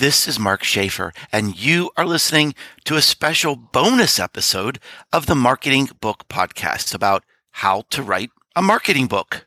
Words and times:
This 0.00 0.26
is 0.26 0.38
Mark 0.38 0.64
Schaefer, 0.64 1.12
and 1.30 1.62
you 1.62 1.90
are 1.94 2.06
listening 2.06 2.54
to 2.86 2.96
a 2.96 3.02
special 3.02 3.54
bonus 3.54 4.18
episode 4.18 4.78
of 5.12 5.26
the 5.26 5.34
Marketing 5.34 5.90
Book 6.00 6.24
Podcast 6.26 6.94
about 6.94 7.22
how 7.50 7.82
to 7.90 8.02
write 8.02 8.30
a 8.56 8.62
marketing 8.62 9.08
book. 9.08 9.46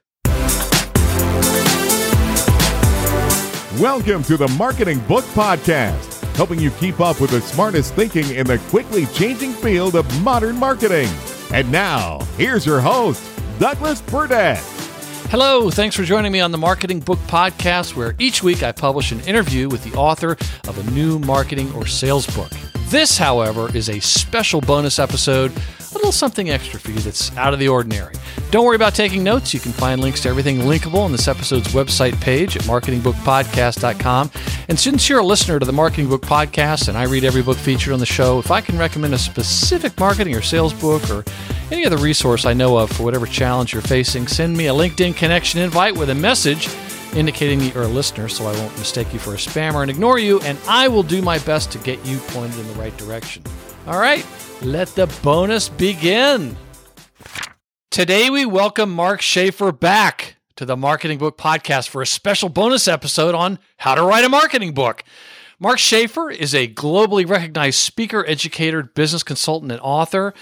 Welcome 3.80 4.22
to 4.26 4.38
the 4.38 4.54
Marketing 4.56 5.00
Book 5.08 5.26
Podcast, 5.34 6.22
helping 6.36 6.60
you 6.60 6.70
keep 6.70 7.00
up 7.00 7.20
with 7.20 7.32
the 7.32 7.42
smartest 7.42 7.96
thinking 7.96 8.30
in 8.36 8.46
the 8.46 8.60
quickly 8.70 9.08
changing 9.08 9.54
field 9.54 9.96
of 9.96 10.22
modern 10.22 10.58
marketing. 10.58 11.10
And 11.52 11.72
now, 11.72 12.20
here's 12.38 12.64
your 12.64 12.80
host, 12.80 13.28
Douglas 13.58 14.02
Burdett. 14.02 14.62
Hello, 15.34 15.72
thanks 15.72 15.96
for 15.96 16.04
joining 16.04 16.32
me 16.32 16.42
on 16.42 16.52
the 16.52 16.60
Marketing 16.60 17.00
Book 17.00 17.18
Podcast, 17.26 17.96
where 17.96 18.14
each 18.20 18.44
week 18.44 18.62
I 18.62 18.72
publish 18.72 19.12
an 19.12 19.20
interview 19.22 19.68
with 19.68 19.84
the 19.84 19.98
author 19.98 20.38
of 20.68 20.78
a 20.78 20.92
new 20.92 21.18
marketing 21.18 21.74
or 21.74 21.88
sales 21.88 22.28
book. 22.36 22.52
This, 22.94 23.18
however, 23.18 23.76
is 23.76 23.90
a 23.90 24.00
special 24.00 24.62
bonus 24.62 25.00
episode, 25.00 25.52
a 25.52 25.94
little 25.96 26.12
something 26.12 26.52
extra 26.52 26.80
for 26.80 26.92
you 26.92 27.00
that's 27.00 27.36
out 27.36 27.52
of 27.52 27.58
the 27.58 27.68
ordinary. 27.68 28.14
Don't 28.52 28.68
worry 28.68 28.76
about 28.76 28.94
taking 28.94 29.24
notes. 29.24 29.52
You 29.52 29.60
can 29.60 29.72
find 29.72 30.00
links 30.00 30.22
to 30.22 30.30
everything 30.30 30.60
linkable 30.60 31.00
on 31.00 31.12
this 31.12 31.28
episode's 31.28 31.70
website 31.70 32.22
page 32.22 32.56
at 32.56 32.62
marketingbookpodcast.com. 32.66 34.30
And 34.70 34.80
since 34.80 35.10
you're 35.10 35.22
a 35.22 35.26
listener 35.26 35.58
to 35.58 35.66
the 35.66 35.74
Marketing 35.74 36.08
Book 36.08 36.22
Podcast 36.22 36.88
and 36.88 36.96
I 36.96 37.06
read 37.06 37.24
every 37.24 37.42
book 37.42 37.58
featured 37.58 37.94
on 37.94 38.00
the 38.00 38.06
show, 38.06 38.38
if 38.38 38.52
I 38.52 38.62
can 38.62 38.78
recommend 38.78 39.16
a 39.16 39.18
specific 39.18 40.00
marketing 40.00 40.36
or 40.36 40.44
sales 40.44 40.72
book 40.72 41.10
or 41.10 41.26
any 41.72 41.88
other 41.88 41.98
resource 41.98 42.46
I 42.46 42.54
know 42.54 42.78
of 42.78 42.92
for 42.92 43.02
whatever 43.02 43.26
challenge 43.26 43.74
you're 43.74 43.82
facing, 43.82 44.28
send 44.28 44.56
me 44.56 44.68
a 44.68 44.72
LinkedIn 44.72 45.16
connection 45.16 45.62
invite 45.62 45.98
with 45.98 46.12
a 46.12 46.16
message 46.16 46.68
indicating 47.16 47.60
that 47.60 47.74
you're 47.74 47.84
a 47.84 47.88
listener 47.88 48.28
so 48.28 48.46
I 48.46 48.54
won't 48.54 48.78
mistake 48.78 49.14
you 49.14 49.20
for 49.20 49.34
a 49.34 49.38
spammer 49.38 49.82
and 49.82 49.90
ignore 49.90 50.20
you, 50.20 50.40
and 50.42 50.58
I 50.68 50.88
will 50.88 51.04
do 51.04 51.22
my 51.22 51.40
best 51.40 51.72
to 51.72 51.78
get 51.80 52.04
you 52.06 52.18
pointed 52.28 52.60
in 52.60 52.68
the 52.68 52.74
right 52.74 52.96
direction. 52.98 53.44
All 53.88 54.00
right, 54.00 54.26
let 54.62 54.90
the 54.90 55.08
bonus 55.22 55.70
begin. 55.70 56.58
Today 57.92 58.30
we 58.30 58.46
welcome 58.46 58.92
Mark 58.92 59.22
Schaefer 59.22 59.72
back 59.72 60.38
to 60.56 60.66
the 60.66 60.78
Marketing 60.78 61.18
Book 61.18 61.38
Podcast 61.38 61.90
for 61.90 62.02
a 62.02 62.08
special 62.08 62.50
bonus 62.50 62.88
episode 62.88 63.36
on 63.36 63.60
how 63.78 63.96
to 63.96 64.04
write 64.04 64.26
a 64.26 64.30
marketing 64.30 64.74
book. 64.74 65.04
Mark 65.60 65.80
Schaefer 65.80 66.30
is 66.30 66.54
a 66.54 66.68
globally 66.68 67.28
recognized 67.28 67.80
speaker, 67.80 68.26
educator, 68.28 68.84
business 68.84 69.24
consultant, 69.24 69.72
and 69.72 69.80
author. 69.82 70.34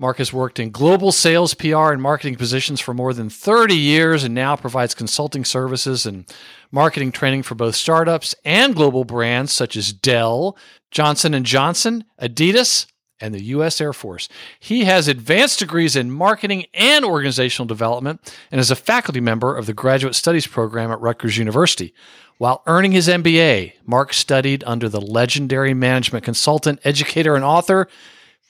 Mark 0.00 0.16
has 0.16 0.32
worked 0.32 0.58
in 0.58 0.70
global 0.70 1.12
sales, 1.12 1.52
PR, 1.52 1.92
and 1.92 2.00
marketing 2.00 2.36
positions 2.36 2.80
for 2.80 2.94
more 2.94 3.12
than 3.12 3.28
30 3.28 3.76
years 3.76 4.24
and 4.24 4.34
now 4.34 4.56
provides 4.56 4.94
consulting 4.94 5.44
services 5.44 6.06
and 6.06 6.24
marketing 6.72 7.12
training 7.12 7.42
for 7.42 7.54
both 7.54 7.76
startups 7.76 8.34
and 8.42 8.74
global 8.74 9.04
brands 9.04 9.52
such 9.52 9.76
as 9.76 9.92
Dell, 9.92 10.56
Johnson 10.90 11.44
& 11.44 11.44
Johnson, 11.44 12.04
Adidas, 12.18 12.86
and 13.20 13.34
the 13.34 13.42
U.S. 13.42 13.78
Air 13.78 13.92
Force. 13.92 14.30
He 14.58 14.84
has 14.84 15.06
advanced 15.06 15.58
degrees 15.58 15.94
in 15.94 16.10
marketing 16.10 16.64
and 16.72 17.04
organizational 17.04 17.66
development 17.66 18.34
and 18.50 18.58
is 18.58 18.70
a 18.70 18.76
faculty 18.76 19.20
member 19.20 19.54
of 19.54 19.66
the 19.66 19.74
Graduate 19.74 20.14
Studies 20.14 20.46
program 20.46 20.90
at 20.90 21.00
Rutgers 21.02 21.36
University. 21.36 21.92
While 22.38 22.62
earning 22.66 22.92
his 22.92 23.06
MBA, 23.06 23.74
Mark 23.84 24.14
studied 24.14 24.64
under 24.66 24.88
the 24.88 25.02
legendary 25.02 25.74
management 25.74 26.24
consultant, 26.24 26.80
educator, 26.84 27.34
and 27.34 27.44
author 27.44 27.86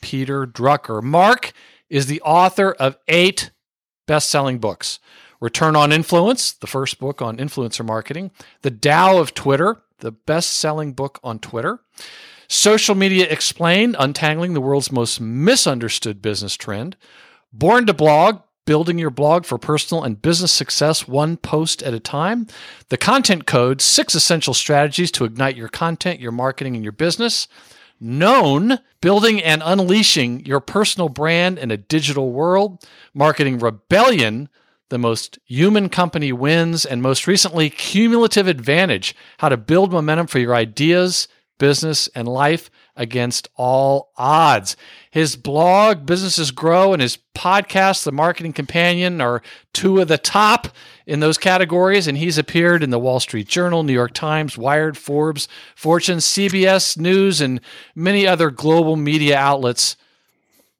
Peter 0.00 0.46
Drucker. 0.46 1.02
Mark 1.02 1.52
is 1.88 2.06
the 2.06 2.20
author 2.22 2.72
of 2.72 2.96
eight 3.08 3.50
best 4.06 4.30
selling 4.30 4.58
books. 4.58 4.98
Return 5.40 5.74
on 5.74 5.92
Influence, 5.92 6.52
the 6.52 6.66
first 6.66 6.98
book 6.98 7.22
on 7.22 7.38
influencer 7.38 7.84
marketing, 7.84 8.30
The 8.62 8.70
Tao 8.70 9.18
of 9.18 9.32
Twitter, 9.32 9.82
the 9.98 10.12
best 10.12 10.52
selling 10.52 10.92
book 10.92 11.18
on 11.24 11.38
Twitter, 11.38 11.80
Social 12.48 12.94
Media 12.94 13.26
Explained, 13.28 13.96
Untangling 13.98 14.54
the 14.54 14.60
World's 14.60 14.92
Most 14.92 15.20
Misunderstood 15.20 16.20
Business 16.20 16.56
Trend, 16.56 16.96
Born 17.52 17.86
to 17.86 17.94
Blog, 17.94 18.42
Building 18.66 18.98
Your 18.98 19.10
Blog 19.10 19.44
for 19.44 19.56
Personal 19.56 20.04
and 20.04 20.20
Business 20.20 20.52
Success 20.52 21.08
One 21.08 21.36
Post 21.36 21.82
at 21.82 21.94
a 21.94 22.00
Time, 22.00 22.46
The 22.88 22.98
Content 22.98 23.46
Code, 23.46 23.80
Six 23.80 24.14
Essential 24.14 24.52
Strategies 24.52 25.10
to 25.12 25.24
Ignite 25.24 25.56
Your 25.56 25.68
Content, 25.68 26.20
Your 26.20 26.32
Marketing, 26.32 26.74
and 26.74 26.84
Your 26.84 26.92
Business, 26.92 27.48
known 28.00 28.78
building 29.00 29.42
and 29.42 29.62
unleashing 29.64 30.44
your 30.46 30.60
personal 30.60 31.08
brand 31.08 31.58
in 31.58 31.70
a 31.70 31.76
digital 31.76 32.32
world, 32.32 32.84
marketing 33.14 33.58
rebellion, 33.58 34.48
the 34.88 34.98
most 34.98 35.38
human 35.44 35.88
company 35.88 36.32
wins, 36.32 36.84
and 36.84 37.02
most 37.02 37.26
recently, 37.26 37.70
cumulative 37.70 38.48
advantage, 38.48 39.14
how 39.38 39.48
to 39.48 39.56
build 39.56 39.92
momentum 39.92 40.26
for 40.26 40.38
your 40.38 40.54
ideas, 40.54 41.28
business, 41.58 42.08
and 42.08 42.26
life 42.26 42.70
against 43.00 43.48
all 43.56 44.12
odds. 44.18 44.76
His 45.10 45.34
blog, 45.34 46.04
Businesses 46.04 46.50
Grow, 46.50 46.92
and 46.92 47.00
his 47.00 47.18
podcast, 47.34 48.04
The 48.04 48.12
Marketing 48.12 48.52
Companion, 48.52 49.22
are 49.22 49.40
two 49.72 50.00
of 50.00 50.08
the 50.08 50.18
top 50.18 50.68
in 51.06 51.20
those 51.20 51.38
categories. 51.38 52.06
And 52.06 52.18
he's 52.18 52.36
appeared 52.36 52.82
in 52.82 52.90
the 52.90 52.98
Wall 52.98 53.18
Street 53.18 53.48
Journal, 53.48 53.82
New 53.82 53.94
York 53.94 54.12
Times, 54.12 54.58
Wired, 54.58 54.98
Forbes, 54.98 55.48
Fortune, 55.74 56.18
CBS 56.18 56.98
News, 56.98 57.40
and 57.40 57.62
many 57.94 58.26
other 58.26 58.50
global 58.50 58.96
media 58.96 59.38
outlets 59.38 59.96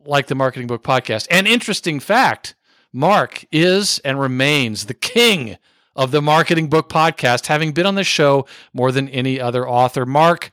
like 0.05 0.27
the 0.27 0.35
Marketing 0.35 0.67
Book 0.67 0.83
Podcast. 0.83 1.27
And 1.31 1.49
interesting 1.49 2.01
fact 2.01 2.55
Mark 2.93 3.47
is 3.51 3.99
and 4.01 4.21
remains 4.21 4.85
the 4.87 4.95
king 4.95 5.57
of 5.97 6.11
the 6.11 6.21
Marketing 6.21 6.69
Book 6.69 6.91
Podcast, 6.91 7.47
having 7.47 7.73
been 7.73 7.87
on 7.87 7.95
the 7.95 8.05
show 8.05 8.47
more 8.75 8.93
than 8.93 9.09
any 9.09 9.41
other 9.41 9.67
author. 9.67 10.05
Mark, 10.05 10.53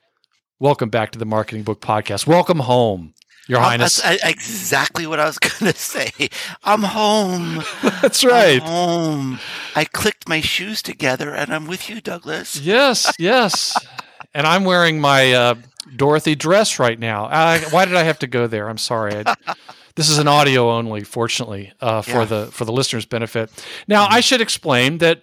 Welcome 0.60 0.90
back 0.90 1.12
to 1.12 1.20
the 1.20 1.26
Marketing 1.26 1.62
Book 1.62 1.82
Podcast. 1.82 2.26
Welcome 2.26 2.58
home, 2.58 3.14
Your 3.48 3.60
Highness. 3.60 4.02
That's 4.02 4.24
exactly 4.26 5.06
what 5.06 5.20
I 5.20 5.26
was 5.26 5.38
going 5.38 5.72
to 5.72 5.78
say. 5.78 6.30
I'm 6.64 6.82
home. 6.82 7.62
That's 8.02 8.26
right. 8.26 8.60
I'm 8.60 8.68
home. 8.68 9.40
I 9.76 9.86
clicked 9.86 10.28
my 10.28 10.42
shoes 10.42 10.82
together 10.82 11.30
and 11.30 11.54
I'm 11.54 11.68
with 11.68 11.92
you, 11.92 12.02
Douglas. 12.02 12.60
Yes, 12.60 13.14
yes. 13.20 13.78
and 14.34 14.48
I'm 14.48 14.64
wearing 14.64 15.00
my 15.00 15.32
uh, 15.32 15.56
Dorothy 15.96 16.34
dress 16.34 16.80
right 16.80 16.98
now. 16.98 17.26
Uh, 17.26 17.60
why 17.70 17.86
did 17.86 17.94
I 17.94 18.02
have 18.02 18.18
to 18.20 18.28
go 18.28 18.48
there? 18.48 18.68
I'm 18.68 18.80
sorry. 18.80 19.14
I, 19.28 19.36
this 19.94 20.10
is 20.10 20.18
an 20.18 20.28
audio 20.28 20.72
only, 20.72 21.04
fortunately, 21.04 21.72
uh, 21.82 22.02
for 22.02 22.12
yeah. 22.12 22.26
the 22.26 22.46
for 22.48 22.66
the 22.66 22.72
listeners' 22.72 23.06
benefit. 23.06 23.52
Now, 23.88 24.06
mm-hmm. 24.06 24.14
I 24.16 24.22
should 24.22 24.42
explain 24.42 24.98
that 24.98 25.22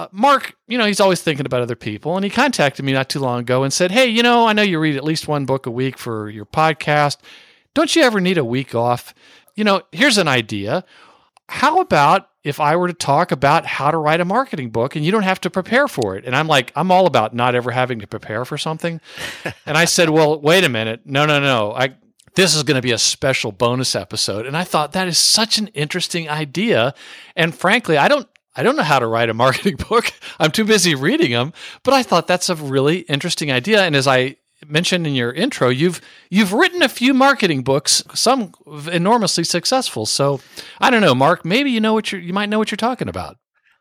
uh, 0.00 0.08
Mark, 0.12 0.56
you 0.66 0.78
know, 0.78 0.86
he's 0.86 1.00
always 1.00 1.20
thinking 1.20 1.44
about 1.44 1.60
other 1.60 1.76
people. 1.76 2.16
And 2.16 2.24
he 2.24 2.30
contacted 2.30 2.84
me 2.84 2.92
not 2.92 3.10
too 3.10 3.20
long 3.20 3.40
ago 3.40 3.62
and 3.62 3.72
said, 3.72 3.90
Hey, 3.90 4.06
you 4.06 4.22
know, 4.22 4.46
I 4.46 4.54
know 4.54 4.62
you 4.62 4.78
read 4.78 4.96
at 4.96 5.04
least 5.04 5.28
one 5.28 5.44
book 5.44 5.66
a 5.66 5.70
week 5.70 5.98
for 5.98 6.30
your 6.30 6.46
podcast. 6.46 7.18
Don't 7.74 7.94
you 7.94 8.02
ever 8.02 8.18
need 8.18 8.38
a 8.38 8.44
week 8.44 8.74
off? 8.74 9.14
You 9.56 9.64
know, 9.64 9.82
here's 9.92 10.16
an 10.16 10.26
idea. 10.26 10.84
How 11.50 11.80
about 11.80 12.30
if 12.44 12.60
I 12.60 12.76
were 12.76 12.88
to 12.88 12.94
talk 12.94 13.30
about 13.30 13.66
how 13.66 13.90
to 13.90 13.98
write 13.98 14.22
a 14.22 14.24
marketing 14.24 14.70
book 14.70 14.96
and 14.96 15.04
you 15.04 15.12
don't 15.12 15.24
have 15.24 15.40
to 15.42 15.50
prepare 15.50 15.86
for 15.86 16.16
it? 16.16 16.24
And 16.24 16.34
I'm 16.34 16.48
like, 16.48 16.72
I'm 16.74 16.90
all 16.90 17.06
about 17.06 17.34
not 17.34 17.54
ever 17.54 17.70
having 17.70 17.98
to 18.00 18.06
prepare 18.06 18.46
for 18.46 18.56
something. 18.56 19.02
and 19.66 19.76
I 19.76 19.84
said, 19.84 20.08
Well, 20.08 20.40
wait 20.40 20.64
a 20.64 20.70
minute. 20.70 21.02
No, 21.04 21.26
no, 21.26 21.40
no. 21.40 21.74
I, 21.74 21.94
this 22.36 22.54
is 22.54 22.62
going 22.62 22.76
to 22.76 22.82
be 22.82 22.92
a 22.92 22.98
special 22.98 23.52
bonus 23.52 23.94
episode. 23.94 24.46
And 24.46 24.56
I 24.56 24.64
thought 24.64 24.92
that 24.92 25.08
is 25.08 25.18
such 25.18 25.58
an 25.58 25.66
interesting 25.68 26.26
idea. 26.30 26.94
And 27.36 27.54
frankly, 27.54 27.98
I 27.98 28.08
don't 28.08 28.26
I 28.56 28.62
don't 28.62 28.76
know 28.76 28.82
how 28.82 28.98
to 28.98 29.06
write 29.06 29.30
a 29.30 29.34
marketing 29.34 29.76
book. 29.88 30.12
I'm 30.38 30.50
too 30.50 30.64
busy 30.64 30.94
reading 30.94 31.32
them, 31.32 31.52
but 31.82 31.94
I 31.94 32.02
thought 32.02 32.26
that's 32.26 32.48
a 32.48 32.54
really 32.54 33.00
interesting 33.00 33.50
idea. 33.50 33.82
And 33.82 33.94
as 33.94 34.06
I 34.06 34.36
mentioned 34.66 35.06
in 35.06 35.14
your 35.14 35.32
intro, 35.32 35.68
you've 35.68 36.00
you've 36.28 36.52
written 36.52 36.82
a 36.82 36.88
few 36.88 37.14
marketing 37.14 37.62
books, 37.62 38.02
some 38.14 38.52
enormously 38.90 39.44
successful. 39.44 40.06
So 40.06 40.40
I 40.80 40.90
don't 40.90 41.00
know, 41.00 41.14
Mark. 41.14 41.44
Maybe 41.44 41.70
you 41.70 41.80
know 41.80 41.94
what 41.94 42.12
you 42.12 42.18
you 42.18 42.32
might 42.32 42.48
know 42.48 42.58
what 42.58 42.70
you're 42.70 42.76
talking 42.76 43.08
about. 43.08 43.38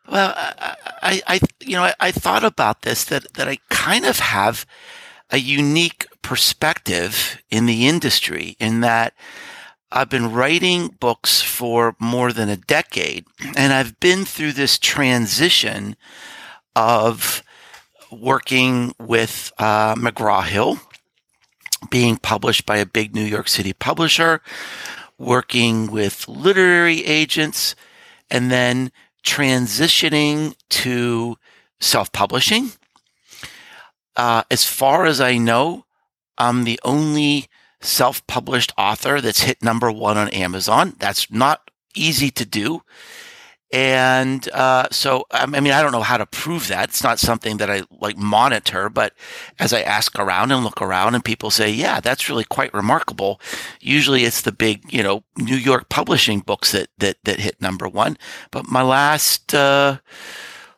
Well, 0.10 0.33
I, 0.36 1.22
I 1.27 1.39
you 1.62 1.74
know, 1.74 1.83
I, 1.83 1.94
I 2.00 2.12
thought 2.12 2.44
about 2.44 2.83
this 2.83 3.04
that 3.06 3.33
that 3.33 3.48
I 3.48 3.57
kind 3.69 4.06
of 4.06 4.19
have 4.19 4.65
a 5.31 5.38
unique 5.38 6.07
perspective 6.22 7.42
in 7.50 7.65
the 7.65 7.88
industry 7.88 8.56
in 8.60 8.81
that 8.81 9.13
I've 9.91 10.09
been 10.09 10.31
writing 10.31 10.89
books 11.00 11.41
for 11.41 11.95
more 12.00 12.31
than 12.31 12.47
a 12.47 12.57
decade, 12.57 13.25
and 13.56 13.74
I've 13.74 14.00
been 14.00 14.24
through 14.24 14.51
this 14.51 14.77
transition 14.77 15.95
of 16.75 17.41
working 18.12 18.94
with 19.00 19.51
uh, 19.57 19.95
McGraw 19.95 20.44
Hill, 20.44 20.80
being 21.89 22.18
published 22.18 22.68
by 22.68 22.77
a 22.77 22.86
big 22.86 23.15
New 23.15 23.24
York 23.24 23.47
City 23.47 23.74
publisher, 23.74 24.41
working 25.18 25.89
with 25.89 26.27
literary 26.27 27.03
agents, 27.06 27.75
and 28.30 28.51
then 28.51 28.91
transitioning 29.25 30.56
to 30.69 31.36
self 31.80 32.12
publishing. 32.12 32.74
Uh, 34.15 34.44
as 34.51 34.65
far 34.65 35.06
as 35.06 35.19
I 35.19 35.38
know, 35.39 35.86
I'm 36.38 36.63
the 36.63 36.80
only 36.83 37.49
self 37.81 38.26
published 38.28 38.74
author 38.78 39.22
that's 39.22 39.44
hit 39.44 39.64
number 39.64 39.92
one 39.92 40.18
on 40.18 40.30
Amazon. 40.30 40.96
That's 41.00 41.31
not 41.31 41.72
easy 41.96 42.31
to 42.31 42.46
do. 42.46 42.81
And 43.72 44.50
uh, 44.50 44.88
so, 44.90 45.26
I 45.30 45.46
mean, 45.46 45.72
I 45.72 45.84
don't 45.84 45.92
know 45.92 46.02
how 46.02 46.18
to 46.18 46.26
prove 46.26 46.70
that. 46.70 46.90
It's 46.90 47.04
not 47.04 47.20
something 47.20 47.58
that 47.58 47.70
I 47.70 47.84
like 47.92 48.18
monitor, 48.18 48.90
but 48.90 49.14
as 49.60 49.74
I 49.74 49.81
ask 49.81 50.18
around 50.18 50.52
and 50.52 50.64
look 50.64 50.81
around, 50.81 51.14
and 51.14 51.24
people 51.24 51.52
say, 51.52 51.70
"Yeah, 51.70 52.00
that's 52.00 52.28
really 52.28 52.46
quite 52.46 52.74
remarkable." 52.74 53.40
Usually, 53.80 54.24
it's 54.24 54.42
the 54.42 54.52
big, 54.52 54.92
you 54.92 55.04
know, 55.04 55.24
New 55.38 55.56
York 55.56 55.88
publishing 55.88 56.40
books 56.40 56.72
that 56.72 56.90
that 56.98 57.18
that 57.25 57.42
hit 57.42 57.62
number 57.62 57.88
one. 57.88 58.18
But 58.50 58.68
my 58.68 58.82
last, 58.82 59.54
uh, 59.54 60.00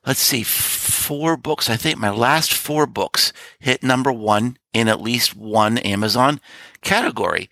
let's 0.05 0.19
see, 0.19 0.43
four 0.43 1.37
books. 1.37 1.69
I 1.69 1.77
think 1.77 1.97
my 1.97 2.11
last 2.11 2.51
four 2.51 2.87
books 2.87 3.31
hit 3.59 3.83
number 3.83 4.11
one 4.11 4.57
in 4.73 4.87
at 4.87 5.01
least 5.01 5.35
one 5.35 5.77
Amazon 5.79 6.39
category, 6.81 7.49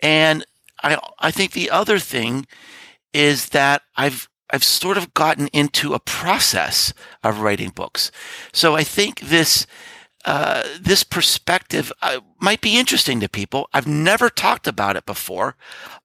and 0.00 0.44
I 0.82 0.98
I 1.18 1.30
think 1.30 1.52
the 1.52 1.70
other 1.70 1.98
thing 1.98 2.46
is 3.12 3.50
that 3.50 3.82
I've 3.96 4.28
I've 4.50 4.64
sort 4.64 4.96
of 4.96 5.14
gotten 5.14 5.48
into 5.48 5.94
a 5.94 5.98
process 5.98 6.92
of 7.22 7.40
writing 7.40 7.70
books. 7.70 8.10
So 8.52 8.76
I 8.76 8.84
think 8.84 9.20
this 9.20 9.66
uh, 10.26 10.64
this 10.80 11.04
perspective 11.04 11.92
uh, 12.02 12.18
might 12.40 12.60
be 12.60 12.76
interesting 12.76 13.20
to 13.20 13.28
people. 13.28 13.68
I've 13.72 13.86
never 13.86 14.28
talked 14.28 14.66
about 14.66 14.96
it 14.96 15.06
before 15.06 15.54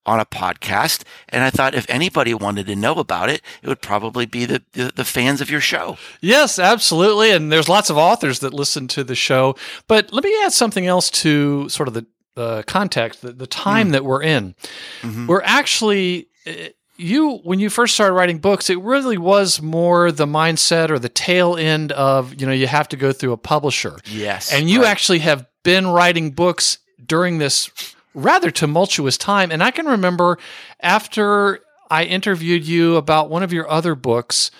on 0.05 0.19
a 0.19 0.25
podcast, 0.25 1.03
and 1.29 1.43
I 1.43 1.49
thought 1.49 1.73
if 1.73 1.89
anybody 1.89 2.35
wanted 2.35 2.67
to 2.67 2.75
know 2.75 2.93
about 2.95 3.29
it, 3.29 3.41
it 3.63 3.67
would 3.67 3.81
probably 3.81 4.27
be 4.27 4.45
the, 4.45 4.61
the, 4.73 4.91
the 4.95 5.05
fans 5.05 5.41
of 5.41 5.49
your 5.49 5.59
show. 5.59 5.97
Yes, 6.21 6.59
absolutely. 6.59 7.31
And 7.31 7.51
there's 7.51 7.67
lots 7.67 7.89
of 7.89 7.97
authors 7.97 8.39
that 8.39 8.53
listen 8.53 8.87
to 8.89 9.03
the 9.03 9.15
show. 9.15 9.55
But 9.87 10.13
let 10.13 10.23
me 10.23 10.35
add 10.43 10.53
something 10.53 10.85
else 10.85 11.09
to 11.11 11.67
sort 11.69 11.87
of 11.87 11.95
the 11.95 12.05
uh, 12.37 12.61
context, 12.67 13.23
the, 13.23 13.33
the 13.33 13.47
time 13.47 13.89
mm. 13.89 13.91
that 13.93 14.05
we're 14.05 14.23
in. 14.23 14.53
Mm-hmm. 15.01 15.27
We're 15.27 15.41
actually 15.43 16.27
uh, 16.45 16.69
you 17.01 17.37
when 17.43 17.59
you 17.59 17.69
first 17.69 17.93
started 17.93 18.13
writing 18.13 18.37
books 18.37 18.69
it 18.69 18.79
really 18.81 19.17
was 19.17 19.61
more 19.61 20.11
the 20.11 20.25
mindset 20.25 20.89
or 20.89 20.99
the 20.99 21.09
tail 21.09 21.55
end 21.55 21.91
of 21.93 22.39
you 22.39 22.45
know 22.45 22.53
you 22.53 22.67
have 22.67 22.87
to 22.87 22.95
go 22.95 23.11
through 23.11 23.31
a 23.31 23.37
publisher 23.37 23.97
yes 24.05 24.53
and 24.53 24.69
you 24.69 24.81
right. 24.81 24.89
actually 24.89 25.19
have 25.19 25.45
been 25.63 25.87
writing 25.87 26.31
books 26.31 26.77
during 27.05 27.37
this 27.37 27.69
rather 28.13 28.51
tumultuous 28.51 29.17
time 29.17 29.51
and 29.51 29.63
i 29.63 29.71
can 29.71 29.85
remember 29.85 30.37
after 30.81 31.59
i 31.89 32.03
interviewed 32.03 32.65
you 32.65 32.95
about 32.95 33.29
one 33.29 33.43
of 33.43 33.51
your 33.51 33.69
other 33.69 33.95
books 33.95 34.51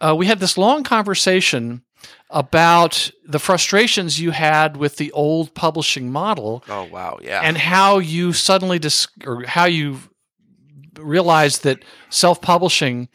uh, 0.00 0.14
we 0.16 0.26
had 0.26 0.40
this 0.40 0.58
long 0.58 0.82
conversation 0.82 1.82
about 2.30 3.10
the 3.24 3.38
frustrations 3.38 4.18
you 4.18 4.30
had 4.30 4.76
with 4.76 4.96
the 4.96 5.12
old 5.12 5.54
publishing 5.54 6.10
model. 6.10 6.64
Oh 6.68 6.84
wow, 6.84 7.18
yeah. 7.22 7.40
And 7.44 7.56
how 7.56 7.98
you 7.98 8.32
suddenly 8.32 8.78
dis- 8.78 9.06
or 9.24 9.44
how 9.44 9.66
you 9.66 9.98
realized 11.02 11.62
that 11.64 11.84
self 12.10 12.40
publishing 12.40 13.08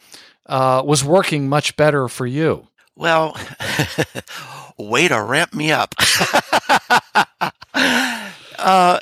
uh, 0.46 0.82
was 0.84 1.04
working 1.04 1.48
much 1.48 1.76
better 1.76 2.08
for 2.08 2.26
you? 2.26 2.68
Well, 2.96 3.36
way 4.78 5.08
to 5.08 5.22
ramp 5.22 5.54
me 5.54 5.70
up. 5.70 5.94
uh, 8.58 9.00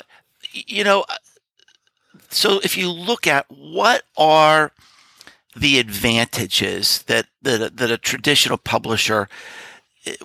you 0.53 0.83
know, 0.83 1.05
so 2.29 2.59
if 2.63 2.77
you 2.77 2.91
look 2.91 3.25
at 3.25 3.45
what 3.49 4.03
are 4.17 4.71
the 5.55 5.79
advantages 5.79 7.03
that, 7.03 7.27
that, 7.41 7.77
that 7.77 7.91
a 7.91 7.97
traditional 7.97 8.57
publisher, 8.57 9.27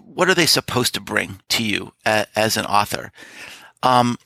what 0.00 0.28
are 0.28 0.34
they 0.34 0.46
supposed 0.46 0.94
to 0.94 1.00
bring 1.00 1.40
to 1.48 1.64
you 1.64 1.92
as 2.04 2.56
an 2.56 2.66
author? 2.66 3.12
Um, 3.82 4.18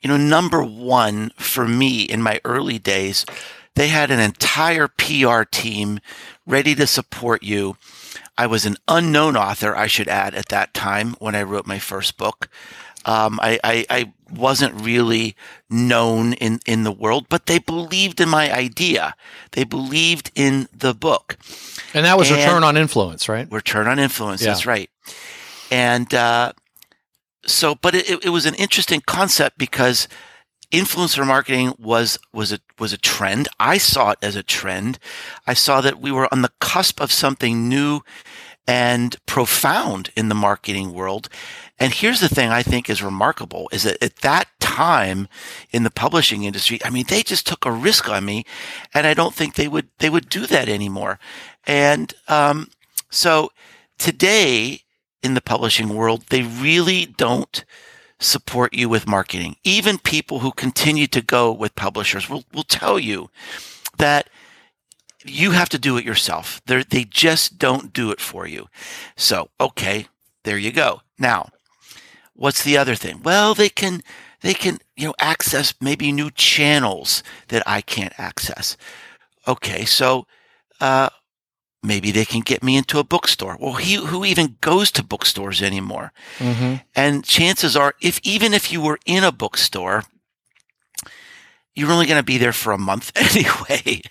you 0.00 0.08
know, 0.08 0.16
number 0.16 0.62
one 0.62 1.30
for 1.36 1.66
me 1.66 2.02
in 2.02 2.22
my 2.22 2.40
early 2.44 2.78
days 2.78 3.26
they 3.76 3.88
had 3.88 4.10
an 4.10 4.20
entire 4.20 4.88
PR 4.88 5.42
team 5.42 6.00
ready 6.46 6.74
to 6.74 6.86
support 6.86 7.42
you. 7.42 7.76
I 8.36 8.46
was 8.46 8.66
an 8.66 8.76
unknown 8.88 9.36
author, 9.36 9.76
I 9.76 9.86
should 9.86 10.08
add, 10.08 10.34
at 10.34 10.48
that 10.48 10.74
time 10.74 11.14
when 11.18 11.34
I 11.34 11.42
wrote 11.42 11.66
my 11.66 11.78
first 11.78 12.16
book. 12.16 12.48
Um, 13.04 13.40
I, 13.42 13.58
I, 13.64 13.86
I, 13.88 14.12
wasn't 14.30 14.80
really 14.80 15.34
known 15.68 16.34
in, 16.34 16.60
in 16.64 16.84
the 16.84 16.92
world, 16.92 17.26
but 17.28 17.46
they 17.46 17.58
believed 17.58 18.20
in 18.20 18.28
my 18.28 18.52
idea. 18.54 19.14
They 19.52 19.64
believed 19.64 20.30
in 20.36 20.68
the 20.72 20.94
book. 20.94 21.36
And 21.94 22.04
that 22.06 22.16
was 22.16 22.30
and 22.30 22.38
Return 22.38 22.62
on 22.62 22.76
Influence, 22.76 23.28
right? 23.28 23.50
Return 23.50 23.88
on 23.88 23.98
Influence, 23.98 24.42
yeah. 24.42 24.48
that's 24.48 24.66
right. 24.66 24.88
And 25.70 26.12
uh, 26.14 26.52
so, 27.46 27.74
but 27.74 27.94
it, 27.94 28.24
it 28.24 28.30
was 28.30 28.46
an 28.46 28.54
interesting 28.54 29.02
concept 29.06 29.58
because 29.58 30.06
influencer 30.70 31.26
marketing 31.26 31.74
was 31.78 32.18
was 32.32 32.52
a 32.52 32.60
was 32.78 32.92
a 32.92 32.98
trend. 32.98 33.48
I 33.58 33.78
saw 33.78 34.10
it 34.10 34.18
as 34.22 34.36
a 34.36 34.42
trend. 34.42 34.98
I 35.46 35.54
saw 35.54 35.80
that 35.80 36.00
we 36.00 36.12
were 36.12 36.28
on 36.32 36.42
the 36.42 36.52
cusp 36.60 37.00
of 37.00 37.12
something 37.12 37.68
new 37.68 38.02
and 38.66 39.16
profound 39.26 40.10
in 40.14 40.28
the 40.28 40.34
marketing 40.34 40.92
world. 40.92 41.28
And 41.78 41.92
here's 41.92 42.20
the 42.20 42.28
thing 42.28 42.50
I 42.50 42.62
think 42.62 42.88
is 42.88 43.02
remarkable 43.02 43.68
is 43.72 43.82
that 43.82 44.02
at 44.02 44.16
that 44.16 44.48
time 44.60 45.28
in 45.72 45.82
the 45.82 45.90
publishing 45.90 46.44
industry, 46.44 46.78
I 46.84 46.90
mean, 46.90 47.04
they 47.08 47.22
just 47.22 47.46
took 47.46 47.64
a 47.64 47.72
risk 47.72 48.08
on 48.08 48.24
me 48.24 48.44
and 48.94 49.06
I 49.06 49.14
don't 49.14 49.34
think 49.34 49.54
they 49.54 49.66
would, 49.66 49.88
they 49.98 50.10
would 50.10 50.28
do 50.28 50.46
that 50.46 50.68
anymore. 50.68 51.18
And, 51.66 52.14
um, 52.28 52.68
so 53.10 53.50
today 53.98 54.82
in 55.22 55.34
the 55.34 55.40
publishing 55.40 55.88
world, 55.88 56.26
they 56.28 56.42
really 56.42 57.06
don't, 57.06 57.64
support 58.20 58.74
you 58.74 58.88
with 58.88 59.08
marketing. 59.08 59.56
Even 59.64 59.98
people 59.98 60.40
who 60.40 60.52
continue 60.52 61.06
to 61.08 61.22
go 61.22 61.50
with 61.50 61.74
publishers 61.74 62.28
will, 62.28 62.44
will 62.52 62.62
tell 62.62 62.98
you 62.98 63.30
that 63.96 64.28
you 65.24 65.50
have 65.50 65.68
to 65.70 65.78
do 65.78 65.96
it 65.96 66.04
yourself. 66.04 66.60
They're, 66.66 66.84
they 66.84 67.04
just 67.04 67.58
don't 67.58 67.92
do 67.92 68.10
it 68.10 68.20
for 68.20 68.46
you. 68.46 68.68
So, 69.16 69.48
okay, 69.60 70.06
there 70.44 70.58
you 70.58 70.72
go. 70.72 71.02
Now, 71.18 71.50
what's 72.34 72.62
the 72.62 72.76
other 72.76 72.94
thing? 72.94 73.22
Well, 73.22 73.54
they 73.54 73.68
can, 73.68 74.02
they 74.40 74.54
can, 74.54 74.78
you 74.96 75.08
know, 75.08 75.14
access 75.18 75.74
maybe 75.80 76.12
new 76.12 76.30
channels 76.30 77.22
that 77.48 77.62
I 77.66 77.80
can't 77.80 78.14
access. 78.18 78.76
Okay. 79.46 79.84
So, 79.84 80.26
uh, 80.80 81.10
maybe 81.82 82.10
they 82.10 82.24
can 82.24 82.40
get 82.40 82.62
me 82.62 82.76
into 82.76 82.98
a 82.98 83.04
bookstore. 83.04 83.56
Well, 83.58 83.74
he, 83.74 83.94
who 83.94 84.24
even 84.24 84.56
goes 84.60 84.90
to 84.92 85.02
bookstores 85.02 85.62
anymore? 85.62 86.12
Mm-hmm. 86.38 86.76
And 86.94 87.24
chances 87.24 87.76
are, 87.76 87.94
if 88.00 88.20
even 88.22 88.52
if 88.52 88.70
you 88.70 88.80
were 88.80 88.98
in 89.06 89.24
a 89.24 89.32
bookstore, 89.32 90.04
you're 91.74 91.90
only 91.90 92.06
going 92.06 92.20
to 92.20 92.24
be 92.24 92.38
there 92.38 92.52
for 92.52 92.72
a 92.72 92.78
month 92.78 93.12
anyway. 93.16 94.02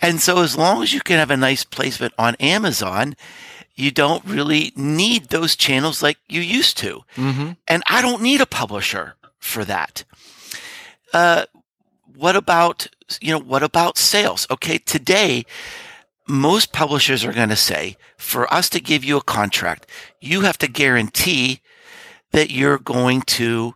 and 0.00 0.20
so 0.20 0.42
as 0.42 0.56
long 0.56 0.82
as 0.82 0.92
you 0.92 1.00
can 1.00 1.18
have 1.18 1.30
a 1.30 1.36
nice 1.36 1.64
placement 1.64 2.14
on 2.18 2.34
Amazon, 2.36 3.14
you 3.74 3.90
don't 3.90 4.24
really 4.24 4.72
need 4.74 5.28
those 5.28 5.54
channels 5.54 6.02
like 6.02 6.18
you 6.28 6.40
used 6.40 6.78
to. 6.78 7.02
Mm-hmm. 7.16 7.52
And 7.68 7.82
I 7.88 8.00
don't 8.00 8.22
need 8.22 8.40
a 8.40 8.46
publisher 8.46 9.14
for 9.38 9.64
that. 9.66 10.04
Uh, 11.12 11.44
what 12.14 12.36
about, 12.36 12.86
you 13.20 13.32
know, 13.32 13.38
what 13.38 13.62
about 13.62 13.98
sales? 13.98 14.46
Okay. 14.50 14.78
Today, 14.78 15.44
most 16.26 16.72
publishers 16.72 17.24
are 17.24 17.32
going 17.32 17.48
to 17.48 17.56
say 17.56 17.96
for 18.16 18.52
us 18.52 18.68
to 18.70 18.80
give 18.80 19.04
you 19.04 19.16
a 19.16 19.22
contract, 19.22 19.86
you 20.20 20.42
have 20.42 20.58
to 20.58 20.68
guarantee 20.68 21.60
that 22.32 22.50
you're 22.50 22.78
going 22.78 23.22
to 23.22 23.74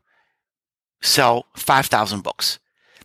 sell 1.00 1.46
5,000 1.54 2.22
books. 2.22 2.58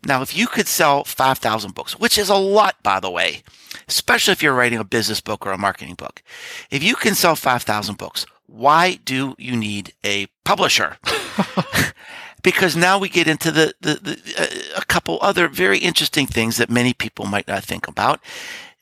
Now, 0.05 0.21
if 0.21 0.35
you 0.37 0.47
could 0.47 0.67
sell 0.67 1.03
5,000 1.03 1.73
books, 1.73 1.99
which 1.99 2.17
is 2.17 2.29
a 2.29 2.35
lot, 2.35 2.75
by 2.83 2.99
the 2.99 3.09
way, 3.09 3.43
especially 3.87 4.33
if 4.33 4.43
you're 4.43 4.53
writing 4.53 4.79
a 4.79 4.83
business 4.83 5.21
book 5.21 5.45
or 5.45 5.51
a 5.51 5.57
marketing 5.57 5.95
book, 5.95 6.21
if 6.69 6.83
you 6.83 6.95
can 6.95 7.15
sell 7.15 7.35
5,000 7.35 7.97
books, 7.97 8.25
why 8.47 8.99
do 9.03 9.35
you 9.37 9.55
need 9.55 9.93
a 10.03 10.27
publisher? 10.43 10.97
because 12.43 12.75
now 12.75 12.99
we 12.99 13.09
get 13.09 13.27
into 13.27 13.49
the, 13.49 13.73
the, 13.81 13.95
the 13.95 14.33
uh, 14.37 14.79
a 14.79 14.85
couple 14.85 15.17
other 15.21 15.47
very 15.47 15.79
interesting 15.79 16.27
things 16.27 16.57
that 16.57 16.69
many 16.69 16.93
people 16.93 17.25
might 17.25 17.47
not 17.47 17.63
think 17.63 17.87
about. 17.87 18.19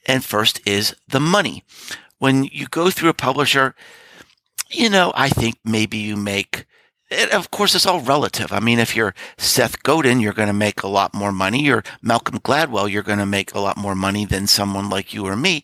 And 0.06 0.24
first 0.24 0.62
is 0.66 0.96
the 1.08 1.20
money. 1.20 1.64
When 2.20 2.46
you 2.46 2.68
go 2.68 2.90
through 2.90 3.10
a 3.10 3.14
publisher, 3.14 3.76
you 4.70 4.90
know, 4.90 5.12
I 5.16 5.30
think 5.30 5.58
maybe 5.64 5.98
you 5.98 6.16
make, 6.16 6.66
of 7.32 7.52
course, 7.52 7.76
it's 7.76 7.86
all 7.86 8.00
relative. 8.00 8.52
I 8.52 8.60
mean, 8.60 8.80
if 8.80 8.96
you're 8.96 9.14
Seth 9.38 9.84
Godin, 9.84 10.20
you're 10.20 10.34
going 10.34 10.48
to 10.48 10.54
make 10.54 10.84
a 10.84 10.88
lot 10.88 11.14
more 11.14 11.32
money. 11.32 11.64
You're 11.64 11.84
Malcolm 12.02 12.40
Gladwell, 12.40 12.90
you're 12.90 13.04
going 13.04 13.20
to 13.20 13.26
make 13.26 13.54
a 13.54 13.60
lot 13.60 13.78
more 13.78 13.96
money 13.96 14.26
than 14.26 14.48
someone 14.48 14.90
like 14.90 15.14
you 15.14 15.26
or 15.26 15.36
me. 15.36 15.64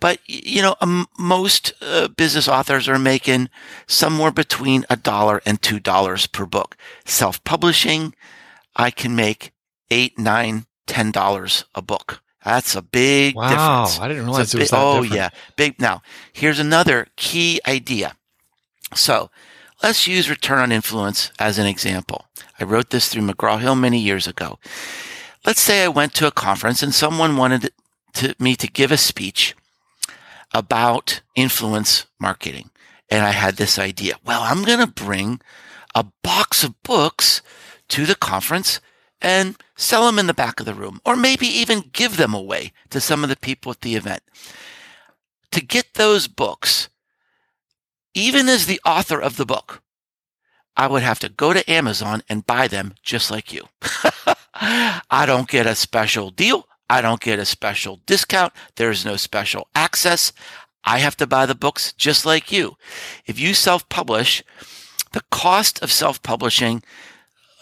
But 0.00 0.18
you 0.26 0.62
know, 0.62 0.74
um, 0.80 1.06
most 1.16 1.74
uh, 1.80 2.08
business 2.08 2.48
authors 2.48 2.88
are 2.88 2.98
making 2.98 3.48
somewhere 3.86 4.32
between 4.32 4.84
a 4.90 4.96
dollar 4.96 5.40
and 5.46 5.62
two 5.62 5.78
dollars 5.78 6.26
per 6.26 6.44
book. 6.44 6.76
Self-publishing, 7.04 8.12
I 8.74 8.90
can 8.90 9.14
make 9.14 9.52
eight, 9.92 10.18
nine, 10.18 10.66
ten 10.88 11.12
dollars 11.12 11.66
a 11.76 11.82
book. 11.82 12.20
That's 12.44 12.74
a 12.74 12.82
big 12.82 13.36
wow, 13.36 13.48
difference. 13.84 14.00
I 14.00 14.08
didn't 14.08 14.24
realize 14.24 14.54
it 14.54 14.60
was 14.60 14.70
that 14.70 14.80
oh 14.80 15.02
different. 15.02 15.14
yeah, 15.14 15.28
big. 15.56 15.80
Now 15.80 16.02
here's 16.32 16.58
another 16.58 17.06
key 17.16 17.60
idea. 17.66 18.16
So 18.94 19.30
let's 19.82 20.06
use 20.06 20.28
return 20.28 20.58
on 20.58 20.72
influence 20.72 21.30
as 21.38 21.58
an 21.58 21.66
example. 21.66 22.26
I 22.58 22.64
wrote 22.64 22.90
this 22.90 23.08
through 23.08 23.22
McGraw 23.22 23.60
Hill 23.60 23.74
many 23.74 23.98
years 23.98 24.26
ago. 24.26 24.58
Let's 25.44 25.60
say 25.60 25.84
I 25.84 25.88
went 25.88 26.14
to 26.14 26.26
a 26.26 26.32
conference 26.32 26.82
and 26.82 26.94
someone 26.94 27.36
wanted 27.36 27.72
to, 28.14 28.34
me 28.38 28.54
to 28.56 28.68
give 28.68 28.92
a 28.92 28.96
speech 28.96 29.56
about 30.54 31.20
influence 31.34 32.06
marketing. 32.20 32.70
And 33.10 33.24
I 33.24 33.30
had 33.30 33.56
this 33.56 33.78
idea. 33.78 34.16
Well, 34.24 34.42
I'm 34.42 34.64
going 34.64 34.78
to 34.78 34.86
bring 34.86 35.40
a 35.94 36.06
box 36.22 36.62
of 36.64 36.80
books 36.82 37.42
to 37.88 38.06
the 38.06 38.14
conference 38.14 38.80
and 39.22 39.56
sell 39.76 40.04
them 40.04 40.18
in 40.18 40.26
the 40.26 40.34
back 40.34 40.60
of 40.60 40.66
the 40.66 40.74
room, 40.74 41.00
or 41.06 41.16
maybe 41.16 41.46
even 41.46 41.90
give 41.92 42.16
them 42.16 42.34
away 42.34 42.72
to 42.90 43.00
some 43.00 43.22
of 43.22 43.30
the 43.30 43.36
people 43.36 43.70
at 43.70 43.80
the 43.80 43.94
event. 43.94 44.22
To 45.52 45.64
get 45.64 45.94
those 45.94 46.26
books, 46.26 46.88
even 48.14 48.48
as 48.48 48.66
the 48.66 48.80
author 48.84 49.20
of 49.20 49.36
the 49.36 49.46
book, 49.46 49.80
I 50.76 50.88
would 50.88 51.02
have 51.02 51.20
to 51.20 51.28
go 51.28 51.52
to 51.52 51.70
Amazon 51.70 52.22
and 52.28 52.46
buy 52.46 52.66
them 52.66 52.94
just 53.02 53.30
like 53.30 53.52
you. 53.52 53.68
I 54.54 55.24
don't 55.26 55.48
get 55.48 55.66
a 55.66 55.74
special 55.74 56.30
deal. 56.30 56.66
I 56.90 57.00
don't 57.00 57.20
get 57.20 57.38
a 57.38 57.44
special 57.44 58.00
discount. 58.06 58.52
There's 58.76 59.04
no 59.04 59.16
special 59.16 59.68
access. 59.74 60.32
I 60.84 60.98
have 60.98 61.16
to 61.18 61.26
buy 61.26 61.46
the 61.46 61.54
books 61.54 61.92
just 61.92 62.26
like 62.26 62.50
you. 62.50 62.76
If 63.26 63.38
you 63.38 63.54
self 63.54 63.88
publish, 63.88 64.42
the 65.12 65.22
cost 65.30 65.82
of 65.82 65.92
self 65.92 66.22
publishing 66.22 66.82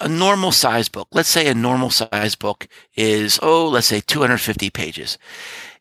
a 0.00 0.08
normal 0.08 0.52
size 0.52 0.88
book, 0.88 1.08
let's 1.12 1.28
say 1.28 1.46
a 1.46 1.54
normal 1.54 1.90
size 1.90 2.34
book 2.34 2.66
is, 2.96 3.38
oh, 3.42 3.68
let's 3.68 3.86
say 3.86 4.00
250 4.00 4.70
pages. 4.70 5.18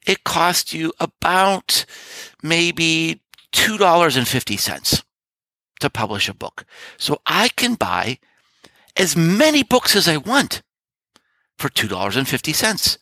It 0.06 0.24
costs 0.24 0.74
you 0.74 0.94
about 1.00 1.86
maybe 2.44 3.22
$2.50 3.54 5.04
to 5.80 5.90
publish 5.90 6.30
a 6.30 6.34
book. 6.34 6.66
So 6.98 7.22
I 7.26 7.50
can 7.50 7.76
buy 7.76 8.20
as 8.98 9.16
many 9.16 9.64
books 9.64 9.96
as 9.96 10.08
I 10.08 10.18
want 10.18 10.62
for 11.58 11.70
$2.50 11.70 12.98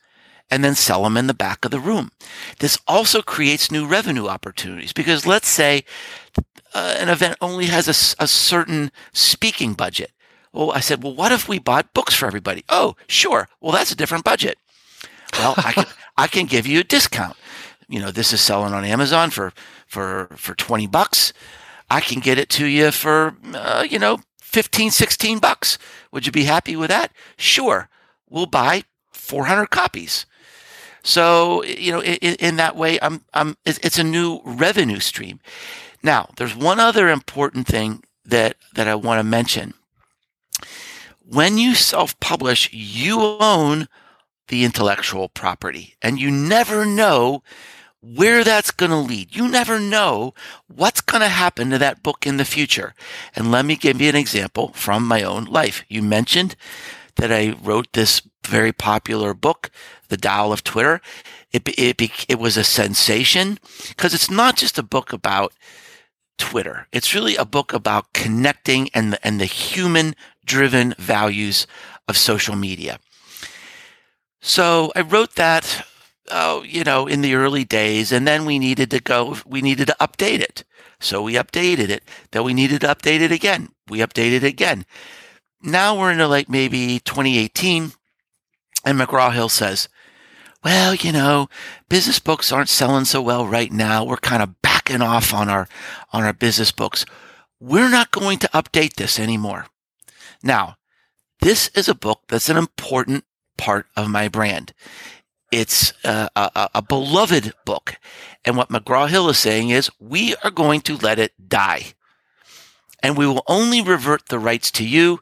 and 0.50 0.64
then 0.64 0.76
sell 0.76 1.04
them 1.04 1.18
in 1.18 1.28
the 1.28 1.34
back 1.34 1.66
of 1.66 1.72
the 1.72 1.80
room. 1.80 2.12
This 2.60 2.78
also 2.88 3.22
creates 3.22 3.72
new 3.72 3.86
revenue 3.86 4.28
opportunities 4.28 4.94
because 4.94 5.26
let's 5.26 5.50
say 5.50 5.84
uh, 6.74 6.96
an 7.00 7.10
event 7.10 7.38
only 7.42 7.66
has 7.66 7.88
a 7.88 8.28
certain 8.28 8.92
speaking 9.14 9.74
budget. 9.74 10.12
Well, 10.58 10.72
I 10.72 10.80
said, 10.80 11.04
well, 11.04 11.14
what 11.14 11.32
if 11.32 11.48
we 11.48 11.60
bought 11.60 11.94
books 11.94 12.16
for 12.16 12.26
everybody? 12.26 12.64
Oh, 12.68 12.96
sure. 13.08 13.48
Well, 13.62 13.72
that's 13.72 13.92
a 13.92 13.96
different 13.96 14.24
budget. 14.24 14.58
Well, 15.34 15.54
I 15.56 15.72
can, 15.72 15.86
I 16.18 16.26
can 16.26 16.48
give 16.48 16.66
you 16.66 16.80
a 16.80 16.84
discount. 16.84 17.38
You 17.88 18.00
know, 18.00 18.10
this 18.10 18.34
is 18.34 18.42
selling 18.42 18.74
on 18.74 18.84
Amazon 18.84 19.30
for, 19.30 19.54
for, 19.86 20.30
for 20.36 20.56
20 20.56 20.88
bucks. 20.88 21.32
I 21.92 22.02
can 22.02 22.22
get 22.22 22.40
it 22.40 22.50
to 22.50 22.66
you 22.66 22.90
for, 22.90 23.36
uh, 23.54 23.86
you 23.88 24.00
know, 24.00 24.18
15, 24.42 24.90
16 24.90 25.38
bucks. 25.38 25.78
Would 26.12 26.26
you 26.26 26.32
be 26.32 26.46
happy 26.46 26.76
with 26.76 26.90
that? 26.90 27.12
Sure. 27.38 27.88
We'll 28.28 28.48
buy 28.48 28.82
400 29.12 29.68
copies. 29.68 30.26
So, 31.04 31.64
you 31.66 31.92
know, 31.92 32.02
in, 32.02 32.34
in 32.36 32.56
that 32.56 32.76
way, 32.76 32.98
I'm, 33.00 33.24
I'm, 33.32 33.58
it's 33.64 34.00
a 34.00 34.04
new 34.04 34.42
revenue 34.44 35.00
stream. 35.02 35.40
Now, 36.02 36.30
there's 36.38 36.56
one 36.56 36.80
other 36.80 37.10
important 37.10 37.68
thing 37.68 38.04
that, 38.26 38.56
that 38.74 38.88
I 38.88 38.96
want 38.96 39.20
to 39.20 39.24
mention. 39.24 39.76
When 41.30 41.58
you 41.58 41.76
self-publish, 41.76 42.70
you 42.72 43.20
own 43.22 43.90
the 44.48 44.64
intellectual 44.64 45.28
property 45.28 45.96
and 46.02 46.18
you 46.18 46.32
never 46.32 46.86
know 46.86 47.44
where 48.02 48.46
that's 48.46 48.72
going 48.72 48.92
to 48.92 48.98
lead. 48.98 49.36
You 49.36 49.50
never 49.50 49.78
know 49.78 50.34
what's 50.68 51.02
going 51.02 51.22
to 51.22 51.28
happen 51.28 51.70
to 51.72 51.78
that 51.80 52.02
book 52.02 52.26
in 52.26 52.38
the 52.38 52.46
future. 52.46 52.94
And 53.36 53.52
let 53.52 53.66
me 53.66 53.76
give 53.76 54.00
you 54.00 54.08
an 54.08 54.16
example 54.16 54.72
from 54.74 55.06
my 55.06 55.22
own 55.24 55.46
life. 55.46 55.84
You 55.90 56.02
mentioned 56.02 56.56
that 57.18 57.32
I 57.32 57.58
wrote 57.62 57.92
this 57.92 58.22
very 58.46 58.72
popular 58.72 59.34
book, 59.34 59.70
The 60.08 60.16
Tao 60.16 60.54
of 60.54 60.64
Twitter. 60.64 61.02
It, 61.52 61.68
it, 61.78 62.26
it 62.30 62.40
was 62.40 62.56
a 62.56 62.64
sensation 62.64 63.60
because 63.90 64.14
it's 64.14 64.32
not 64.32 64.56
just 64.56 64.78
a 64.78 64.84
book 64.84 65.12
about 65.12 65.52
Twitter. 66.38 66.88
It's 66.94 67.16
really 67.16 67.36
a 67.36 67.46
book 67.46 67.74
about 67.74 68.14
connecting 68.14 68.90
and 68.94 69.14
the, 69.14 69.28
and 69.28 69.42
the 69.42 69.46
human 69.46 70.16
driven 70.48 70.96
values 70.98 71.68
of 72.08 72.18
social 72.18 72.56
media. 72.56 73.00
So 74.42 74.92
I 74.96 75.02
wrote 75.02 75.36
that, 75.36 75.86
oh, 76.32 76.64
you 76.64 76.84
know, 76.84 77.06
in 77.06 77.22
the 77.22 77.36
early 77.36 77.66
days, 77.66 78.12
and 78.12 78.28
then 78.28 78.46
we 78.46 78.58
needed 78.58 78.90
to 78.92 79.00
go, 79.00 79.38
we 79.46 79.62
needed 79.62 79.88
to 79.88 79.96
update 80.00 80.40
it. 80.40 80.64
So 81.00 81.22
we 81.22 81.34
updated 81.34 81.90
it. 81.90 82.04
Then 82.32 82.44
we 82.44 82.54
needed 82.54 82.82
to 82.82 82.88
update 82.88 83.22
it 83.22 83.32
again. 83.32 83.70
We 83.88 84.00
updated 84.00 84.38
it 84.38 84.44
again. 84.44 84.86
Now 85.62 85.98
we're 85.98 86.12
into 86.12 86.28
like 86.28 86.50
maybe 86.50 87.00
2018, 87.00 87.92
and 88.86 89.00
McGraw 89.00 89.34
Hill 89.34 89.50
says, 89.50 89.90
well, 90.64 90.96
you 90.96 91.12
know, 91.12 91.50
business 91.88 92.20
books 92.20 92.52
aren't 92.52 92.70
selling 92.70 93.06
so 93.06 93.22
well 93.22 93.46
right 93.48 93.72
now. 93.72 94.04
We're 94.04 94.18
kind 94.18 94.44
of 94.44 94.62
backing 94.62 95.02
off 95.02 95.34
on 95.34 95.50
our 95.50 95.68
on 96.12 96.24
our 96.24 96.34
business 96.34 96.72
books. 96.72 97.06
We're 97.60 97.90
not 97.90 98.12
going 98.12 98.40
to 98.40 98.50
update 98.50 98.96
this 98.96 99.20
anymore. 99.20 99.68
Now, 100.44 100.76
this 101.42 101.70
is 101.70 101.88
a 101.88 101.96
book 101.96 102.22
that's 102.28 102.50
an 102.50 102.58
important 102.58 103.26
part 103.58 103.88
of 103.96 104.10
my 104.10 104.28
brand. 104.28 104.74
It's 105.52 105.94
a, 106.04 106.30
a, 106.36 106.70
a 106.76 106.82
beloved 106.82 107.54
book. 107.66 107.96
And 108.44 108.58
what 108.58 108.70
McGraw 108.70 109.08
Hill 109.08 109.30
is 109.30 109.38
saying 109.38 109.70
is 109.70 109.90
we 110.00 110.36
are 110.44 110.52
going 110.52 110.82
to 110.82 110.98
let 110.98 111.20
it 111.20 111.34
die. 111.48 111.94
And 113.02 113.18
we 113.18 113.28
will 113.28 113.44
only 113.48 113.82
revert 113.82 114.28
the 114.28 114.40
rights 114.40 114.72
to 114.72 114.88
you, 114.88 115.20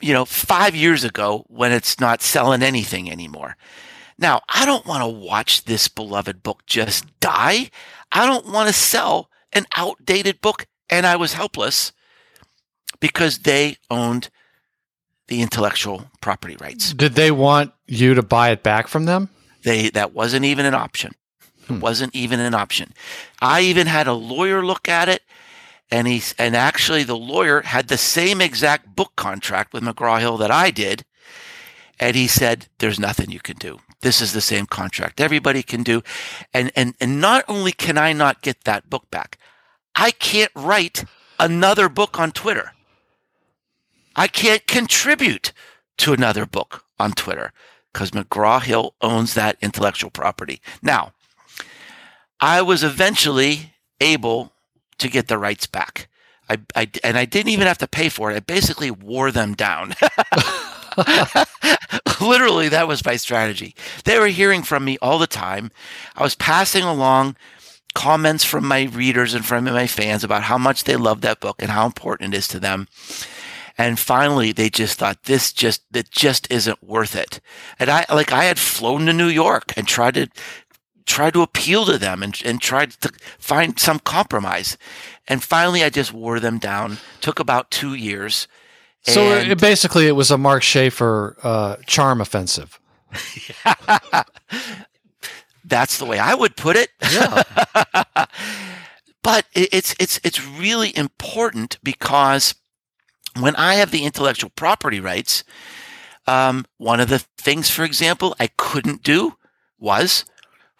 you 0.00 0.12
know, 0.12 0.24
five 0.24 0.76
years 0.76 1.04
ago 1.04 1.44
when 1.48 1.72
it's 1.72 1.98
not 1.98 2.22
selling 2.22 2.62
anything 2.62 3.10
anymore. 3.10 3.56
Now, 4.18 4.42
I 4.48 4.66
don't 4.66 4.86
want 4.86 5.02
to 5.02 5.08
watch 5.08 5.64
this 5.64 5.88
beloved 5.88 6.42
book 6.42 6.64
just 6.66 7.18
die. 7.18 7.70
I 8.12 8.26
don't 8.26 8.52
want 8.52 8.68
to 8.68 8.74
sell 8.74 9.30
an 9.52 9.66
outdated 9.74 10.40
book. 10.40 10.66
And 10.90 11.06
I 11.06 11.16
was 11.16 11.32
helpless 11.32 11.92
because 13.02 13.40
they 13.40 13.76
owned 13.90 14.30
the 15.28 15.42
intellectual 15.42 16.06
property 16.20 16.56
rights. 16.60 16.94
Did 16.94 17.14
they 17.14 17.30
want 17.30 17.72
you 17.86 18.14
to 18.14 18.22
buy 18.22 18.50
it 18.50 18.62
back 18.62 18.88
from 18.88 19.04
them? 19.04 19.28
They 19.64 19.90
that 19.90 20.14
wasn't 20.14 20.44
even 20.46 20.64
an 20.66 20.74
option. 20.74 21.12
It 21.64 21.66
Hmm. 21.68 21.80
wasn't 21.80 22.14
even 22.14 22.40
an 22.40 22.54
option. 22.54 22.92
I 23.40 23.60
even 23.60 23.86
had 23.86 24.06
a 24.06 24.14
lawyer 24.14 24.64
look 24.64 24.88
at 24.88 25.08
it, 25.08 25.22
and 25.90 26.08
he 26.08 26.22
and 26.38 26.56
actually 26.56 27.04
the 27.04 27.16
lawyer 27.16 27.62
had 27.62 27.88
the 27.88 27.98
same 27.98 28.40
exact 28.40 28.94
book 28.96 29.12
contract 29.16 29.72
with 29.72 29.82
McGraw 29.84 30.18
Hill 30.20 30.36
that 30.38 30.50
I 30.50 30.70
did, 30.70 31.04
and 32.00 32.16
he 32.16 32.26
said, 32.26 32.66
"There's 32.78 32.98
nothing 32.98 33.30
you 33.30 33.40
can 33.40 33.56
do. 33.56 33.78
This 34.00 34.20
is 34.20 34.32
the 34.32 34.40
same 34.40 34.66
contract. 34.66 35.20
Everybody 35.20 35.62
can 35.62 35.82
do." 35.82 36.02
And 36.52 36.72
and 36.74 36.94
and 37.00 37.20
not 37.20 37.44
only 37.48 37.72
can 37.72 37.96
I 37.98 38.12
not 38.12 38.42
get 38.42 38.64
that 38.64 38.90
book 38.90 39.10
back, 39.10 39.38
I 39.94 40.10
can't 40.10 40.52
write 40.54 41.04
another 41.38 41.88
book 41.88 42.18
on 42.18 42.32
Twitter. 42.32 42.72
I 44.16 44.28
can't 44.28 44.66
contribute 44.66 45.52
to 45.98 46.12
another 46.12 46.46
book 46.46 46.84
on 46.98 47.12
Twitter 47.12 47.52
because 47.92 48.12
McGraw 48.12 48.62
Hill 48.62 48.94
owns 49.00 49.34
that 49.34 49.58
intellectual 49.60 50.10
property. 50.10 50.60
Now, 50.82 51.12
I 52.40 52.62
was 52.62 52.82
eventually 52.82 53.74
able 54.00 54.52
to 54.98 55.08
get 55.08 55.28
the 55.28 55.38
rights 55.38 55.66
back. 55.66 56.08
I, 56.48 56.58
I, 56.74 56.90
and 57.04 57.16
I 57.16 57.24
didn't 57.24 57.52
even 57.52 57.66
have 57.66 57.78
to 57.78 57.86
pay 57.86 58.08
for 58.08 58.30
it. 58.30 58.36
I 58.36 58.40
basically 58.40 58.90
wore 58.90 59.30
them 59.30 59.54
down. 59.54 59.94
Literally, 62.20 62.68
that 62.68 62.88
was 62.88 63.04
my 63.04 63.16
strategy. 63.16 63.74
They 64.04 64.18
were 64.18 64.26
hearing 64.26 64.62
from 64.62 64.84
me 64.84 64.98
all 65.00 65.18
the 65.18 65.26
time. 65.26 65.70
I 66.16 66.22
was 66.22 66.34
passing 66.34 66.84
along 66.84 67.36
comments 67.94 68.44
from 68.44 68.66
my 68.66 68.84
readers 68.84 69.34
and 69.34 69.44
from 69.44 69.64
my 69.64 69.86
fans 69.86 70.24
about 70.24 70.44
how 70.44 70.58
much 70.58 70.84
they 70.84 70.96
love 70.96 71.20
that 71.20 71.40
book 71.40 71.56
and 71.60 71.70
how 71.70 71.86
important 71.86 72.34
it 72.34 72.38
is 72.38 72.48
to 72.48 72.58
them. 72.58 72.88
And 73.82 73.98
finally, 73.98 74.52
they 74.52 74.70
just 74.70 74.96
thought 74.98 75.24
this 75.24 75.52
just 75.52 75.82
it 75.92 76.08
just 76.10 76.46
isn't 76.52 76.80
worth 76.82 77.16
it. 77.16 77.40
And 77.80 77.90
I 77.90 78.04
like 78.08 78.32
I 78.32 78.44
had 78.44 78.58
flown 78.58 79.06
to 79.06 79.12
New 79.12 79.26
York 79.28 79.72
and 79.76 79.88
tried 79.88 80.14
to 80.14 80.28
tried 81.04 81.32
to 81.32 81.42
appeal 81.42 81.84
to 81.86 81.98
them 81.98 82.22
and 82.22 82.40
and 82.44 82.60
tried 82.60 82.92
to 83.00 83.10
find 83.38 83.78
some 83.80 83.98
compromise. 83.98 84.78
And 85.26 85.42
finally, 85.42 85.82
I 85.82 85.90
just 85.90 86.12
wore 86.12 86.38
them 86.38 86.58
down. 86.58 86.98
Took 87.20 87.40
about 87.40 87.70
two 87.72 87.94
years. 87.94 88.46
So 89.04 89.32
it, 89.32 89.60
basically, 89.60 90.06
it 90.06 90.12
was 90.12 90.30
a 90.30 90.38
Mark 90.38 90.62
Schaefer 90.62 91.36
uh, 91.42 91.76
charm 91.86 92.20
offensive. 92.20 92.78
That's 95.64 95.98
the 95.98 96.04
way 96.04 96.20
I 96.20 96.34
would 96.34 96.56
put 96.56 96.76
it. 96.76 96.90
Yeah. 97.12 97.42
but 99.22 99.46
it- 99.54 99.70
it's 99.72 99.94
it's 99.98 100.20
it's 100.22 100.44
really 100.46 100.96
important 100.96 101.78
because 101.82 102.54
when 103.38 103.56
I 103.56 103.74
have 103.74 103.90
the 103.90 104.04
intellectual 104.04 104.50
property 104.50 105.00
rights, 105.00 105.44
um, 106.26 106.64
one 106.78 107.00
of 107.00 107.08
the 107.08 107.20
things, 107.38 107.70
for 107.70 107.84
example, 107.84 108.34
I 108.38 108.48
couldn't 108.56 109.02
do 109.02 109.36
was 109.78 110.24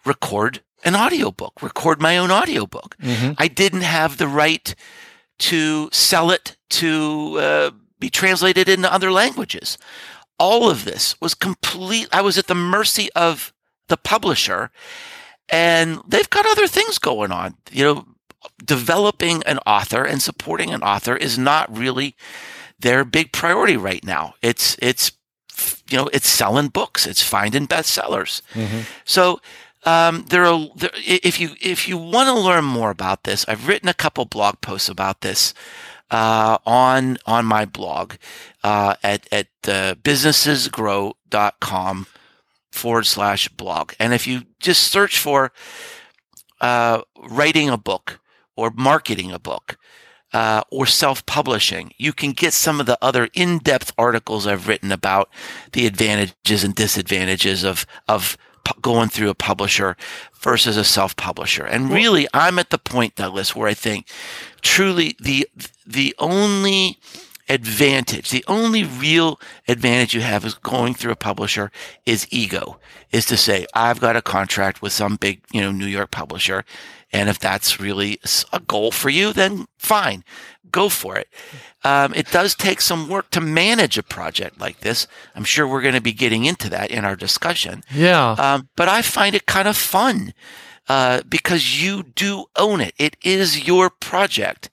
record 0.05 0.61
an 0.85 0.95
audiobook, 0.95 1.61
record 1.61 2.01
my 2.01 2.17
own 2.17 2.29
audiobook. 2.31 2.95
Mhm. 3.01 3.35
I 3.37 3.47
didn't 3.47 3.81
have 3.81 4.17
the 4.17 4.27
right 4.27 4.75
to 5.39 5.89
sell 5.91 6.29
it 6.31 6.57
to 6.71 7.37
uh, 7.39 7.71
be 7.99 8.09
translated 8.09 8.67
into 8.69 8.91
other 8.91 9.11
languages. 9.11 9.77
All 10.37 10.69
of 10.69 10.83
this 10.83 11.15
was 11.21 11.33
complete. 11.35 12.07
I 12.11 12.21
was 12.21 12.37
at 12.37 12.47
the 12.47 12.55
mercy 12.55 13.09
of 13.13 13.53
the 13.87 13.97
publisher, 13.97 14.71
and 15.49 16.01
they've 16.07 16.29
got 16.29 16.45
other 16.45 16.67
things 16.67 16.97
going 16.99 17.31
on. 17.31 17.55
You 17.71 17.83
know, 17.83 18.05
developing 18.63 19.43
an 19.45 19.59
author 19.65 20.03
and 20.03 20.21
supporting 20.21 20.73
an 20.73 20.83
author 20.83 21.15
is 21.15 21.37
not 21.37 21.75
really 21.75 22.15
their 22.79 23.03
big 23.05 23.31
priority 23.31 23.77
right 23.77 24.03
now. 24.03 24.33
It's 24.41 24.75
it's 24.81 25.11
you 25.89 25.97
know 25.97 26.09
it's 26.13 26.27
selling 26.27 26.67
books, 26.69 27.05
it's 27.07 27.23
finding 27.23 27.67
bestsellers. 27.67 28.41
Mhm. 28.53 28.85
So 29.05 29.39
um, 29.85 30.25
there 30.29 30.45
are 30.45 30.67
there, 30.75 30.89
if 30.95 31.39
you 31.39 31.51
if 31.61 31.87
you 31.87 31.97
want 31.97 32.27
to 32.29 32.33
learn 32.39 32.65
more 32.65 32.89
about 32.89 33.23
this, 33.23 33.45
I've 33.47 33.67
written 33.67 33.89
a 33.89 33.93
couple 33.93 34.25
blog 34.25 34.61
posts 34.61 34.89
about 34.89 35.21
this 35.21 35.53
uh, 36.11 36.57
on 36.65 37.17
on 37.25 37.45
my 37.45 37.65
blog 37.65 38.13
uh, 38.63 38.95
at 39.03 39.27
at 39.31 39.47
uh, 39.67 39.95
businessesgrow.com 39.95 42.07
forward 42.71 43.05
slash 43.05 43.47
blog. 43.49 43.93
And 43.99 44.13
if 44.13 44.25
you 44.25 44.43
just 44.59 44.83
search 44.83 45.19
for 45.19 45.51
uh, 46.61 47.01
writing 47.17 47.69
a 47.69 47.77
book 47.77 48.19
or 48.55 48.71
marketing 48.75 49.31
a 49.31 49.39
book 49.39 49.77
uh, 50.33 50.63
or 50.71 50.85
self-publishing, 50.85 51.93
you 51.97 52.11
can 52.11 52.31
get 52.31 52.53
some 52.53 52.79
of 52.79 52.85
the 52.85 52.97
other 53.01 53.29
in-depth 53.33 53.93
articles 53.97 54.47
I've 54.47 54.67
written 54.67 54.91
about 54.91 55.29
the 55.73 55.85
advantages 55.85 56.63
and 56.63 56.73
disadvantages 56.75 57.63
of 57.63 57.85
of 58.07 58.37
pu- 58.63 58.79
going 58.81 59.09
through 59.09 59.29
a 59.29 59.35
publisher 59.35 59.95
versus 60.39 60.75
a 60.77 60.83
self-publisher. 60.83 61.65
And 61.65 61.91
really, 61.91 62.27
I'm 62.33 62.59
at 62.59 62.69
the 62.71 62.77
point, 62.77 63.15
Douglas, 63.15 63.55
where 63.55 63.67
I 63.67 63.73
think 63.75 64.07
truly 64.61 65.15
the 65.19 65.47
the 65.85 66.15
only 66.17 66.97
advantage, 67.49 68.29
the 68.29 68.45
only 68.47 68.83
real 68.83 69.39
advantage 69.67 70.13
you 70.13 70.21
have 70.21 70.45
is 70.45 70.53
going 70.53 70.93
through 70.93 71.11
a 71.11 71.17
publisher 71.17 71.71
is 72.05 72.27
ego, 72.31 72.79
is 73.11 73.25
to 73.27 73.37
say, 73.37 73.65
I've 73.73 73.99
got 73.99 74.15
a 74.15 74.21
contract 74.21 74.81
with 74.81 74.93
some 74.93 75.15
big, 75.17 75.41
you 75.51 75.61
know, 75.61 75.71
New 75.71 75.85
York 75.85 76.11
publisher. 76.11 76.63
And 77.11 77.29
if 77.29 77.37
that's 77.39 77.79
really 77.79 78.19
a 78.51 78.59
goal 78.59 78.91
for 78.91 79.09
you, 79.09 79.33
then 79.33 79.65
fine, 79.77 80.23
go 80.71 80.89
for 80.89 81.15
it. 81.15 81.27
Um, 81.83 82.13
it 82.15 82.31
does 82.31 82.55
take 82.55 82.81
some 82.81 83.07
work 83.07 83.29
to 83.31 83.41
manage 83.41 83.97
a 83.97 84.03
project 84.03 84.59
like 84.59 84.79
this. 84.79 85.07
I'm 85.35 85.43
sure 85.43 85.67
we're 85.67 85.81
going 85.81 85.93
to 85.93 86.01
be 86.01 86.13
getting 86.13 86.45
into 86.45 86.69
that 86.69 86.89
in 86.89 87.05
our 87.05 87.15
discussion. 87.15 87.83
Yeah. 87.93 88.31
Um, 88.31 88.69
but 88.75 88.87
I 88.87 89.01
find 89.01 89.35
it 89.35 89.45
kind 89.45 89.67
of 89.67 89.77
fun 89.77 90.33
uh, 90.89 91.21
because 91.29 91.81
you 91.81 92.03
do 92.03 92.45
own 92.55 92.81
it. 92.81 92.93
It 92.97 93.15
is 93.21 93.67
your 93.67 93.89
project. 93.89 94.69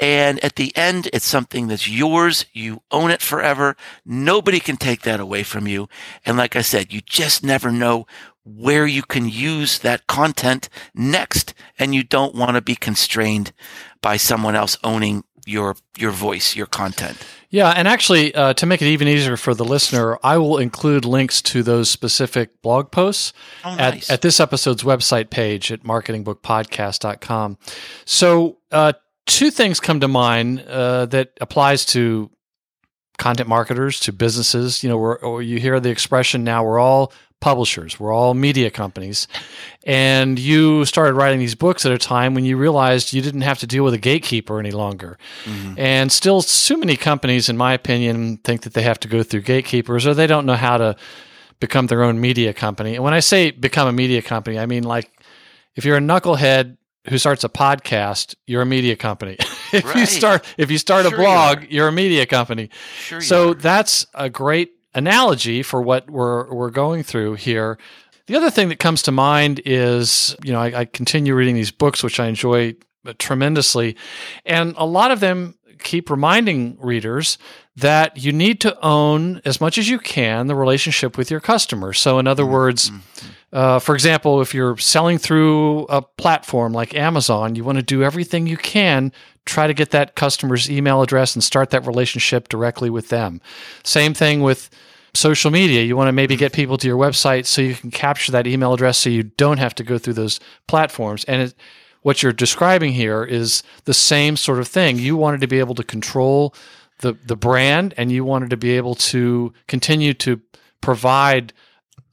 And 0.00 0.42
at 0.44 0.56
the 0.56 0.74
end, 0.76 1.08
it's 1.12 1.26
something 1.26 1.66
that's 1.66 1.88
yours. 1.88 2.46
You 2.52 2.82
own 2.90 3.10
it 3.10 3.20
forever. 3.22 3.76
Nobody 4.04 4.60
can 4.60 4.76
take 4.76 5.02
that 5.02 5.18
away 5.20 5.42
from 5.42 5.66
you. 5.66 5.88
And 6.24 6.36
like 6.36 6.54
I 6.54 6.62
said, 6.62 6.92
you 6.92 7.00
just 7.00 7.42
never 7.42 7.72
know 7.72 8.06
where 8.44 8.86
you 8.86 9.02
can 9.02 9.28
use 9.28 9.80
that 9.80 10.06
content 10.06 10.68
next. 10.94 11.52
And 11.78 11.94
you 11.94 12.02
don't 12.04 12.34
want 12.34 12.54
to 12.54 12.60
be 12.62 12.76
constrained 12.76 13.52
by 14.00 14.16
someone 14.16 14.54
else 14.54 14.78
owning 14.84 15.24
your, 15.46 15.76
your 15.96 16.10
voice, 16.12 16.54
your 16.54 16.66
content. 16.66 17.18
Yeah, 17.50 17.70
and 17.70 17.88
actually, 17.88 18.34
uh, 18.34 18.52
to 18.54 18.66
make 18.66 18.82
it 18.82 18.88
even 18.88 19.08
easier 19.08 19.38
for 19.38 19.54
the 19.54 19.64
listener, 19.64 20.18
I 20.22 20.36
will 20.36 20.58
include 20.58 21.06
links 21.06 21.40
to 21.42 21.62
those 21.62 21.90
specific 21.90 22.60
blog 22.60 22.90
posts 22.90 23.32
Oh, 23.64 23.74
nice. 23.74 24.10
at, 24.10 24.14
at 24.14 24.20
this 24.20 24.38
episode's 24.40 24.82
website 24.82 25.30
page 25.30 25.72
at 25.72 25.82
marketingbookpodcast.com. 25.82 27.58
So, 28.04 28.58
uh, 28.70 28.92
two 29.28 29.50
things 29.52 29.78
come 29.78 30.00
to 30.00 30.08
mind 30.08 30.62
uh, 30.62 31.06
that 31.06 31.32
applies 31.40 31.84
to 31.86 32.30
content 33.18 33.48
marketers, 33.48 34.00
to 34.00 34.12
businesses. 34.12 34.82
You 34.82 34.88
know, 34.88 34.98
we're, 34.98 35.16
or 35.16 35.42
you 35.42 35.60
hear 35.60 35.78
the 35.78 35.90
expression 35.90 36.42
now, 36.42 36.64
we're 36.64 36.78
all 36.78 37.12
publishers, 37.40 38.00
we're 38.00 38.12
all 38.12 38.34
media 38.34 38.70
companies. 38.70 39.28
And 39.84 40.38
you 40.38 40.84
started 40.84 41.14
writing 41.14 41.38
these 41.38 41.54
books 41.54 41.86
at 41.86 41.92
a 41.92 41.98
time 41.98 42.34
when 42.34 42.44
you 42.44 42.56
realized 42.56 43.12
you 43.12 43.22
didn't 43.22 43.42
have 43.42 43.58
to 43.60 43.66
deal 43.66 43.84
with 43.84 43.94
a 43.94 43.98
gatekeeper 43.98 44.58
any 44.58 44.72
longer. 44.72 45.18
And 45.78 46.10
still, 46.10 46.40
so 46.42 46.76
many 46.76 46.96
companies, 46.96 47.48
in 47.48 47.56
my 47.56 47.74
opinion, 47.74 48.38
think 48.38 48.62
that 48.62 48.72
they 48.74 48.82
have 48.82 48.98
to 49.00 49.08
go 49.08 49.22
through 49.22 49.42
gatekeepers 49.42 50.06
or 50.06 50.14
they 50.14 50.26
don't 50.26 50.46
know 50.46 50.54
how 50.54 50.78
to 50.78 50.96
become 51.60 51.86
their 51.86 52.02
own 52.02 52.20
media 52.20 52.54
company. 52.54 52.94
And 52.94 53.04
when 53.04 53.14
I 53.14 53.20
say 53.20 53.50
become 53.50 53.88
a 53.88 53.92
media 53.92 54.22
company, 54.22 54.58
I 54.58 54.66
mean 54.66 54.84
like 54.84 55.10
if 55.76 55.84
you're 55.84 55.96
a 55.96 56.00
knucklehead 56.00 56.77
who 57.08 57.18
starts 57.18 57.44
a 57.44 57.48
podcast, 57.48 58.34
you're 58.46 58.62
a 58.62 58.66
media 58.66 58.96
company. 58.96 59.36
if 59.72 59.94
you 59.94 60.06
start 60.06 60.44
if 60.56 60.70
you 60.70 60.78
start 60.78 61.06
Sure 61.06 61.14
a 61.14 61.16
blog, 61.16 61.58
are. 61.58 61.66
you're 61.66 61.88
a 61.88 61.92
media 61.92 62.26
company. 62.26 62.70
Sure. 63.00 63.20
So 63.20 63.50
are. 63.50 63.54
that's 63.54 64.06
a 64.14 64.30
great 64.30 64.72
analogy 64.94 65.62
for 65.62 65.82
what 65.82 66.10
we're 66.10 66.52
we're 66.52 66.70
going 66.70 67.02
through 67.02 67.34
here. 67.34 67.78
The 68.26 68.36
other 68.36 68.50
thing 68.50 68.68
that 68.68 68.78
comes 68.78 69.02
to 69.02 69.12
mind 69.12 69.62
is, 69.64 70.36
you 70.44 70.52
know, 70.52 70.60
I, 70.60 70.80
I 70.80 70.84
continue 70.84 71.34
reading 71.34 71.54
these 71.54 71.70
books, 71.70 72.02
which 72.02 72.20
I 72.20 72.26
enjoy 72.26 72.74
tremendously, 73.18 73.96
and 74.44 74.74
a 74.76 74.84
lot 74.84 75.10
of 75.10 75.20
them 75.20 75.54
keep 75.78 76.10
reminding 76.10 76.76
readers 76.80 77.38
that 77.76 78.16
you 78.16 78.32
need 78.32 78.60
to 78.60 78.78
own 78.84 79.40
as 79.44 79.60
much 79.60 79.78
as 79.78 79.88
you 79.88 79.98
can 79.98 80.46
the 80.46 80.54
relationship 80.54 81.16
with 81.16 81.30
your 81.30 81.40
customer. 81.40 81.92
So, 81.92 82.18
in 82.18 82.26
other 82.26 82.42
mm-hmm. 82.42 82.52
words, 82.52 82.90
mm-hmm. 82.90 83.28
uh, 83.52 83.78
for 83.78 83.94
example, 83.94 84.40
if 84.40 84.52
you're 84.54 84.76
selling 84.76 85.18
through 85.18 85.84
a 85.84 86.02
platform 86.02 86.72
like 86.72 86.94
Amazon, 86.94 87.54
you 87.54 87.64
want 87.64 87.78
to 87.78 87.84
do 87.84 88.02
everything 88.02 88.46
you 88.46 88.56
can, 88.56 89.12
try 89.44 89.66
to 89.66 89.74
get 89.74 89.90
that 89.90 90.16
customer's 90.16 90.70
email 90.70 91.02
address 91.02 91.34
and 91.34 91.42
start 91.42 91.70
that 91.70 91.86
relationship 91.86 92.48
directly 92.48 92.90
with 92.90 93.08
them. 93.08 93.40
Same 93.84 94.12
thing 94.12 94.42
with 94.42 94.70
social 95.14 95.50
media. 95.50 95.82
You 95.82 95.96
want 95.96 96.08
to 96.08 96.12
maybe 96.12 96.34
mm-hmm. 96.34 96.40
get 96.40 96.52
people 96.52 96.76
to 96.78 96.86
your 96.86 96.98
website 96.98 97.46
so 97.46 97.62
you 97.62 97.74
can 97.74 97.90
capture 97.90 98.32
that 98.32 98.46
email 98.46 98.72
address 98.72 98.98
so 98.98 99.10
you 99.10 99.22
don't 99.22 99.58
have 99.58 99.74
to 99.76 99.84
go 99.84 99.98
through 99.98 100.14
those 100.14 100.40
platforms. 100.66 101.24
And 101.24 101.42
it, 101.42 101.54
what 102.08 102.22
you're 102.22 102.32
describing 102.32 102.94
here 102.94 103.22
is 103.22 103.62
the 103.84 103.92
same 103.92 104.34
sort 104.34 104.58
of 104.58 104.66
thing. 104.66 104.98
You 104.98 105.14
wanted 105.14 105.42
to 105.42 105.46
be 105.46 105.58
able 105.58 105.74
to 105.74 105.84
control 105.84 106.54
the, 107.00 107.12
the 107.26 107.36
brand 107.36 107.92
and 107.98 108.10
you 108.10 108.24
wanted 108.24 108.48
to 108.48 108.56
be 108.56 108.78
able 108.78 108.94
to 108.94 109.52
continue 109.66 110.14
to 110.14 110.40
provide 110.80 111.52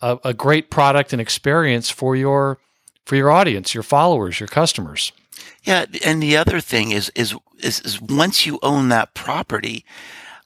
a, 0.01 0.17
a 0.25 0.33
great 0.33 0.69
product 0.69 1.13
and 1.13 1.21
experience 1.21 1.89
for 1.89 2.13
your 2.13 2.57
for 3.05 3.15
your 3.15 3.31
audience, 3.31 3.73
your 3.73 3.83
followers, 3.83 4.37
your 4.37 4.49
customers. 4.49 5.13
Yeah, 5.63 5.85
and 6.03 6.21
the 6.21 6.35
other 6.35 6.59
thing 6.59 6.91
is, 6.91 7.09
is 7.15 7.33
is 7.59 7.79
is 7.79 8.01
once 8.01 8.45
you 8.45 8.59
own 8.61 8.89
that 8.89 9.13
property, 9.13 9.85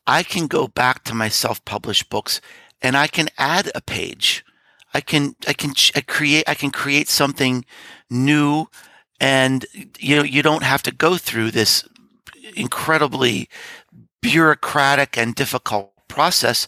I 0.05 0.21
can 0.21 0.45
go 0.45 0.67
back 0.67 1.03
to 1.05 1.15
my 1.15 1.27
self-published 1.27 2.11
books 2.11 2.39
and 2.83 2.95
I 2.95 3.07
can 3.07 3.29
add 3.39 3.71
a 3.73 3.81
page. 3.81 4.45
I 4.93 5.01
can 5.01 5.35
I 5.47 5.53
can 5.53 5.71
I 5.95 6.01
create 6.01 6.47
I 6.47 6.53
can 6.53 6.69
create 6.69 7.09
something 7.09 7.65
new, 8.11 8.67
and 9.19 9.65
you 9.97 10.15
know 10.15 10.23
you 10.23 10.41
don't 10.41 10.63
have 10.63 10.83
to 10.83 10.91
go 10.91 11.17
through 11.17 11.51
this 11.51 11.87
incredibly 12.55 13.49
bureaucratic 14.21 15.17
and 15.17 15.35
difficult 15.35 15.93
process 16.07 16.67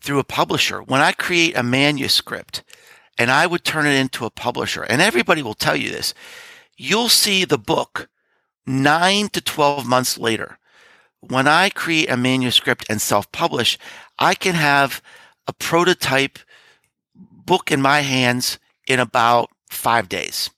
through 0.00 0.18
a 0.18 0.24
publisher. 0.24 0.82
When 0.82 1.00
I 1.00 1.12
create 1.12 1.56
a 1.56 1.62
manuscript 1.62 2.62
and 3.16 3.30
I 3.30 3.46
would 3.46 3.64
turn 3.64 3.86
it 3.86 3.98
into 3.98 4.24
a 4.24 4.30
publisher, 4.30 4.82
and 4.82 5.02
everybody 5.02 5.42
will 5.42 5.54
tell 5.54 5.76
you 5.76 5.90
this, 5.90 6.14
you'll 6.76 7.08
see 7.08 7.44
the 7.44 7.58
book 7.58 8.08
nine 8.66 9.28
to 9.30 9.40
12 9.40 9.86
months 9.86 10.18
later. 10.18 10.58
When 11.20 11.48
I 11.48 11.70
create 11.70 12.10
a 12.10 12.16
manuscript 12.16 12.86
and 12.88 13.00
self 13.00 13.30
publish, 13.32 13.78
I 14.18 14.34
can 14.34 14.54
have 14.54 15.02
a 15.46 15.52
prototype 15.52 16.38
book 17.14 17.72
in 17.72 17.80
my 17.82 18.00
hands 18.00 18.58
in 18.86 19.00
about 19.00 19.50
five 19.68 20.08
days. 20.08 20.50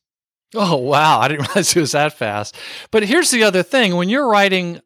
Oh 0.54 0.76
wow, 0.76 1.20
I 1.20 1.28
didn't 1.28 1.42
realize 1.48 1.76
it 1.76 1.80
was 1.80 1.92
that 1.92 2.12
fast. 2.12 2.56
But 2.90 3.04
here's 3.04 3.30
the 3.30 3.44
other 3.44 3.62
thing: 3.62 3.96
when 3.96 4.08
you're 4.08 4.28
writing 4.28 4.80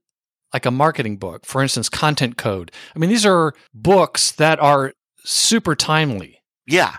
like 0.52 0.66
a 0.66 0.70
marketing 0.70 1.16
book, 1.16 1.44
for 1.44 1.62
instance, 1.62 1.88
Content 1.88 2.36
Code. 2.36 2.70
I 2.94 2.98
mean, 2.98 3.10
these 3.10 3.26
are 3.26 3.54
books 3.74 4.30
that 4.32 4.60
are 4.60 4.92
super 5.24 5.74
timely. 5.74 6.40
Yeah. 6.66 6.96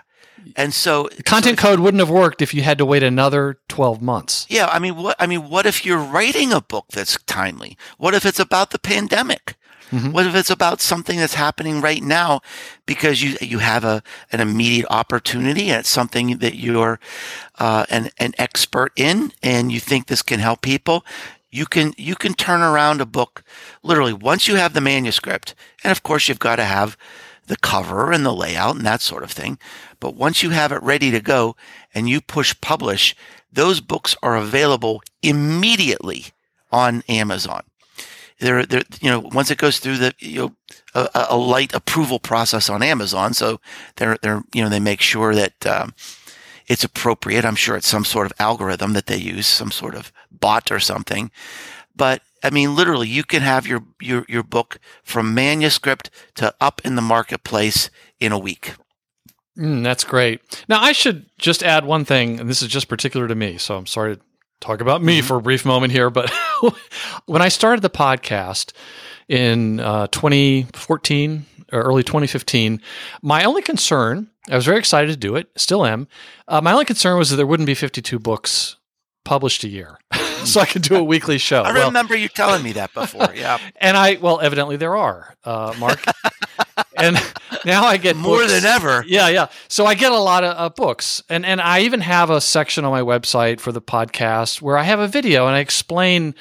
And 0.54 0.72
so 0.74 1.08
Content 1.24 1.58
so- 1.58 1.68
Code 1.68 1.80
wouldn't 1.80 2.00
have 2.00 2.10
worked 2.10 2.42
if 2.42 2.52
you 2.54 2.62
had 2.62 2.78
to 2.78 2.84
wait 2.84 3.02
another 3.02 3.58
12 3.68 4.00
months. 4.02 4.46
Yeah, 4.48 4.66
I 4.66 4.78
mean, 4.78 4.94
what 4.96 5.16
I 5.18 5.26
mean, 5.26 5.48
what 5.48 5.66
if 5.66 5.84
you're 5.84 5.98
writing 5.98 6.52
a 6.52 6.60
book 6.60 6.86
that's 6.92 7.18
timely? 7.26 7.76
What 7.98 8.14
if 8.14 8.24
it's 8.26 8.38
about 8.38 8.70
the 8.70 8.78
pandemic? 8.78 9.56
Mm-hmm. 9.90 10.12
What 10.12 10.26
if 10.26 10.34
it's 10.34 10.50
about 10.50 10.80
something 10.80 11.18
that's 11.18 11.34
happening 11.34 11.80
right 11.80 12.02
now 12.02 12.40
because 12.86 13.22
you 13.22 13.36
you 13.40 13.58
have 13.58 13.84
a 13.84 14.02
an 14.32 14.40
immediate 14.40 14.86
opportunity 14.90 15.70
and 15.70 15.80
it's 15.80 15.88
something 15.88 16.38
that 16.38 16.56
you're 16.56 16.98
uh, 17.58 17.86
an 17.88 18.10
an 18.18 18.34
expert 18.38 18.92
in 18.96 19.32
and 19.42 19.70
you 19.70 19.80
think 19.80 20.06
this 20.06 20.22
can 20.22 20.40
help 20.40 20.62
people? 20.62 21.04
You 21.50 21.66
can 21.66 21.94
you 21.96 22.16
can 22.16 22.34
turn 22.34 22.60
around 22.60 23.00
a 23.00 23.06
book 23.06 23.42
literally 23.82 24.12
once 24.12 24.48
you 24.48 24.56
have 24.56 24.74
the 24.74 24.80
manuscript, 24.80 25.54
and 25.84 25.92
of 25.92 26.02
course 26.02 26.28
you've 26.28 26.38
got 26.38 26.56
to 26.56 26.64
have 26.64 26.96
the 27.46 27.56
cover 27.56 28.10
and 28.12 28.26
the 28.26 28.34
layout 28.34 28.76
and 28.76 28.84
that 28.84 29.00
sort 29.00 29.22
of 29.22 29.30
thing. 29.30 29.58
But 30.00 30.16
once 30.16 30.42
you 30.42 30.50
have 30.50 30.72
it 30.72 30.82
ready 30.82 31.10
to 31.12 31.20
go 31.20 31.56
and 31.94 32.08
you 32.08 32.20
push 32.20 32.54
publish, 32.60 33.14
those 33.52 33.80
books 33.80 34.16
are 34.22 34.36
available 34.36 35.02
immediately 35.22 36.26
on 36.72 37.02
Amazon. 37.08 37.62
They're, 38.40 38.66
they're, 38.66 38.82
you 39.00 39.10
know, 39.10 39.20
once 39.20 39.50
it 39.50 39.58
goes 39.58 39.78
through 39.78 39.98
the, 39.98 40.14
you 40.18 40.38
know, 40.38 40.52
a, 40.94 41.26
a 41.30 41.36
light 41.36 41.74
approval 41.74 42.18
process 42.18 42.68
on 42.68 42.82
Amazon. 42.82 43.34
So 43.34 43.60
they're, 43.96 44.18
they're, 44.22 44.42
you 44.54 44.62
know, 44.62 44.68
they 44.68 44.80
make 44.80 45.00
sure 45.00 45.34
that, 45.34 45.66
um, 45.66 45.94
it's 46.66 46.84
appropriate. 46.84 47.44
I'm 47.44 47.54
sure 47.54 47.76
it's 47.76 47.86
some 47.86 48.04
sort 48.04 48.26
of 48.26 48.32
algorithm 48.38 48.92
that 48.94 49.06
they 49.06 49.16
use, 49.16 49.46
some 49.46 49.70
sort 49.70 49.94
of 49.94 50.12
bot 50.30 50.70
or 50.70 50.80
something. 50.80 51.30
But 51.94 52.22
I 52.42 52.50
mean, 52.50 52.76
literally, 52.76 53.08
you 53.08 53.24
can 53.24 53.42
have 53.42 53.66
your, 53.66 53.84
your, 54.00 54.24
your 54.28 54.42
book 54.42 54.78
from 55.02 55.34
manuscript 55.34 56.10
to 56.34 56.54
up 56.60 56.80
in 56.84 56.96
the 56.96 57.02
marketplace 57.02 57.90
in 58.20 58.32
a 58.32 58.38
week. 58.38 58.74
Mm, 59.56 59.82
that's 59.82 60.04
great. 60.04 60.64
Now, 60.68 60.82
I 60.82 60.92
should 60.92 61.26
just 61.38 61.62
add 61.62 61.86
one 61.86 62.04
thing, 62.04 62.38
and 62.38 62.50
this 62.50 62.62
is 62.62 62.68
just 62.68 62.88
particular 62.88 63.26
to 63.26 63.34
me. 63.34 63.56
So 63.56 63.76
I'm 63.76 63.86
sorry 63.86 64.16
to 64.16 64.22
talk 64.60 64.80
about 64.80 65.02
me 65.02 65.18
mm-hmm. 65.18 65.26
for 65.26 65.36
a 65.36 65.42
brief 65.42 65.64
moment 65.64 65.92
here. 65.92 66.10
But 66.10 66.32
when 67.26 67.42
I 67.42 67.48
started 67.48 67.82
the 67.82 67.90
podcast 67.90 68.72
in 69.28 69.80
uh, 69.80 70.06
2014 70.08 71.46
or 71.72 71.82
early 71.82 72.02
2015, 72.02 72.80
my 73.22 73.44
only 73.44 73.62
concern, 73.62 74.30
I 74.48 74.56
was 74.56 74.64
very 74.64 74.78
excited 74.78 75.08
to 75.08 75.16
do 75.16 75.36
it, 75.36 75.48
still 75.56 75.84
am. 75.84 76.08
Uh, 76.48 76.60
my 76.60 76.72
only 76.72 76.84
concern 76.84 77.18
was 77.18 77.30
that 77.30 77.36
there 77.36 77.46
wouldn't 77.46 77.66
be 77.66 77.74
52 77.74 78.18
books 78.18 78.76
published 79.24 79.64
a 79.64 79.68
year. 79.68 79.98
so 80.52 80.60
I 80.60 80.66
could 80.66 80.82
do 80.82 80.96
a 80.96 81.04
weekly 81.04 81.38
show. 81.38 81.62
I 81.62 81.72
well, 81.72 81.88
remember 81.88 82.16
you 82.16 82.28
telling 82.28 82.62
me 82.62 82.72
that 82.72 82.92
before. 82.94 83.32
Yeah. 83.34 83.58
And 83.78 83.96
I, 83.96 84.14
well, 84.14 84.40
evidently 84.40 84.76
there 84.76 84.96
are, 84.96 85.36
uh, 85.44 85.74
Mark. 85.78 86.00
and 86.96 87.16
now 87.64 87.84
I 87.84 87.98
get 87.98 88.16
more 88.16 88.38
books. 88.38 88.52
than 88.52 88.64
ever. 88.64 89.04
Yeah, 89.06 89.28
yeah. 89.28 89.48
So 89.68 89.86
I 89.86 89.94
get 89.94 90.12
a 90.12 90.18
lot 90.18 90.44
of 90.44 90.56
uh, 90.56 90.68
books, 90.70 91.22
and 91.28 91.44
and 91.44 91.60
I 91.60 91.80
even 91.80 92.00
have 92.00 92.30
a 92.30 92.40
section 92.40 92.84
on 92.84 92.90
my 92.90 93.02
website 93.02 93.60
for 93.60 93.72
the 93.72 93.82
podcast 93.82 94.62
where 94.62 94.76
I 94.76 94.82
have 94.84 94.98
a 94.98 95.08
video 95.08 95.46
and 95.46 95.54
I 95.54 95.60
explain 95.60 96.34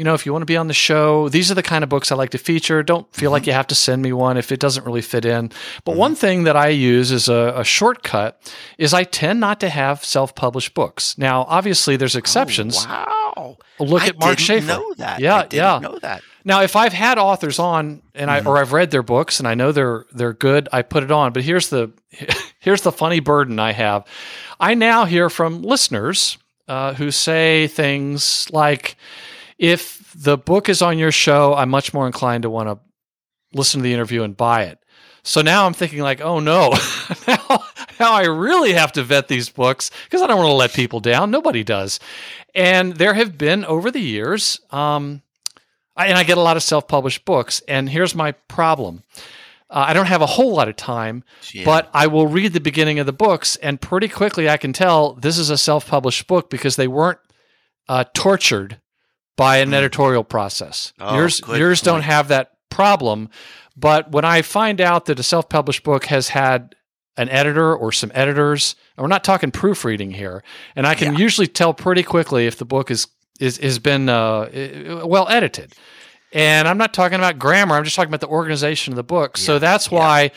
you 0.00 0.04
know, 0.04 0.14
if 0.14 0.24
you 0.24 0.32
want 0.32 0.40
to 0.40 0.46
be 0.46 0.56
on 0.56 0.66
the 0.66 0.72
show, 0.72 1.28
these 1.28 1.50
are 1.50 1.54
the 1.54 1.62
kind 1.62 1.84
of 1.84 1.90
books 1.90 2.10
I 2.10 2.14
like 2.14 2.30
to 2.30 2.38
feature. 2.38 2.82
Don't 2.82 3.06
feel 3.14 3.26
mm-hmm. 3.26 3.32
like 3.34 3.46
you 3.46 3.52
have 3.52 3.66
to 3.66 3.74
send 3.74 4.00
me 4.00 4.14
one 4.14 4.38
if 4.38 4.50
it 4.50 4.58
doesn't 4.58 4.86
really 4.86 5.02
fit 5.02 5.26
in. 5.26 5.48
But 5.84 5.92
mm-hmm. 5.92 5.98
one 5.98 6.14
thing 6.14 6.44
that 6.44 6.56
I 6.56 6.68
use 6.68 7.12
as 7.12 7.28
a, 7.28 7.52
a, 7.54 7.64
shortcut 7.64 8.50
is 8.78 8.94
I 8.94 9.04
tend 9.04 9.40
not 9.40 9.60
to 9.60 9.68
have 9.68 10.02
self-published 10.02 10.72
books. 10.72 11.18
Now, 11.18 11.42
obviously, 11.42 11.98
there's 11.98 12.16
exceptions. 12.16 12.86
Oh, 12.88 12.88
wow! 13.36 13.58
Look 13.78 14.00
I 14.00 14.06
at 14.06 14.18
Mark 14.18 14.38
Schaefer. 14.38 14.68
Know 14.68 14.94
that? 14.96 15.20
Yeah, 15.20 15.46
yeah. 15.50 15.78
Know 15.80 15.98
that. 15.98 16.22
Now, 16.46 16.62
if 16.62 16.76
I've 16.76 16.94
had 16.94 17.18
authors 17.18 17.58
on 17.58 18.00
and 18.14 18.30
I 18.30 18.38
mm-hmm. 18.38 18.48
or 18.48 18.56
I've 18.56 18.72
read 18.72 18.90
their 18.90 19.02
books 19.02 19.38
and 19.38 19.46
I 19.46 19.54
know 19.54 19.70
they're 19.70 20.06
they're 20.12 20.32
good, 20.32 20.66
I 20.72 20.80
put 20.80 21.02
it 21.02 21.10
on. 21.10 21.34
But 21.34 21.42
here's 21.42 21.68
the 21.68 21.92
here's 22.58 22.80
the 22.80 22.92
funny 22.92 23.20
burden 23.20 23.58
I 23.58 23.72
have. 23.72 24.06
I 24.58 24.72
now 24.72 25.04
hear 25.04 25.28
from 25.28 25.60
listeners 25.60 26.38
uh, 26.68 26.94
who 26.94 27.10
say 27.10 27.66
things 27.66 28.48
like 28.50 28.96
if 29.60 30.10
the 30.16 30.38
book 30.38 30.70
is 30.70 30.80
on 30.80 30.98
your 30.98 31.12
show, 31.12 31.54
I'm 31.54 31.68
much 31.68 31.92
more 31.92 32.06
inclined 32.06 32.42
to 32.42 32.50
want 32.50 32.70
to 32.70 32.78
listen 33.56 33.80
to 33.80 33.84
the 33.84 33.92
interview 33.92 34.22
and 34.22 34.34
buy 34.34 34.64
it. 34.64 34.78
So 35.22 35.42
now 35.42 35.66
I'm 35.66 35.74
thinking 35.74 36.00
like, 36.00 36.22
oh 36.22 36.40
no, 36.40 36.70
now, 37.28 37.64
now 38.00 38.12
I 38.14 38.24
really 38.24 38.72
have 38.72 38.92
to 38.92 39.02
vet 39.02 39.28
these 39.28 39.50
books 39.50 39.90
because 40.04 40.22
I 40.22 40.26
don't 40.26 40.38
want 40.38 40.48
to 40.48 40.54
let 40.54 40.72
people 40.72 41.00
down. 41.00 41.30
Nobody 41.30 41.62
does. 41.62 42.00
And 42.54 42.94
there 42.94 43.12
have 43.12 43.36
been 43.36 43.66
over 43.66 43.90
the 43.90 44.00
years, 44.00 44.58
um, 44.70 45.20
I, 45.94 46.06
and 46.06 46.16
I 46.16 46.24
get 46.24 46.38
a 46.38 46.42
lot 46.42 46.56
of 46.56 46.62
self-published 46.62 47.26
books. 47.26 47.60
And 47.68 47.86
here's 47.86 48.14
my 48.14 48.32
problem: 48.32 49.02
uh, 49.68 49.84
I 49.88 49.92
don't 49.92 50.06
have 50.06 50.22
a 50.22 50.26
whole 50.26 50.54
lot 50.54 50.68
of 50.68 50.76
time, 50.76 51.22
yeah. 51.52 51.66
but 51.66 51.90
I 51.92 52.06
will 52.06 52.26
read 52.26 52.54
the 52.54 52.60
beginning 52.60 52.98
of 52.98 53.04
the 53.04 53.12
books, 53.12 53.56
and 53.56 53.78
pretty 53.78 54.08
quickly 54.08 54.48
I 54.48 54.56
can 54.56 54.72
tell 54.72 55.12
this 55.12 55.36
is 55.36 55.50
a 55.50 55.58
self-published 55.58 56.26
book 56.26 56.48
because 56.48 56.76
they 56.76 56.88
weren't 56.88 57.18
uh, 57.90 58.04
tortured 58.14 58.80
by 59.40 59.56
an 59.56 59.70
mm. 59.70 59.74
editorial 59.74 60.22
process. 60.22 60.92
Oh, 61.00 61.16
yours 61.16 61.40
yours 61.48 61.80
point. 61.80 61.84
don't 61.86 62.02
have 62.02 62.28
that 62.28 62.52
problem. 62.68 63.30
But 63.74 64.12
when 64.12 64.22
I 64.22 64.42
find 64.42 64.82
out 64.82 65.06
that 65.06 65.18
a 65.18 65.22
self 65.22 65.48
published 65.48 65.82
book 65.82 66.04
has 66.04 66.28
had 66.28 66.74
an 67.16 67.30
editor 67.30 67.74
or 67.74 67.90
some 67.90 68.12
editors, 68.14 68.76
and 68.98 69.02
we're 69.02 69.08
not 69.08 69.24
talking 69.24 69.50
proofreading 69.50 70.10
here, 70.10 70.44
and 70.76 70.86
I 70.86 70.94
can 70.94 71.14
yeah. 71.14 71.20
usually 71.20 71.46
tell 71.46 71.72
pretty 71.72 72.02
quickly 72.02 72.46
if 72.46 72.58
the 72.58 72.66
book 72.66 72.90
is 72.90 73.06
is 73.40 73.56
has 73.56 73.78
been 73.78 74.10
uh, 74.10 74.50
well 75.06 75.26
edited. 75.30 75.72
And 76.34 76.68
I'm 76.68 76.76
not 76.76 76.92
talking 76.92 77.16
about 77.16 77.38
grammar. 77.38 77.76
I'm 77.76 77.84
just 77.84 77.96
talking 77.96 78.10
about 78.10 78.20
the 78.20 78.28
organization 78.28 78.92
of 78.92 78.96
the 78.96 79.02
book. 79.02 79.38
Yeah. 79.38 79.42
So 79.42 79.58
that's 79.58 79.90
why 79.90 80.24
yeah. 80.24 80.30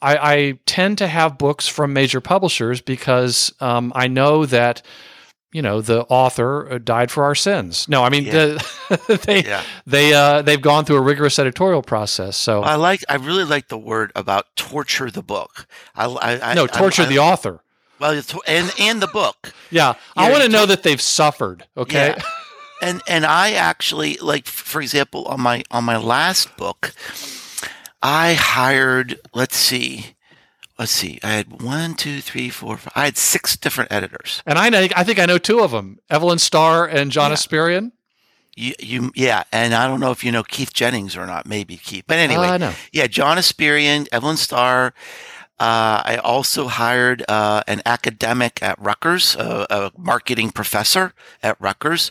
I, 0.00 0.34
I, 0.34 0.58
tend 0.64 0.98
to 0.98 1.06
have 1.06 1.38
books 1.38 1.68
from 1.68 1.92
major 1.92 2.20
publishers 2.20 2.80
because 2.80 3.52
um, 3.60 3.92
I 3.94 4.08
know 4.08 4.44
that 4.46 4.82
you 5.56 5.62
know 5.62 5.80
the 5.80 6.02
author 6.10 6.70
uh, 6.70 6.76
died 6.76 7.10
for 7.10 7.24
our 7.24 7.34
sins. 7.34 7.88
No, 7.88 8.04
I 8.04 8.10
mean 8.10 8.24
yeah. 8.24 8.32
the, 8.32 9.20
they 9.26 9.42
yeah. 9.42 9.62
they 9.86 10.12
uh, 10.12 10.42
they've 10.42 10.60
gone 10.60 10.84
through 10.84 10.96
a 10.96 11.00
rigorous 11.00 11.38
editorial 11.38 11.80
process. 11.80 12.36
So 12.36 12.62
I 12.62 12.74
like 12.74 13.02
I 13.08 13.14
really 13.14 13.44
like 13.44 13.68
the 13.68 13.78
word 13.78 14.12
about 14.14 14.54
torture 14.54 15.10
the 15.10 15.22
book. 15.22 15.66
I, 15.94 16.04
I, 16.42 16.52
no 16.52 16.66
torture 16.66 17.04
I, 17.04 17.06
the 17.06 17.20
author. 17.20 17.60
Well, 17.98 18.22
and 18.46 18.70
and 18.78 19.00
the 19.00 19.06
book. 19.06 19.54
yeah, 19.70 19.94
I 20.14 20.30
want 20.30 20.42
to 20.42 20.50
know 20.50 20.66
that 20.66 20.82
they've 20.82 21.00
suffered. 21.00 21.64
Okay. 21.74 22.14
Yeah. 22.18 22.22
And 22.82 23.00
and 23.08 23.24
I 23.24 23.52
actually 23.52 24.18
like, 24.18 24.44
for 24.44 24.82
example, 24.82 25.24
on 25.24 25.40
my 25.40 25.64
on 25.70 25.84
my 25.84 25.96
last 25.96 26.54
book, 26.58 26.92
I 28.02 28.34
hired. 28.34 29.18
Let's 29.32 29.56
see 29.56 30.15
let's 30.78 30.92
see. 30.92 31.18
I 31.22 31.32
had 31.32 31.62
one, 31.62 31.94
two, 31.94 32.20
three, 32.20 32.50
four, 32.50 32.76
five. 32.76 32.92
I 32.94 33.04
had 33.06 33.16
six 33.16 33.56
different 33.56 33.92
editors, 33.92 34.42
and 34.46 34.58
I 34.58 34.68
know. 34.68 34.86
I 34.96 35.04
think 35.04 35.18
I 35.18 35.26
know 35.26 35.38
two 35.38 35.60
of 35.60 35.70
them: 35.70 35.98
Evelyn 36.10 36.38
Starr 36.38 36.86
and 36.86 37.10
John 37.10 37.30
yeah. 37.30 37.36
Espirian. 37.36 37.92
You, 38.58 38.72
you, 38.78 39.12
yeah, 39.14 39.42
and 39.52 39.74
I 39.74 39.86
don't 39.86 40.00
know 40.00 40.12
if 40.12 40.24
you 40.24 40.32
know 40.32 40.42
Keith 40.42 40.72
Jennings 40.72 41.14
or 41.14 41.26
not. 41.26 41.46
Maybe 41.46 41.76
Keith, 41.76 42.04
but 42.06 42.16
anyway, 42.16 42.46
uh. 42.46 42.72
Yeah, 42.90 43.06
John 43.06 43.36
Espirian, 43.36 44.06
Evelyn 44.12 44.38
Starr, 44.38 44.94
uh, 45.58 46.02
I 46.04 46.20
also 46.22 46.68
hired 46.68 47.24
uh, 47.28 47.62
an 47.66 47.80
academic 47.86 48.62
at 48.62 48.78
Rutgers, 48.78 49.34
a, 49.36 49.66
a, 49.70 49.92
marketing 49.96 50.50
professor 50.50 51.14
at 51.42 51.58
Rutgers, 51.58 52.10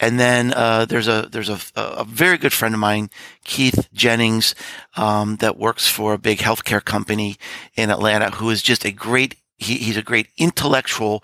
and 0.00 0.18
then 0.18 0.52
uh, 0.52 0.86
there's 0.86 1.06
a 1.06 1.28
there's 1.30 1.48
a, 1.48 1.60
a, 1.76 2.04
very 2.04 2.36
good 2.36 2.52
friend 2.52 2.74
of 2.74 2.80
mine, 2.80 3.10
Keith 3.44 3.88
Jennings, 3.92 4.56
um, 4.96 5.36
that 5.36 5.56
works 5.56 5.86
for 5.86 6.14
a 6.14 6.18
big 6.18 6.38
healthcare 6.38 6.84
company 6.84 7.36
in 7.76 7.90
Atlanta, 7.90 8.30
who 8.30 8.50
is 8.50 8.60
just 8.60 8.84
a 8.84 8.90
great 8.90 9.36
he, 9.56 9.76
he's 9.76 9.96
a 9.96 10.02
great 10.02 10.26
intellectual 10.36 11.22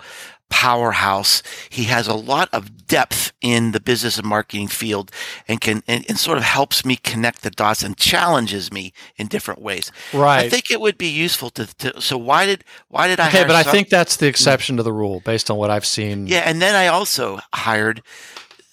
powerhouse. 0.49 1.43
He 1.69 1.85
has 1.85 2.07
a 2.07 2.13
lot 2.13 2.49
of 2.53 2.87
depth 2.87 3.33
in 3.41 3.71
the 3.71 3.79
business 3.79 4.17
and 4.17 4.27
marketing 4.27 4.67
field 4.67 5.11
and 5.47 5.59
can, 5.59 5.83
and, 5.87 6.05
and, 6.07 6.17
sort 6.17 6.37
of 6.37 6.43
helps 6.43 6.85
me 6.85 6.95
connect 6.95 7.41
the 7.41 7.49
dots 7.49 7.83
and 7.83 7.97
challenges 7.97 8.71
me 8.71 8.93
in 9.17 9.27
different 9.27 9.61
ways. 9.61 9.91
Right. 10.13 10.45
I 10.45 10.49
think 10.49 10.71
it 10.71 10.79
would 10.79 10.97
be 10.97 11.09
useful 11.09 11.49
to, 11.51 11.67
to 11.77 12.01
so 12.01 12.17
why 12.17 12.45
did, 12.45 12.63
why 12.87 13.07
did 13.07 13.19
I, 13.19 13.27
okay, 13.27 13.43
but 13.43 13.55
I 13.55 13.63
think 13.63 13.89
that's 13.89 14.17
the 14.17 14.27
exception 14.27 14.77
to 14.77 14.83
the 14.83 14.93
rule 14.93 15.21
based 15.21 15.51
on 15.51 15.57
what 15.57 15.69
I've 15.69 15.85
seen. 15.85 16.27
Yeah. 16.27 16.43
And 16.45 16.61
then 16.61 16.75
I 16.75 16.87
also 16.87 17.39
hired, 17.53 18.01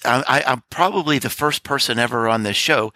I, 0.05 0.45
I'm 0.47 0.63
probably 0.71 1.19
the 1.19 1.31
first 1.31 1.65
person 1.65 1.99
ever 1.99 2.29
on 2.29 2.43
this 2.43 2.57
show 2.57 2.93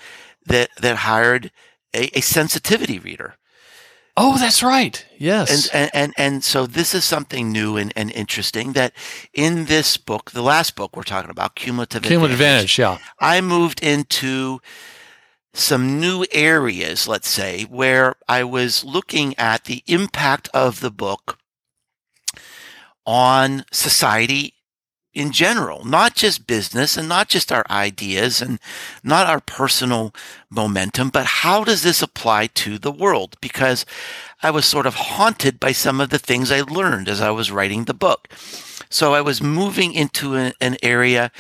that, 0.47 0.71
that 0.81 0.97
hired 0.97 1.51
a, 1.95 2.19
a 2.19 2.21
sensitivity 2.21 2.99
reader. 2.99 3.35
Oh, 4.21 4.37
that's 4.37 4.65
right. 4.65 5.07
Yes. 5.17 5.69
And, 5.69 5.75
and, 5.75 5.91
and, 5.95 6.15
and, 6.17 6.45
so 6.45 6.67
this 6.67 6.93
is 6.93 7.05
something 7.05 7.53
new 7.53 7.77
and, 7.77 7.93
and 7.95 8.11
interesting 8.11 8.73
that 8.73 8.93
in 9.33 9.67
this 9.67 9.97
book, 9.97 10.33
the 10.33 10.43
last 10.43 10.75
book 10.75 10.97
we're 10.97 11.05
talking 11.05 11.31
about, 11.31 11.55
Cumulative, 11.55 12.03
Cumulative 12.03 12.35
Advantage, 12.35 12.79
Advantage 12.79 12.79
yeah. 12.79 12.99
I 13.21 13.41
moved 13.41 13.81
into 13.81 14.61
some 15.55 16.01
new 16.01 16.25
areas, 16.33 17.07
let's 17.07 17.29
say, 17.29 17.63
where 17.65 18.17
I 18.29 18.43
was 18.43 18.85
looking 18.85 19.39
at 19.39 19.65
the 19.65 19.85
impact 19.87 20.49
of 20.53 20.81
the 20.81 20.91
book 20.91 21.39
on 23.07 23.65
society 23.71 24.55
in 25.15 25.33
general, 25.33 25.85
not 25.85 26.15
just 26.15 26.47
business 26.47 26.97
and 26.97 27.09
not 27.09 27.29
just 27.29 27.51
our 27.51 27.65
ideas 27.71 28.41
and 28.43 28.59
not 29.03 29.27
our 29.27 29.41
personal 29.41 30.15
momentum, 30.51 31.09
but 31.09 31.27
how 31.27 31.65
does 31.65 31.83
this 31.83 32.03
apply 32.03 32.47
to 32.49 32.79
the 32.79 32.93
world? 32.93 33.37
Because 33.41 33.85
I 34.43 34.51
was 34.51 34.65
sort 34.67 34.87
of 34.87 34.95
haunted 34.95 35.59
by 35.59 35.73
some 35.73 36.01
of 36.01 36.11
the 36.11 36.19
things 36.19 36.53
I 36.53 36.61
learned 36.61 37.09
as 37.09 37.21
I 37.21 37.31
was 37.31 37.51
writing 37.51 37.85
the 37.85 37.95
book. 37.95 38.29
So 38.91 39.15
I 39.15 39.21
was 39.21 39.43
moving 39.43 39.93
into 39.93 40.37
a, 40.37 40.53
an 40.61 40.77
area 40.83 41.31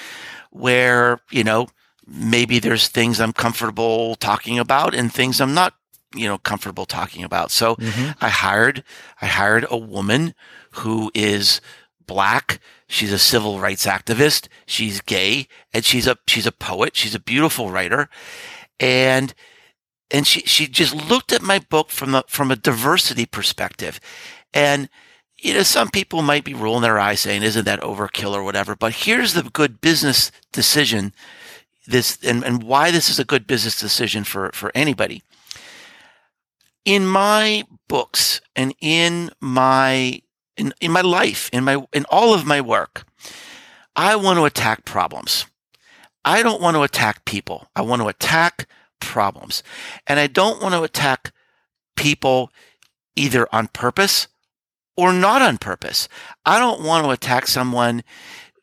where, 0.51 1.21
you 1.31 1.45
know, 1.45 1.69
maybe 2.07 2.59
there's 2.59 2.89
things 2.89 3.21
I'm 3.21 3.33
comfortable 3.35 4.15
talking 4.17 4.59
about 4.59 4.95
and 4.95 5.13
things 5.13 5.41
I'm 5.41 5.55
not, 5.55 5.75
you 6.15 6.27
know, 6.27 6.39
comfortable 6.39 6.87
talking 6.87 7.23
about. 7.23 7.51
So 7.51 7.77
Mhm. 7.77 8.17
I 8.21 8.31
hired, 8.31 8.83
I 9.21 9.27
hired 9.27 9.67
a 9.71 9.77
woman 9.77 10.35
who 10.73 11.11
is 11.15 11.61
black. 12.09 12.61
She's 12.89 13.13
a 13.13 13.19
civil 13.19 13.61
rights 13.61 13.87
activist. 13.87 14.49
She's 14.67 15.01
gay 15.01 15.47
and 15.73 15.85
she's 15.85 16.09
a, 16.09 16.17
she's 16.27 16.47
a 16.47 16.53
poet. 16.53 16.97
She's 16.97 17.15
a 17.15 17.21
beautiful 17.21 17.71
writer. 17.71 18.09
And, 18.81 19.33
and 20.11 20.27
she, 20.27 20.41
she 20.41 20.67
just 20.67 20.95
looked 20.95 21.33
at 21.33 21.43
my 21.43 21.61
book 21.61 21.91
from 21.91 22.11
the, 22.11 22.25
from 22.27 22.51
a 22.51 22.57
diversity 22.57 23.27
perspective. 23.27 24.01
And, 24.53 24.89
you 25.37 25.55
know, 25.55 25.63
some 25.63 25.91
people 25.91 26.23
might 26.23 26.45
be 26.45 26.55
rolling 26.55 26.83
their 26.83 26.99
eyes 26.99 27.21
saying, 27.21 27.43
isn't 27.43 27.67
that 27.67 27.81
overkill 27.83 28.33
or 28.33 28.43
whatever? 28.43 28.75
But 28.75 28.95
here's 28.95 29.35
the 29.35 29.45
good 29.45 29.81
business 29.81 30.33
decision 30.53 31.13
this 31.87 32.19
and, 32.23 32.45
and 32.45 32.63
why 32.63 32.91
this 32.91 33.09
is 33.09 33.19
a 33.19 33.25
good 33.25 33.47
business 33.47 33.81
decision 33.81 34.25
for, 34.25 34.51
for 34.53 34.71
anybody. 34.75 35.23
In 36.85 37.07
my 37.07 37.65
books 37.89 38.41
and 38.55 38.75
in 38.81 39.31
my 39.41 40.23
in, 40.59 40.75
in 40.81 40.93
my 40.93 41.01
life, 41.01 41.49
in 41.53 41.65
my 41.65 41.87
in 41.93 42.05
all 42.11 42.35
of 42.35 42.45
my 42.45 42.61
work, 42.61 43.05
I 43.97 44.17
want 44.17 44.39
to 44.39 44.45
attack 44.45 44.85
problems. 44.85 45.47
I 46.25 46.43
don't 46.43 46.61
want 46.61 46.77
to 46.77 46.83
attack 46.83 47.25
people. 47.25 47.69
I 47.75 47.83
want 47.83 48.03
to 48.03 48.09
attack 48.09 48.69
problems. 49.01 49.63
And 50.07 50.21
I 50.21 50.27
don't 50.27 50.61
want 50.61 50.75
to 50.75 50.83
attack 50.83 51.33
people 51.97 52.51
either 53.17 53.49
on 53.53 53.69
purpose 53.69 54.29
or 54.97 55.13
not 55.13 55.43
on 55.43 55.59
purpose. 55.59 56.09
I 56.45 56.59
don't 56.59 56.83
want 56.83 57.05
to 57.05 57.11
attack 57.11 57.47
someone 57.47 58.03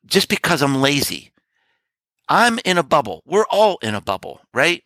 just 0.06 0.30
because 0.30 0.62
I'm 0.62 0.82
lazy. 0.82 1.32
I'm 2.28 2.60
in 2.66 2.78
a 2.78 2.84
bubble. 2.84 3.24
We're 3.26 3.46
all 3.50 3.78
in 3.82 3.96
a 3.96 4.02
bubble, 4.02 4.42
right? 4.54 4.84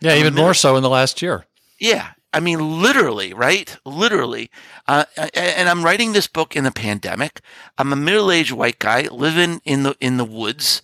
Yeah, 0.00 0.12
I'm 0.12 0.20
even 0.20 0.34
more 0.34 0.54
so 0.54 0.76
in 0.76 0.82
the 0.82 0.90
last 0.90 1.22
year. 1.22 1.46
Yeah. 1.78 2.10
I 2.32 2.40
mean, 2.40 2.80
literally, 2.82 3.32
right? 3.34 3.76
Literally. 3.84 4.50
Uh, 4.86 5.04
and 5.34 5.68
I'm 5.68 5.84
writing 5.84 6.12
this 6.12 6.26
book 6.28 6.54
in 6.54 6.64
the 6.64 6.70
pandemic. 6.70 7.40
I'm 7.76 7.92
a 7.92 7.96
middle-aged 7.96 8.52
white 8.52 8.78
guy 8.78 9.08
living 9.10 9.60
in 9.64 9.82
the 9.82 9.96
in 10.00 10.16
the 10.16 10.24
woods 10.24 10.82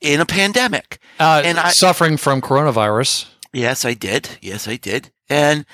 in 0.00 0.20
a 0.20 0.26
pandemic. 0.26 0.98
Uh, 1.20 1.42
And 1.44 1.58
I- 1.58 1.70
suffering 1.70 2.16
from 2.16 2.40
coronavirus. 2.40 3.26
Yes, 3.52 3.84
I 3.84 3.94
did. 3.94 4.38
Yes, 4.40 4.66
I 4.66 4.76
did. 4.76 5.10
And 5.28 5.64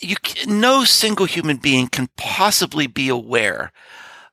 you, 0.00 0.16
no 0.46 0.84
single 0.84 1.26
human 1.26 1.56
being 1.56 1.88
can 1.88 2.08
possibly 2.16 2.86
be 2.86 3.08
aware 3.08 3.72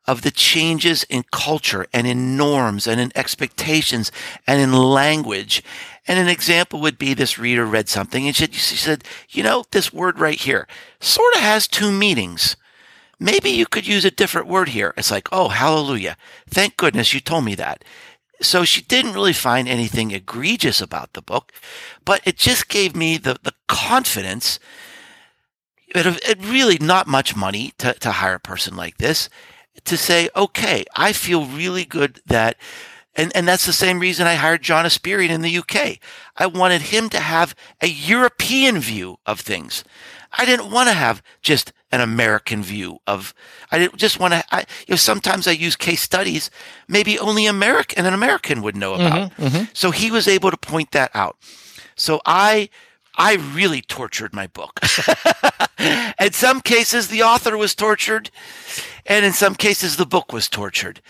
of 0.08 0.22
the 0.22 0.32
changes 0.32 1.04
in 1.10 1.24
culture 1.32 1.86
and 1.94 2.08
in 2.08 2.36
norms 2.38 2.88
and 2.88 3.00
in 3.00 3.12
expectations 3.16 4.12
and 4.48 4.60
in 4.62 4.74
language. 4.74 5.64
And 6.08 6.18
an 6.18 6.28
example 6.28 6.82
would 6.82 6.98
be 6.98 7.14
this 7.14 7.38
reader 7.38 7.66
read 7.66 7.88
something 7.88 8.26
and 8.26 8.36
she, 8.36 8.48
said, 8.52 9.04
you 9.30 9.44
know, 9.44 9.64
this 9.72 9.94
word 9.94 10.20
right 10.20 10.40
here 10.40 10.68
sort 11.00 11.36
of 11.36 11.42
has 11.42 11.68
two 11.68 11.92
meanings. 11.92 12.56
Maybe 13.20 13.52
you 13.52 13.68
could 13.68 13.86
use 13.86 14.04
a 14.04 14.12
different 14.12 14.48
word 14.48 14.70
here. 14.70 14.96
It's 14.98 15.12
like, 15.12 15.30
oh, 15.32 15.50
hallelujah. 15.50 16.18
Thank 16.50 16.76
goodness 16.76 17.14
you 17.14 17.20
told 17.20 17.46
me 17.46 17.54
that. 17.56 17.84
So 18.42 18.64
she 18.64 18.82
didn't 18.82 19.14
really 19.14 19.34
find 19.34 19.68
anything 19.68 20.10
egregious 20.10 20.82
about 20.82 21.14
the 21.14 21.22
book, 21.22 21.52
but 22.04 22.22
it 22.26 22.38
just 22.38 22.68
gave 22.68 22.96
me 22.96 23.18
the, 23.18 23.38
the 23.44 23.54
confidence 23.68 24.60
at, 25.94 26.08
at 26.08 26.44
really 26.44 26.80
not 26.80 27.06
much 27.06 27.36
money 27.36 27.74
to, 27.78 27.94
to 27.94 28.12
hire 28.12 28.36
a 28.36 28.40
person 28.40 28.76
like 28.76 28.98
this 28.98 29.30
to 29.86 29.98
say, 29.98 30.30
okay, 30.36 30.86
I 30.96 31.14
feel 31.14 31.46
really 31.46 31.86
good 31.86 32.22
that, 32.26 32.58
and, 33.16 33.32
and 33.36 33.48
that's 33.48 33.66
the 33.66 33.74
same 33.74 34.00
reason 34.00 34.28
I 34.28 34.36
hired 34.36 34.62
John 34.62 34.86
Espirian 34.86 35.30
in 35.30 35.42
the 35.42 35.58
UK. 35.58 36.00
I 36.38 36.46
wanted 36.46 36.82
him 36.82 37.10
to 37.10 37.20
have 37.20 37.56
a 37.82 37.88
European 37.88 38.80
view 38.80 39.18
of 39.26 39.40
things. 39.40 39.84
I 40.32 40.46
didn't 40.46 40.72
want 40.72 40.88
to 40.88 40.94
have 40.94 41.22
just 41.42 41.74
an 41.92 42.00
American 42.00 42.64
view 42.64 43.00
of, 43.06 43.34
I 43.70 43.80
didn't 43.80 43.98
just 43.98 44.18
want 44.18 44.34
to, 44.34 44.44
I, 44.50 44.60
you 44.88 44.94
know, 44.94 44.96
sometimes 44.96 45.46
I 45.46 45.52
use 45.52 45.76
case 45.76 46.02
studies 46.02 46.50
maybe 46.88 47.20
only 47.20 47.48
American, 47.48 48.06
an 48.06 48.14
American 48.14 48.62
would 48.62 48.78
know 48.78 48.94
about. 48.94 49.32
Mm-hmm, 49.32 49.44
mm-hmm. 49.44 49.64
So 49.74 49.92
he 49.92 50.10
was 50.10 50.28
able 50.28 50.52
to 50.52 50.58
point 50.58 50.92
that 50.92 51.12
out. 51.14 51.36
So 51.96 52.22
I, 52.26 52.70
I 53.16 53.36
really 53.36 53.82
tortured 53.82 54.34
my 54.34 54.48
book. 54.48 54.80
in 56.20 56.32
some 56.32 56.62
cases, 56.62 57.10
the 57.10 57.24
author 57.24 57.58
was 57.58 57.76
tortured, 57.76 58.32
and 59.06 59.26
in 59.26 59.34
some 59.34 59.56
cases, 59.56 59.98
the 59.98 60.06
book 60.06 60.32
was 60.32 60.48
tortured. 60.48 61.02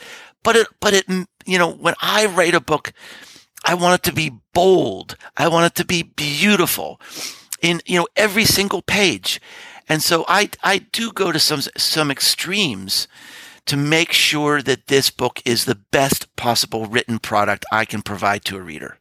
But 0.44 0.56
it, 0.56 0.68
but 0.80 0.94
it, 0.94 1.06
you 1.46 1.58
know, 1.58 1.72
when 1.72 1.96
I 2.02 2.26
write 2.26 2.56
a 2.56 2.62
book, 2.62 2.94
I 3.64 3.76
want 3.76 4.02
it 4.02 4.10
to 4.10 4.16
be 4.16 4.32
bold. 4.54 5.18
I 5.38 5.48
want 5.48 5.68
it 5.68 5.76
to 5.76 5.86
be 5.86 6.04
beautiful 6.04 7.00
in, 7.62 7.82
you 7.86 8.00
know, 8.00 8.08
every 8.16 8.46
single 8.46 8.82
page. 8.82 9.40
And 9.88 10.02
so 10.02 10.26
I, 10.28 10.50
I 10.64 10.80
do 10.80 11.12
go 11.12 11.32
to 11.32 11.40
some, 11.40 11.62
some 11.78 12.10
extremes 12.10 13.08
to 13.66 13.78
make 13.78 14.12
sure 14.12 14.62
that 14.62 14.88
this 14.88 15.10
book 15.10 15.42
is 15.46 15.66
the 15.66 15.76
best 15.76 16.36
possible 16.36 16.88
written 16.88 17.20
product 17.20 17.66
I 17.72 17.86
can 17.86 18.02
provide 18.02 18.44
to 18.46 18.58
a 18.58 18.62
reader. 18.62 18.98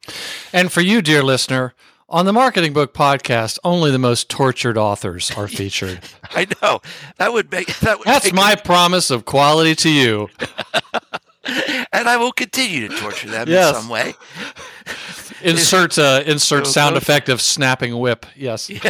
And 0.52 0.70
for 0.70 0.82
you, 0.82 1.00
dear 1.00 1.22
listener, 1.22 1.74
on 2.08 2.26
the 2.26 2.32
Marketing 2.32 2.72
Book 2.72 2.92
Podcast, 2.92 3.58
only 3.64 3.90
the 3.90 3.98
most 3.98 4.28
tortured 4.28 4.76
authors 4.76 5.30
are 5.36 5.48
featured. 5.48 6.00
I 6.30 6.46
know 6.60 6.80
that 7.16 7.32
would 7.32 7.50
make 7.50 7.78
that 7.78 7.98
would 7.98 8.06
That's 8.06 8.26
make 8.26 8.34
my 8.34 8.54
promise 8.56 9.10
of 9.10 9.24
quality 9.24 9.74
to 9.76 9.88
you. 9.88 10.28
and 11.92 12.08
I 12.08 12.16
will 12.16 12.32
continue 12.32 12.88
to 12.88 12.96
torture 12.96 13.28
them 13.28 13.48
Yes. 13.48 13.74
in 13.76 13.82
some 13.82 13.90
way. 13.90 14.14
Insert 15.42 15.98
uh, 15.98 16.22
insert 16.26 16.66
So 16.66 16.72
sound 16.72 16.96
effect 16.98 17.30
of 17.30 17.40
snapping 17.40 17.98
whip. 17.98 18.26
Yes. 18.36 18.70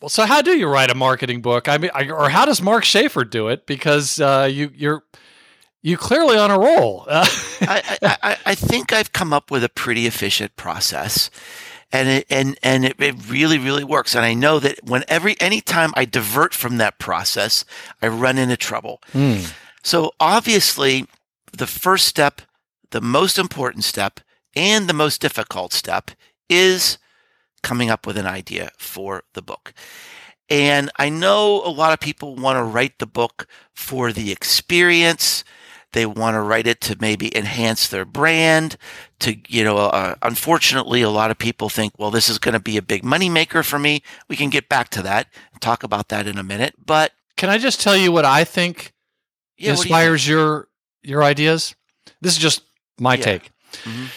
Well, 0.00 0.08
so 0.08 0.26
how 0.26 0.42
do 0.42 0.50
you 0.58 0.66
write 0.66 0.90
a 0.90 0.96
marketing 0.96 1.42
book? 1.42 1.68
I 1.68 1.78
mean, 1.78 1.92
I- 1.94 2.10
or 2.10 2.28
how 2.28 2.44
does 2.44 2.60
Mark 2.60 2.82
Schaefer 2.84 3.24
do 3.24 3.46
it? 3.48 3.66
Because 3.66 4.20
uh, 4.20 4.48
you 4.50 4.70
you're 4.74 5.04
you 5.80 5.96
clearly 5.96 6.36
on 6.36 6.50
a 6.50 6.58
roll. 6.58 7.06
I, 7.08 7.28
I, 8.02 8.16
I- 8.22 8.36
I 8.46 8.54
think 8.56 8.92
I've 8.92 9.12
come 9.12 9.32
up 9.32 9.50
with 9.52 9.62
a 9.62 9.68
pretty 9.68 10.06
efficient 10.06 10.56
process. 10.56 11.30
And 11.92 12.08
it, 12.08 12.26
and, 12.30 12.58
and 12.62 12.84
it, 12.86 12.96
it 12.98 13.28
really, 13.28 13.58
really 13.58 13.84
works. 13.84 14.14
And 14.14 14.24
I 14.24 14.32
know 14.32 14.58
that 14.58 14.82
when 14.82 15.04
every, 15.08 15.38
anytime 15.40 15.92
I 15.94 16.06
divert 16.06 16.54
from 16.54 16.78
that 16.78 16.98
process, 16.98 17.66
I 18.00 18.08
run 18.08 18.38
into 18.38 18.56
trouble. 18.56 19.02
hmm. 19.12 19.40
So 19.84 20.12
obviously 20.20 21.06
the 21.52 21.66
first 21.66 22.06
step, 22.06 22.42
the 22.90 23.00
most 23.00 23.38
important 23.38 23.84
step 23.84 24.20
and 24.54 24.88
the 24.88 24.94
most 24.94 25.20
difficult 25.20 25.72
step 25.72 26.10
is 26.48 26.98
coming 27.62 27.90
up 27.90 28.06
with 28.06 28.16
an 28.16 28.26
idea 28.26 28.70
for 28.78 29.24
the 29.34 29.42
book. 29.42 29.72
And 30.48 30.90
I 30.96 31.08
know 31.08 31.62
a 31.64 31.70
lot 31.70 31.92
of 31.92 32.00
people 32.00 32.34
want 32.34 32.56
to 32.56 32.62
write 32.62 32.98
the 32.98 33.06
book 33.06 33.46
for 33.74 34.12
the 34.12 34.30
experience. 34.30 35.44
They 35.92 36.06
want 36.06 36.34
to 36.34 36.40
write 36.40 36.66
it 36.66 36.80
to 36.82 36.96
maybe 37.00 37.34
enhance 37.36 37.86
their 37.88 38.04
brand. 38.04 38.76
To, 39.20 39.36
you 39.48 39.62
know, 39.64 39.76
uh, 39.76 40.14
unfortunately, 40.22 41.02
a 41.02 41.10
lot 41.10 41.30
of 41.30 41.38
people 41.38 41.68
think, 41.68 41.92
well, 41.98 42.10
this 42.10 42.28
is 42.28 42.38
going 42.38 42.54
to 42.54 42.60
be 42.60 42.76
a 42.76 42.82
big 42.82 43.02
moneymaker 43.02 43.64
for 43.64 43.78
me. 43.78 44.02
We 44.28 44.36
can 44.36 44.50
get 44.50 44.68
back 44.68 44.88
to 44.90 45.02
that 45.02 45.28
and 45.52 45.60
talk 45.60 45.82
about 45.82 46.08
that 46.08 46.26
in 46.26 46.38
a 46.38 46.42
minute. 46.42 46.74
But 46.84 47.12
Can 47.36 47.50
I 47.50 47.58
just 47.58 47.80
tell 47.80 47.96
you 47.96 48.10
what 48.12 48.24
I 48.24 48.44
think 48.44 48.92
yeah, 49.58 49.66
do 49.66 49.70
you 49.70 49.76
think? 49.76 49.86
inspires 49.86 50.26
your 50.28 50.68
your 51.02 51.22
ideas? 51.22 51.74
This 52.20 52.32
is 52.32 52.38
just 52.38 52.62
my 52.98 53.14
Yeah. 53.14 53.24
take. 53.24 53.50
Mhm. 53.84 54.08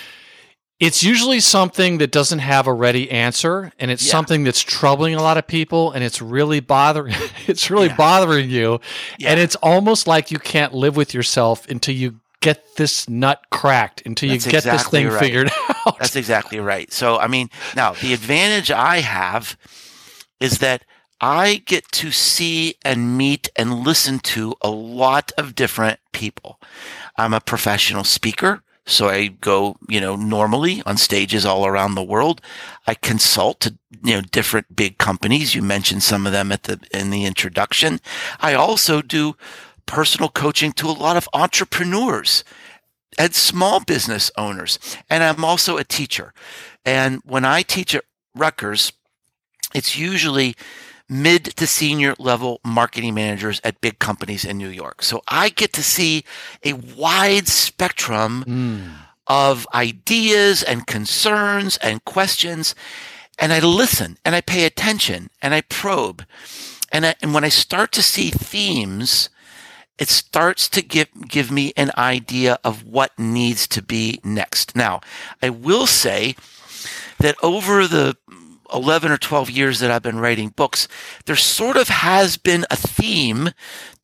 It's 0.79 1.01
usually 1.03 1.39
something 1.39 1.99
that 1.99 2.11
doesn't 2.11 2.39
have 2.39 2.67
a 2.67 2.73
ready 2.73 3.09
answer, 3.09 3.71
and 3.79 3.89
it's 3.89 4.05
Yeah. 4.05 4.11
something 4.11 4.43
that's 4.43 4.61
troubling 4.61 5.15
a 5.15 5.21
lot 5.21 5.37
of 5.37 5.47
people, 5.47 5.91
and 5.93 6.03
it's 6.03 6.21
really 6.21 6.59
bothering. 6.59 7.15
It's 7.47 7.69
really 7.69 7.87
Yeah. 7.87 7.95
bothering 7.95 8.49
you, 8.49 8.81
Yeah. 9.17 9.31
and 9.31 9.39
it's 9.39 9.55
almost 9.57 10.05
like 10.07 10.31
you 10.31 10.39
can't 10.39 10.73
live 10.73 10.97
with 10.97 11.13
yourself 11.13 11.65
until 11.69 11.95
you 11.95 12.19
get 12.41 12.75
this 12.75 13.07
nut 13.07 13.41
cracked, 13.51 14.03
until 14.05 14.29
you 14.29 14.37
That's 14.39 14.51
get 14.51 14.63
this 14.65 14.87
thing 14.87 15.07
right. 15.07 15.19
figured 15.19 15.49
out. 15.85 15.97
That's 15.99 16.15
exactly 16.17 16.59
right. 16.59 16.91
So, 16.91 17.17
I 17.17 17.27
mean, 17.27 17.49
now 17.75 17.93
the 17.93 18.13
advantage 18.13 18.69
I 18.69 18.99
have 18.99 19.55
is 20.41 20.57
that 20.59 20.83
I 21.21 21.63
get 21.65 21.89
to 21.93 22.11
see 22.11 22.75
and 22.83 23.17
meet 23.17 23.49
and 23.55 23.79
listen 23.85 24.19
to 24.19 24.53
a 24.61 24.69
lot 24.69 25.31
of 25.37 25.55
different 25.55 25.99
people. 26.11 26.59
I'm 27.17 27.33
a 27.33 27.39
professional 27.39 28.03
speaker. 28.03 28.61
So 28.85 29.09
I 29.09 29.27
go, 29.27 29.77
you 29.89 29.99
know, 29.99 30.15
normally 30.15 30.83
on 30.85 30.97
stages 30.97 31.45
all 31.45 31.65
around 31.65 31.95
the 31.95 32.03
world. 32.03 32.39
I 32.85 32.93
consult 32.93 33.59
to, 33.61 33.77
you 34.03 34.15
know, 34.15 34.21
different 34.21 34.75
big 34.75 34.99
companies. 34.99 35.55
You 35.55 35.63
mentioned 35.63 36.03
some 36.03 36.27
of 36.27 36.33
them 36.33 36.51
at 36.51 36.63
the, 36.63 36.79
in 36.93 37.09
the 37.09 37.25
introduction. 37.25 37.99
I 38.39 38.53
also 38.53 39.01
do 39.01 39.35
personal 39.87 40.29
coaching 40.29 40.71
to 40.73 40.87
a 40.87 40.91
lot 40.91 41.17
of 41.17 41.27
entrepreneurs 41.33 42.43
and 43.17 43.33
small 43.33 43.79
business 43.79 44.29
owners. 44.37 44.77
And 45.09 45.23
I'm 45.23 45.43
also 45.43 45.77
a 45.77 45.83
teacher. 45.83 46.33
And 46.85 47.21
when 47.25 47.45
I 47.45 47.63
teach 47.63 47.95
at 47.95 48.03
Rutgers, 48.35 48.93
it's 49.73 49.97
usually 49.97 50.55
mid 51.07 51.45
to 51.57 51.67
senior 51.67 52.15
level 52.17 52.59
marketing 52.65 53.13
managers 53.13 53.61
at 53.63 53.79
big 53.81 53.99
companies 53.99 54.43
in 54.45 54.57
New 54.57 54.69
York. 54.69 55.03
So 55.03 55.21
I 55.27 55.49
get 55.49 55.71
to 55.73 55.83
see 55.83 56.23
a 56.63 56.73
wide 56.73 57.47
spectrum 57.47 58.43
Mm. 58.47 58.91
of 59.27 59.67
ideas 59.73 60.61
and 60.63 60.85
concerns 60.87 61.77
and 61.77 62.03
questions. 62.05 62.75
And 63.39 63.51
I 63.51 63.59
listen 63.59 64.17
and 64.23 64.35
I 64.35 64.41
pay 64.41 64.65
attention 64.65 65.29
and 65.41 65.53
I 65.53 65.61
probe. 65.61 66.25
And, 66.91 67.05
I, 67.05 67.15
and 67.21 67.33
when 67.33 67.43
I 67.43 67.49
start 67.49 67.91
to 67.93 68.01
see 68.03 68.29
themes, 68.29 69.29
it 69.97 70.09
starts 70.09 70.69
to 70.69 70.81
give, 70.81 71.07
give 71.27 71.49
me 71.51 71.73
an 71.75 71.91
idea 71.97 72.59
of 72.63 72.83
what 72.83 73.17
needs 73.17 73.67
to 73.69 73.81
be 73.81 74.19
next. 74.23 74.75
Now, 74.75 75.01
I 75.41 75.49
will 75.49 75.87
say 75.87 76.35
that 77.19 77.35
over 77.41 77.87
the 77.87 78.15
11 78.75 79.11
or 79.11 79.17
12 79.17 79.49
years 79.49 79.79
that 79.79 79.89
I've 79.89 80.03
been 80.03 80.19
writing 80.19 80.49
books, 80.49 80.87
there 81.25 81.35
sort 81.35 81.77
of 81.77 81.87
has 81.87 82.37
been 82.37 82.65
a 82.69 82.75
theme 82.75 83.49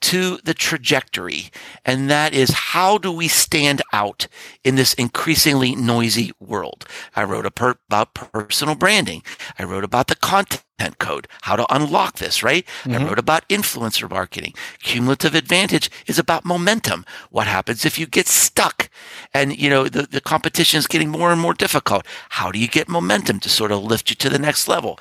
to 0.02 0.40
the 0.44 0.54
trajectory. 0.54 1.52
And 1.86 2.10
that 2.10 2.34
is 2.34 2.52
how 2.52 2.98
do 2.98 3.12
we 3.12 3.28
stand 3.28 3.82
out 3.94 4.28
in 4.64 4.76
this 4.76 4.94
increasingly 4.96 5.76
noisy 5.76 6.32
world? 6.40 6.86
I 7.16 7.24
wrote 7.24 7.46
a 7.46 7.52
per- 7.52 7.78
about 7.88 8.14
personal 8.14 8.76
branding. 8.76 9.24
I 9.58 9.64
wrote 9.64 9.84
about 9.84 10.08
the 10.08 10.16
content 10.16 10.98
code, 10.98 11.28
how 11.44 11.56
to 11.56 11.72
unlock 11.74 12.18
this, 12.18 12.42
right? 12.42 12.66
I 12.84 12.90
mm-hmm. 12.90 13.06
wrote 13.06 13.20
about 13.20 13.48
influencer 13.48 14.10
marketing. 14.10 14.54
Cumulative 14.80 15.36
advantage 15.36 15.92
is 16.08 16.18
about 16.18 16.46
momentum. 16.46 17.06
What 17.30 17.48
happens 17.48 17.86
if 17.86 18.00
you 18.00 18.08
get 18.08 18.28
stuck 18.28 18.90
and, 19.34 19.56
you 19.58 19.70
know, 19.70 19.88
the, 19.88 20.04
the 20.04 20.22
competition 20.22 20.80
is 20.80 20.88
getting 20.88 21.10
more 21.10 21.32
and 21.32 21.40
more 21.40 21.54
difficult? 21.54 22.06
How 22.30 22.52
do 22.52 22.58
you 22.58 22.68
get 22.68 22.90
momentum 22.90 23.40
to 23.42 23.50
sort 23.50 23.72
of 23.72 23.84
lift 23.84 24.10
you 24.10 24.16
to 24.16 24.30
the 24.30 24.40
next 24.40 24.68
level? 24.68 25.00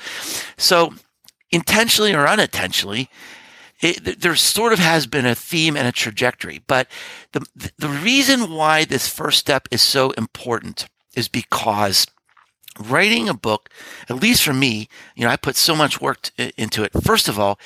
So 0.58 0.92
intentionally 1.50 2.12
or 2.12 2.28
unintentionally, 2.28 3.08
it, 3.80 4.20
there 4.20 4.36
sort 4.36 4.72
of 4.72 4.78
has 4.78 5.06
been 5.06 5.26
a 5.26 5.34
theme 5.34 5.76
and 5.76 5.88
a 5.88 5.92
trajectory, 5.92 6.62
but 6.66 6.88
the 7.32 7.46
the 7.78 7.88
reason 7.88 8.52
why 8.52 8.84
this 8.84 9.08
first 9.08 9.38
step 9.38 9.68
is 9.70 9.80
so 9.80 10.10
important 10.12 10.86
is 11.16 11.28
because 11.28 12.06
writing 12.78 13.28
a 13.28 13.34
book, 13.34 13.70
at 14.08 14.16
least 14.16 14.42
for 14.42 14.52
me, 14.52 14.88
you 15.16 15.24
know, 15.24 15.30
I 15.30 15.36
put 15.36 15.56
so 15.56 15.74
much 15.74 16.00
work 16.00 16.22
t- 16.22 16.52
into 16.56 16.82
it. 16.82 16.92
First 17.02 17.28
of 17.28 17.38
all, 17.38 17.58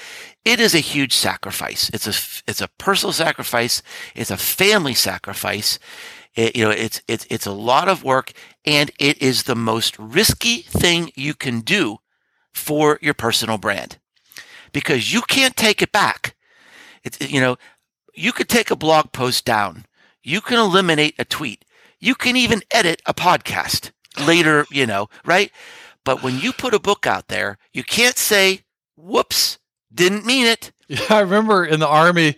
it 0.45 0.61
is 0.61 0.75
a 0.75 0.79
huge 0.79 1.13
sacrifice. 1.13 1.91
It's 1.93 2.07
a 2.07 2.15
it's 2.49 2.61
a 2.61 2.69
personal 2.79 3.13
sacrifice. 3.13 3.83
It's 4.15 4.31
a 4.31 4.37
family 4.37 4.95
sacrifice. 4.95 5.79
It, 6.37 6.55
you 6.57 6.65
know, 6.65 6.71
it's 6.71 7.03
it's 7.09 7.27
it's 7.29 7.47
a 7.47 7.53
lot 7.53 7.89
of 7.89 8.05
work, 8.05 8.33
and 8.65 8.91
it 9.01 9.21
is 9.21 9.45
the 9.45 9.57
most 9.57 9.99
risky 9.99 10.59
thing 10.63 11.11
you 11.17 11.35
can 11.35 11.61
do 11.61 11.99
for 12.53 12.99
your 13.03 13.15
personal 13.15 13.59
brand 13.59 13.99
because 14.75 15.11
you 15.11 15.23
can't 15.23 15.57
take 15.57 15.81
it 15.81 15.93
back. 15.93 16.35
It's, 17.05 17.19
you 17.21 17.41
know, 17.41 17.57
you 18.13 18.33
could 18.33 18.51
take 18.51 18.71
a 18.71 18.77
blog 18.77 19.13
post 19.13 19.47
down. 19.47 19.87
You 20.23 20.43
can 20.43 20.59
eliminate 20.59 21.15
a 21.19 21.25
tweet. 21.25 21.65
You 22.01 22.15
can 22.15 22.37
even 22.37 22.61
edit 22.71 23.01
a 23.07 23.15
podcast 23.15 23.93
later, 24.27 24.67
you 24.71 24.85
know, 24.85 25.09
right? 25.25 25.51
But 26.05 26.23
when 26.23 26.39
you 26.39 26.53
put 26.53 26.75
a 26.75 26.79
book 26.79 27.07
out 27.07 27.29
there, 27.29 27.57
you 27.73 27.83
can't 27.83 28.19
say, 28.19 28.61
whoops, 28.97 29.59
didn't 29.95 30.27
mean 30.27 30.47
it. 30.47 30.73
Yeah, 30.89 31.01
I 31.11 31.21
remember 31.21 31.65
in 31.65 31.81
the 31.81 31.89
army, 31.89 32.37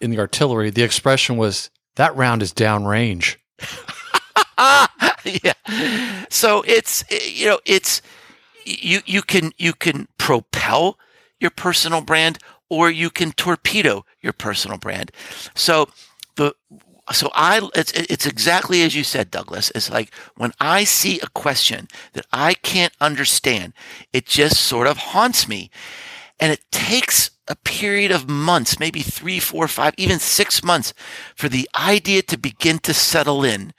in 0.00 0.10
the 0.10 0.18
artillery, 0.18 0.70
the 0.70 0.82
expression 0.82 1.36
was 1.36 1.70
that 1.94 2.16
round 2.16 2.42
is 2.42 2.52
downrange. 2.52 3.36
yeah. 5.24 5.52
So 6.30 6.62
it's, 6.62 7.04
you 7.10 7.46
know, 7.46 7.60
it's, 7.66 8.02
you, 8.64 9.00
you 9.04 9.22
can, 9.22 9.52
you 9.58 9.74
can 9.74 10.08
propel 10.16 10.98
your 11.44 11.52
personal 11.52 12.00
brand 12.00 12.38
or 12.68 12.90
you 12.90 13.10
can 13.10 13.30
torpedo 13.30 14.04
your 14.20 14.32
personal 14.32 14.78
brand. 14.78 15.12
So 15.54 15.88
the 16.34 16.54
so 17.12 17.30
I 17.34 17.68
it's 17.74 17.92
it's 17.92 18.26
exactly 18.26 18.82
as 18.82 18.96
you 18.96 19.04
said 19.04 19.30
Douglas. 19.30 19.70
It's 19.74 19.90
like 19.90 20.12
when 20.36 20.52
I 20.58 20.84
see 20.84 21.20
a 21.20 21.28
question 21.28 21.86
that 22.14 22.26
I 22.32 22.54
can't 22.54 22.94
understand, 23.00 23.74
it 24.12 24.26
just 24.26 24.60
sort 24.60 24.86
of 24.88 24.96
haunts 24.96 25.46
me. 25.46 25.70
And 26.40 26.50
it 26.50 26.64
takes 26.72 27.30
a 27.46 27.54
period 27.54 28.10
of 28.10 28.28
months, 28.28 28.80
maybe 28.80 29.02
three, 29.02 29.38
four, 29.38 29.68
five, 29.68 29.94
even 29.96 30.18
six 30.18 30.64
months 30.64 30.94
for 31.36 31.48
the 31.48 31.68
idea 31.78 32.22
to 32.22 32.38
begin 32.38 32.78
to 32.80 32.94
settle 32.94 33.44
in 33.44 33.72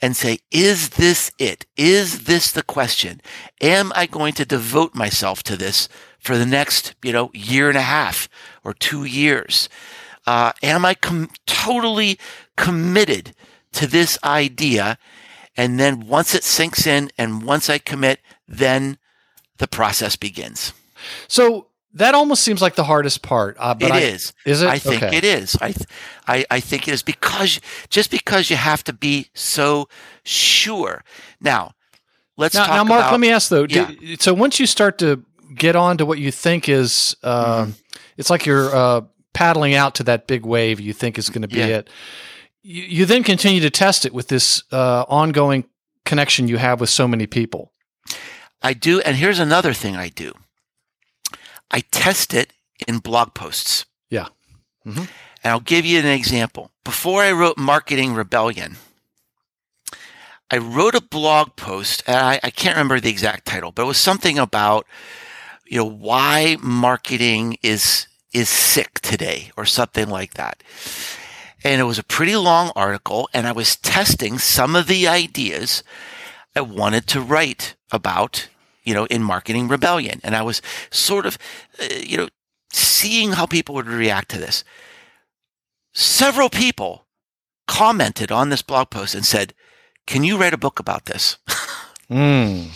and 0.00 0.16
say, 0.16 0.38
is 0.50 0.90
this 0.90 1.30
it? 1.38 1.64
Is 1.76 2.24
this 2.24 2.50
the 2.50 2.64
question? 2.64 3.20
Am 3.60 3.92
I 3.94 4.06
going 4.06 4.32
to 4.34 4.44
devote 4.44 4.94
myself 4.96 5.44
to 5.44 5.56
this 5.56 5.88
for 6.22 6.38
the 6.38 6.46
next, 6.46 6.94
you 7.02 7.12
know, 7.12 7.30
year 7.34 7.68
and 7.68 7.76
a 7.76 7.82
half 7.82 8.28
or 8.64 8.72
two 8.72 9.04
years? 9.04 9.68
Uh, 10.26 10.52
am 10.62 10.84
I 10.84 10.94
com- 10.94 11.30
totally 11.46 12.18
committed 12.56 13.34
to 13.72 13.86
this 13.86 14.18
idea? 14.24 14.98
And 15.56 15.78
then 15.80 16.06
once 16.06 16.34
it 16.34 16.44
sinks 16.44 16.86
in 16.86 17.10
and 17.18 17.42
once 17.42 17.68
I 17.68 17.78
commit, 17.78 18.20
then 18.46 18.98
the 19.58 19.66
process 19.68 20.16
begins. 20.16 20.72
So 21.28 21.66
that 21.94 22.14
almost 22.14 22.42
seems 22.44 22.62
like 22.62 22.76
the 22.76 22.84
hardest 22.84 23.22
part. 23.22 23.56
Uh, 23.58 23.74
but 23.74 23.88
It 23.88 23.92
I, 23.92 23.98
is. 24.00 24.32
Is 24.46 24.62
it? 24.62 24.68
I 24.68 24.78
think 24.78 25.02
Okay. 25.02 25.16
it 25.16 25.24
is. 25.24 25.56
I, 25.60 25.72
th- 25.72 25.86
I, 26.26 26.44
I 26.50 26.60
think 26.60 26.88
it 26.88 26.94
is 26.94 27.02
because 27.02 27.60
just 27.90 28.10
because 28.10 28.48
you 28.48 28.56
have 28.56 28.82
to 28.84 28.92
be 28.92 29.26
so 29.34 29.88
sure. 30.24 31.04
Now, 31.40 31.72
let's 32.36 32.54
Now, 32.54 32.66
talk 32.66 32.74
now, 32.76 32.84
Mark, 32.84 33.00
about. 33.02 33.10
let 33.12 33.20
me 33.20 33.30
ask 33.30 33.50
though. 33.50 33.66
Yeah. 33.68 33.90
so 34.20 34.32
once 34.32 34.58
you 34.60 34.66
start 34.66 34.98
to 34.98 35.22
get 35.54 35.76
on 35.76 35.98
to 35.98 36.06
what 36.06 36.18
you 36.18 36.30
think 36.32 36.68
is, 36.68 37.16
uh, 37.22 37.64
Mm-hmm. 37.64 37.70
it's 38.16 38.30
like 38.30 38.46
you're 38.46 38.74
uh, 38.74 39.00
paddling 39.32 39.74
out 39.74 39.94
to 39.96 40.02
that 40.04 40.26
big 40.26 40.44
wave 40.44 40.80
you 40.80 40.92
think 40.92 41.18
is 41.18 41.28
going 41.30 41.42
to 41.42 41.48
be 41.48 41.58
Yeah. 41.58 41.66
it. 41.78 41.90
You, 42.62 42.82
you 42.82 43.06
then 43.06 43.22
continue 43.24 43.60
to 43.60 43.70
test 43.70 44.04
it 44.04 44.12
with 44.14 44.28
this 44.28 44.62
uh, 44.72 45.04
ongoing 45.08 45.64
connection 46.04 46.48
you 46.48 46.58
have 46.58 46.80
with 46.80 46.90
so 46.90 47.06
many 47.08 47.26
people. 47.26 47.72
I 48.62 48.74
do, 48.74 49.00
and 49.00 49.16
here's 49.16 49.38
another 49.40 49.72
thing 49.72 49.96
I 49.96 50.08
do. 50.08 50.32
I 51.70 51.80
test 51.90 52.34
it 52.34 52.52
in 52.86 52.98
blog 52.98 53.34
posts. 53.34 53.86
Yeah. 54.10 54.28
Mhm. 54.86 55.08
And 55.44 55.50
I'll 55.50 55.60
give 55.60 55.84
you 55.84 55.98
an 55.98 56.06
example. 56.06 56.70
Before 56.84 57.22
I 57.22 57.32
wrote 57.32 57.56
Marketing 57.58 58.14
Rebellion, 58.14 58.76
I 60.50 60.58
wrote 60.58 60.94
a 60.94 61.00
blog 61.00 61.56
post, 61.56 62.02
and 62.06 62.16
I, 62.16 62.40
I 62.42 62.50
can't 62.50 62.76
remember 62.76 63.00
the 63.00 63.10
exact 63.10 63.46
title, 63.46 63.72
but 63.72 63.82
it 63.82 63.86
was 63.86 63.96
something 63.96 64.38
about, 64.38 64.86
you 65.72 65.78
know, 65.78 65.88
why 65.88 66.58
marketing 66.60 67.56
is 67.62 68.06
is 68.34 68.50
sick 68.50 69.00
today, 69.00 69.50
or 69.56 69.64
something 69.64 70.06
like 70.10 70.34
that. 70.34 70.62
And 71.64 71.80
it 71.80 71.84
was 71.84 71.98
a 71.98 72.04
pretty 72.04 72.36
long 72.36 72.72
article, 72.76 73.26
and 73.32 73.46
I 73.46 73.52
was 73.52 73.76
testing 73.76 74.38
some 74.38 74.76
of 74.76 74.86
the 74.86 75.08
ideas 75.08 75.82
I 76.54 76.60
wanted 76.60 77.06
to 77.08 77.22
write 77.22 77.74
about, 77.90 78.48
you 78.84 78.92
know, 78.92 79.06
in 79.06 79.22
Marketing 79.22 79.66
Rebellion. 79.66 80.20
And 80.22 80.36
I 80.36 80.42
was 80.42 80.60
sort 80.90 81.24
of, 81.24 81.38
uh, 81.80 81.86
you 82.04 82.18
know, 82.18 82.28
seeing 82.70 83.32
how 83.32 83.46
people 83.46 83.74
would 83.74 83.86
react 83.86 84.28
to 84.32 84.38
this. 84.38 84.64
Several 85.94 86.50
people 86.50 87.06
commented 87.66 88.30
on 88.30 88.50
this 88.50 88.60
blog 88.60 88.90
post 88.90 89.14
and 89.14 89.24
said, 89.24 89.54
Can 90.06 90.22
you 90.22 90.36
write 90.36 90.52
a 90.52 90.58
book 90.58 90.78
about 90.78 91.06
this? 91.06 91.38
Mm. 92.12 92.68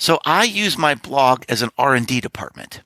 So 0.00 0.18
I 0.24 0.44
use 0.44 0.78
my 0.78 0.94
blog 0.94 1.44
as 1.46 1.60
an 1.60 1.68
R&D 1.76 2.22
department. 2.22 2.80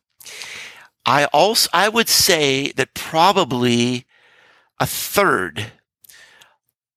I 1.07 1.27
also 1.27 1.71
I 1.73 1.89
would 1.89 2.09
say 2.09 2.73
that 2.73 2.95
probably 2.95 4.05
a 4.81 4.87
third 4.87 5.71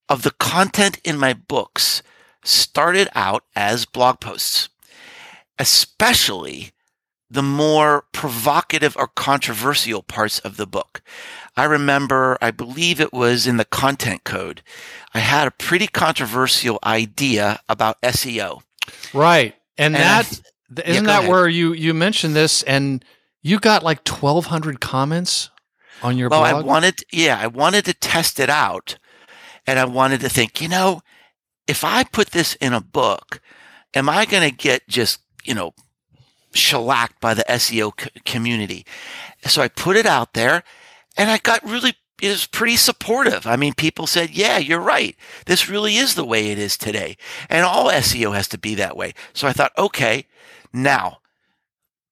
of 0.09 0.23
the 0.23 0.31
content 0.31 0.99
in 1.03 1.19
my 1.19 1.33
books 1.33 2.01
started 2.43 3.09
out 3.13 3.43
as 3.55 3.85
blog 3.85 4.19
posts, 4.19 4.69
especially 5.59 6.71
the 7.29 7.43
more 7.43 8.05
provocative 8.11 8.97
or 8.97 9.07
controversial 9.07 10.01
parts 10.01 10.39
of 10.39 10.57
the 10.57 10.65
book. 10.65 11.03
I 11.55 11.65
remember, 11.65 12.39
I 12.41 12.49
believe 12.49 12.99
it 12.99 13.13
was 13.13 13.45
in 13.45 13.57
the 13.57 13.65
content 13.65 14.23
code. 14.23 14.63
I 15.13 15.19
had 15.19 15.47
a 15.47 15.51
pretty 15.51 15.85
controversial 15.85 16.79
idea 16.83 17.59
about 17.69 18.01
SEO. 18.01 18.61
Right. 19.13 19.53
And, 19.77 19.95
And 19.95 20.03
I 20.03 20.07
that 20.23 20.25
th- 20.29 20.41
th- 20.75 20.87
yeah, 20.87 20.91
isn't 20.93 21.03
go 21.05 21.11
that 21.11 21.19
ahead. 21.19 21.29
where 21.29 21.47
you 21.47 21.73
you 21.73 21.93
mentioned 21.93 22.35
this 22.35 22.63
and 22.63 23.03
you 23.41 23.59
got 23.59 23.83
like 23.83 24.07
1200 24.07 24.81
comments 24.81 25.49
on 26.01 26.17
your 26.17 26.29
well, 26.29 26.41
blog? 26.41 26.65
I 26.65 26.67
wanted, 26.67 26.95
yeah, 27.11 27.39
I 27.39 27.47
wanted 27.47 27.85
to 27.85 27.93
test 27.93 28.39
it 28.39 28.49
out, 28.49 28.97
and 29.65 29.79
I 29.79 29.85
wanted 29.85 30.19
to 30.21 30.29
think, 30.29 30.61
you 30.61 30.67
know, 30.67 31.01
if 31.67 31.83
I 31.83 32.03
put 32.03 32.31
this 32.31 32.55
in 32.55 32.73
a 32.73 32.81
book, 32.81 33.39
am 33.93 34.09
I 34.09 34.25
going 34.25 34.47
to 34.49 34.55
get 34.55 34.87
just, 34.87 35.19
you 35.43 35.53
know, 35.53 35.73
shellacked 36.53 37.19
by 37.19 37.33
the 37.33 37.45
SEO 37.49 37.91
c- 37.99 38.09
community? 38.25 38.85
So 39.45 39.61
I 39.61 39.67
put 39.67 39.95
it 39.95 40.05
out 40.05 40.33
there, 40.33 40.63
and 41.15 41.29
I 41.31 41.37
got 41.37 41.63
really, 41.63 41.93
was 42.21 42.47
pretty 42.47 42.77
supportive. 42.77 43.45
I 43.45 43.55
mean, 43.55 43.73
people 43.73 44.07
said, 44.07 44.31
yeah, 44.31 44.57
you're 44.57 44.79
right. 44.79 45.15
This 45.45 45.69
really 45.69 45.97
is 45.97 46.15
the 46.15 46.25
way 46.25 46.49
it 46.51 46.57
is 46.57 46.77
today, 46.77 47.17
and 47.49 47.63
all 47.63 47.89
SEO 47.89 48.35
has 48.35 48.47
to 48.49 48.57
be 48.57 48.75
that 48.75 48.97
way. 48.97 49.13
So 49.33 49.47
I 49.47 49.53
thought, 49.53 49.71
okay, 49.77 50.25
now 50.73 51.19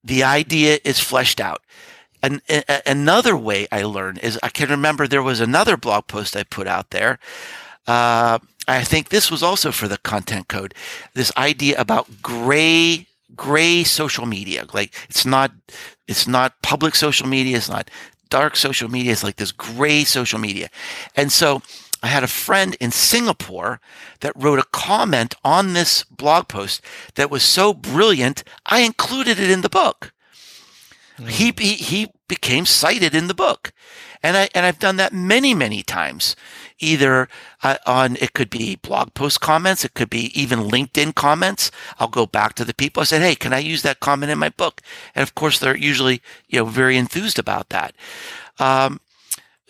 the 0.03 0.23
idea 0.23 0.79
is 0.83 0.99
fleshed 0.99 1.39
out. 1.39 1.61
And 2.21 2.41
another 2.85 3.37
way 3.37 3.67
I 3.71 3.83
learned 3.83 4.19
is 4.19 4.39
I 4.41 4.49
can 4.49 4.69
remember 4.69 5.07
there 5.07 5.21
was 5.21 5.39
another 5.39 5.77
blog 5.77 6.07
post 6.07 6.35
I 6.35 6.43
put 6.43 6.67
out 6.67 6.89
there. 6.89 7.19
Uh, 7.85 8.39
I 8.67 8.83
think 8.83 9.09
this 9.09 9.29
was 9.29 9.43
also 9.43 9.71
for 9.71 9.87
the 9.87 9.99
content 9.99 10.47
code. 10.47 10.73
This 11.13 11.31
idea 11.37 11.79
about 11.79 12.23
gray 12.23 13.07
gray 13.35 13.83
social 13.83 14.25
media. 14.25 14.65
Like 14.73 14.95
it's 15.09 15.25
not 15.25 15.51
it's 16.07 16.27
not 16.27 16.61
public 16.61 16.95
social 16.95 17.27
media. 17.27 17.57
It's 17.57 17.69
not 17.69 17.89
dark 18.29 18.55
social 18.55 18.89
media. 18.89 19.11
is 19.11 19.23
like 19.23 19.37
this 19.37 19.51
gray 19.51 20.03
social 20.03 20.39
media. 20.39 20.69
And 21.15 21.31
so 21.31 21.61
I 22.03 22.07
had 22.07 22.23
a 22.23 22.27
friend 22.27 22.75
in 22.79 22.91
Singapore 22.91 23.79
that 24.19 24.33
wrote 24.35 24.59
a 24.59 24.67
comment 24.71 25.35
on 25.43 25.73
this 25.73 26.03
blog 26.03 26.47
post 26.47 26.81
that 27.15 27.31
was 27.31 27.43
so 27.43 27.73
brilliant, 27.73 28.43
I 28.65 28.81
included 28.81 29.39
it 29.39 29.49
in 29.49 29.61
the 29.61 29.69
book. 29.69 30.13
Mm. 31.17 31.29
He, 31.29 31.53
he, 31.57 31.73
he 31.75 32.07
became 32.27 32.65
cited 32.65 33.15
in 33.15 33.27
the 33.27 33.33
book. 33.33 33.71
And 34.21 34.35
I, 34.37 34.49
and 34.53 34.65
I've 34.65 34.79
done 34.79 34.97
that 34.97 35.13
many, 35.13 35.53
many 35.53 35.83
times, 35.83 36.35
either 36.79 37.27
uh, 37.63 37.77
on, 37.85 38.17
it 38.17 38.33
could 38.33 38.49
be 38.49 38.75
blog 38.75 39.13
post 39.13 39.41
comments. 39.41 39.85
It 39.85 39.93
could 39.93 40.09
be 40.09 40.31
even 40.39 40.59
LinkedIn 40.59 41.15
comments. 41.15 41.71
I'll 41.99 42.07
go 42.07 42.25
back 42.25 42.53
to 42.55 42.65
the 42.65 42.73
people. 42.73 43.01
I 43.01 43.05
said, 43.05 43.21
Hey, 43.21 43.35
can 43.35 43.53
I 43.53 43.59
use 43.59 43.81
that 43.83 43.99
comment 43.99 44.31
in 44.31 44.37
my 44.37 44.49
book? 44.49 44.81
And 45.13 45.23
of 45.23 45.35
course, 45.35 45.59
they're 45.59 45.77
usually, 45.77 46.21
you 46.47 46.59
know, 46.59 46.65
very 46.65 46.97
enthused 46.97 47.39
about 47.39 47.69
that. 47.69 47.95
Um, 48.59 48.99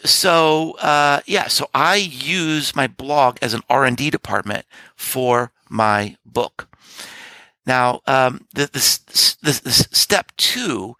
so 0.03 0.73
uh, 0.79 1.21
yeah, 1.25 1.47
so 1.47 1.69
I 1.73 1.95
use 1.95 2.75
my 2.75 2.87
blog 2.87 3.37
as 3.41 3.53
an 3.53 3.61
R 3.69 3.85
and 3.85 3.97
D 3.97 4.09
department 4.09 4.65
for 4.95 5.51
my 5.69 6.17
book. 6.25 6.67
Now, 7.65 8.01
um, 8.05 8.45
the, 8.53 8.67
the, 8.67 9.37
the, 9.41 9.61
the, 9.63 9.71
step 9.71 10.31
two, 10.37 10.95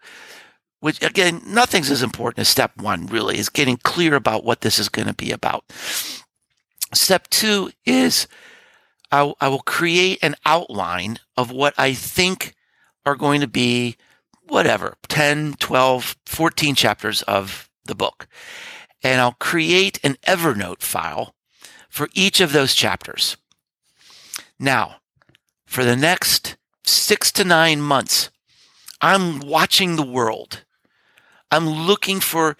which 0.80 1.02
again, 1.02 1.42
nothing's 1.46 1.90
as 1.90 2.02
important 2.02 2.40
as 2.40 2.48
step 2.48 2.76
one, 2.76 3.06
really, 3.06 3.38
is 3.38 3.48
getting 3.48 3.76
clear 3.78 4.14
about 4.14 4.44
what 4.44 4.60
this 4.60 4.78
is 4.78 4.88
going 4.88 5.08
to 5.08 5.14
be 5.14 5.30
about. 5.30 5.64
Step 6.92 7.28
two 7.28 7.70
is 7.84 8.28
I, 9.10 9.32
I 9.40 9.48
will 9.48 9.60
create 9.60 10.18
an 10.22 10.34
outline 10.44 11.18
of 11.36 11.50
what 11.50 11.74
I 11.78 11.94
think 11.94 12.54
are 13.04 13.16
going 13.16 13.40
to 13.40 13.48
be 13.48 13.96
whatever 14.48 14.96
10 15.08 15.54
12 15.58 16.16
14 16.24 16.74
chapters 16.76 17.22
of 17.22 17.68
the 17.84 17.96
book 17.96 18.28
and 19.02 19.20
I'll 19.20 19.36
create 19.38 20.00
an 20.02 20.16
Evernote 20.26 20.82
file 20.82 21.34
for 21.88 22.08
each 22.12 22.40
of 22.40 22.52
those 22.52 22.74
chapters. 22.74 23.36
Now, 24.58 24.96
for 25.64 25.84
the 25.84 25.96
next 25.96 26.56
six 26.84 27.30
to 27.32 27.44
nine 27.44 27.80
months, 27.80 28.30
I'm 29.00 29.40
watching 29.40 29.96
the 29.96 30.06
world. 30.06 30.64
I'm 31.50 31.68
looking 31.68 32.20
for 32.20 32.56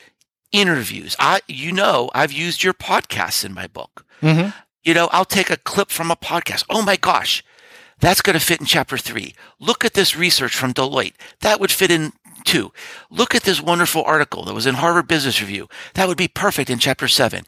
interviews. 0.53 1.17
I, 1.19 1.41
you 1.49 1.73
know, 1.73 2.11
I've 2.15 2.33
used 2.33 2.63
your 2.63 2.75
podcasts 2.75 3.45
in 3.45 3.53
my 3.53 3.67
book. 3.67 4.05
Mm-hmm. 4.23 4.51
You 4.85 4.95
know, 4.95 5.09
I'll 5.13 5.25
take 5.25 5.51
a 5.51 5.57
clip 5.57 5.91
from 5.91 6.11
a 6.11 6.17
podcast. 6.17 6.65
Oh 6.71 6.83
my 6.83 6.97
gosh, 6.97 7.43
that's 8.01 8.23
going 8.23 8.39
to 8.39 8.45
fit 8.45 8.61
in 8.61 8.67
chapter 8.67 8.97
three. 8.97 9.35
Look 9.59 9.85
at 9.85 9.95
this 9.95 10.17
research 10.17 10.55
from 10.55 10.73
Deloitte. 10.73 11.15
That 11.41 11.61
would 11.61 11.71
fit 11.71 11.91
in 11.91 12.13
Two, 12.45 12.71
look 13.11 13.35
at 13.35 13.43
this 13.43 13.61
wonderful 13.61 14.05
article 14.05 14.45
that 14.45 14.55
was 14.55 14.67
in 14.67 14.77
Harvard 14.77 15.09
Business 15.09 15.41
Review. 15.41 15.69
That 15.95 16.07
would 16.07 16.17
be 16.17 16.29
perfect 16.29 16.71
in 16.71 16.79
chapter 16.79 17.09
seven. 17.09 17.45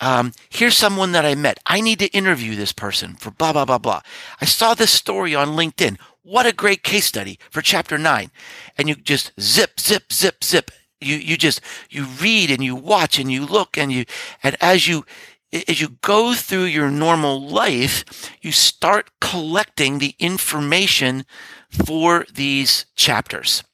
Um, 0.00 0.32
here's 0.50 0.76
someone 0.76 1.12
that 1.12 1.24
I 1.24 1.34
met. 1.34 1.58
I 1.64 1.80
need 1.80 1.98
to 2.00 2.08
interview 2.08 2.54
this 2.54 2.72
person 2.72 3.14
for 3.14 3.30
blah, 3.30 3.54
blah, 3.54 3.64
blah, 3.64 3.78
blah. 3.78 4.02
I 4.38 4.44
saw 4.44 4.74
this 4.74 4.90
story 4.90 5.34
on 5.34 5.56
LinkedIn. 5.56 5.96
What 6.28 6.44
a 6.44 6.52
great 6.52 6.82
case 6.82 7.06
study 7.06 7.38
for 7.50 7.62
chapter 7.62 7.96
nine. 7.96 8.30
And 8.76 8.86
you 8.86 8.94
just 8.96 9.32
zip, 9.40 9.80
zip, 9.80 10.12
zip, 10.12 10.44
zip. 10.44 10.70
You, 11.00 11.16
you 11.16 11.38
just, 11.38 11.62
you 11.88 12.04
read 12.04 12.50
and 12.50 12.62
you 12.62 12.76
watch 12.76 13.18
and 13.18 13.32
you 13.32 13.46
look 13.46 13.78
and 13.78 13.90
you, 13.90 14.04
and 14.42 14.54
as 14.60 14.86
you, 14.86 15.06
as 15.66 15.80
you 15.80 15.96
go 16.02 16.34
through 16.34 16.64
your 16.64 16.90
normal 16.90 17.40
life, 17.40 18.30
you 18.42 18.52
start 18.52 19.10
collecting 19.22 20.00
the 20.00 20.14
information 20.18 21.24
for 21.70 22.26
these 22.34 22.84
chapters. 22.94 23.64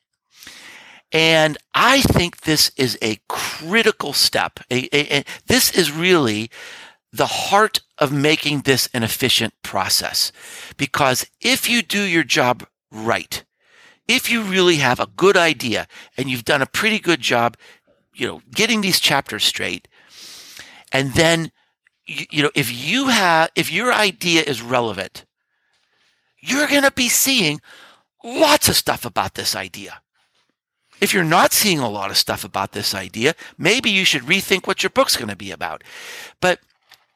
And 1.10 1.58
I 1.74 2.02
think 2.02 2.42
this 2.42 2.70
is 2.76 2.96
a 3.02 3.18
critical 3.28 4.12
step. 4.12 4.60
A, 4.70 4.88
a, 4.96 5.18
a, 5.18 5.24
this 5.48 5.76
is 5.76 5.90
really 5.90 6.50
the 7.14 7.26
heart 7.26 7.80
of 7.98 8.12
making 8.12 8.62
this 8.62 8.88
an 8.92 9.04
efficient 9.04 9.54
process. 9.62 10.32
Because 10.76 11.24
if 11.40 11.70
you 11.70 11.80
do 11.80 12.02
your 12.02 12.24
job 12.24 12.66
right, 12.90 13.44
if 14.08 14.28
you 14.28 14.42
really 14.42 14.76
have 14.76 14.98
a 14.98 15.06
good 15.06 15.36
idea 15.36 15.86
and 16.16 16.28
you've 16.28 16.44
done 16.44 16.60
a 16.60 16.66
pretty 16.66 16.98
good 16.98 17.20
job, 17.20 17.56
you 18.12 18.26
know, 18.26 18.42
getting 18.52 18.80
these 18.80 18.98
chapters 18.98 19.44
straight, 19.44 19.86
and 20.90 21.14
then, 21.14 21.52
you, 22.04 22.26
you 22.30 22.42
know, 22.42 22.50
if 22.56 22.72
you 22.72 23.08
have, 23.08 23.50
if 23.54 23.70
your 23.70 23.92
idea 23.92 24.42
is 24.42 24.60
relevant, 24.60 25.24
you're 26.40 26.66
going 26.66 26.82
to 26.82 26.90
be 26.90 27.08
seeing 27.08 27.60
lots 28.24 28.68
of 28.68 28.74
stuff 28.74 29.04
about 29.04 29.34
this 29.34 29.54
idea. 29.54 30.00
If 31.00 31.14
you're 31.14 31.22
not 31.22 31.52
seeing 31.52 31.78
a 31.78 31.88
lot 31.88 32.10
of 32.10 32.16
stuff 32.16 32.42
about 32.44 32.72
this 32.72 32.92
idea, 32.92 33.34
maybe 33.56 33.90
you 33.90 34.04
should 34.04 34.22
rethink 34.22 34.66
what 34.66 34.82
your 34.82 34.90
book's 34.90 35.16
going 35.16 35.28
to 35.28 35.36
be 35.36 35.52
about. 35.52 35.84
But 36.40 36.58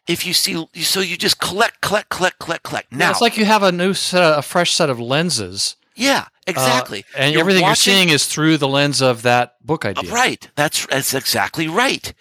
if 0.09 0.27
you 0.27 0.33
see, 0.33 0.67
so 0.77 1.01
you 1.01 1.17
just 1.17 1.39
collect, 1.39 1.81
collect, 1.81 2.09
collect, 2.09 2.39
collect, 2.39 2.63
collect. 2.65 2.93
Now 2.93 3.07
yeah, 3.07 3.11
it's 3.11 3.21
like 3.21 3.37
you 3.37 3.45
have 3.45 3.63
a 3.63 3.73
new 3.73 3.95
set, 3.95 4.23
of, 4.23 4.39
a 4.39 4.43
fresh 4.43 4.73
set 4.73 4.91
of 4.91 4.99
lenses. 4.99 5.77
Yeah, 5.95 6.27
exactly. 6.47 7.05
Uh, 7.15 7.19
and 7.19 7.33
you're 7.33 7.41
everything 7.41 7.63
watching, 7.63 7.93
you're 7.93 7.99
seeing 7.99 8.09
is 8.11 8.27
through 8.27 8.57
the 8.57 8.69
lens 8.69 9.03
of 9.03 9.23
that 9.23 9.55
book 9.65 9.85
idea. 9.85 10.11
Right. 10.11 10.49
That's 10.55 10.87
that's 10.87 11.13
exactly 11.13 11.67
right. 11.69 12.13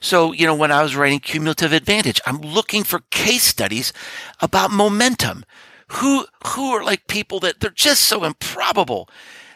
So, 0.00 0.32
you 0.32 0.46
know, 0.46 0.54
when 0.54 0.70
I 0.70 0.82
was 0.82 0.94
writing 0.94 1.20
Cumulative 1.20 1.72
Advantage, 1.72 2.20
I'm 2.26 2.40
looking 2.40 2.84
for 2.84 3.00
case 3.10 3.42
studies 3.42 3.92
about 4.40 4.70
momentum. 4.70 5.44
Who 5.88 6.26
who 6.46 6.70
are 6.72 6.84
like 6.84 7.08
people 7.08 7.40
that 7.40 7.60
they're 7.60 7.70
just 7.70 8.04
so 8.04 8.24
improbable 8.24 9.08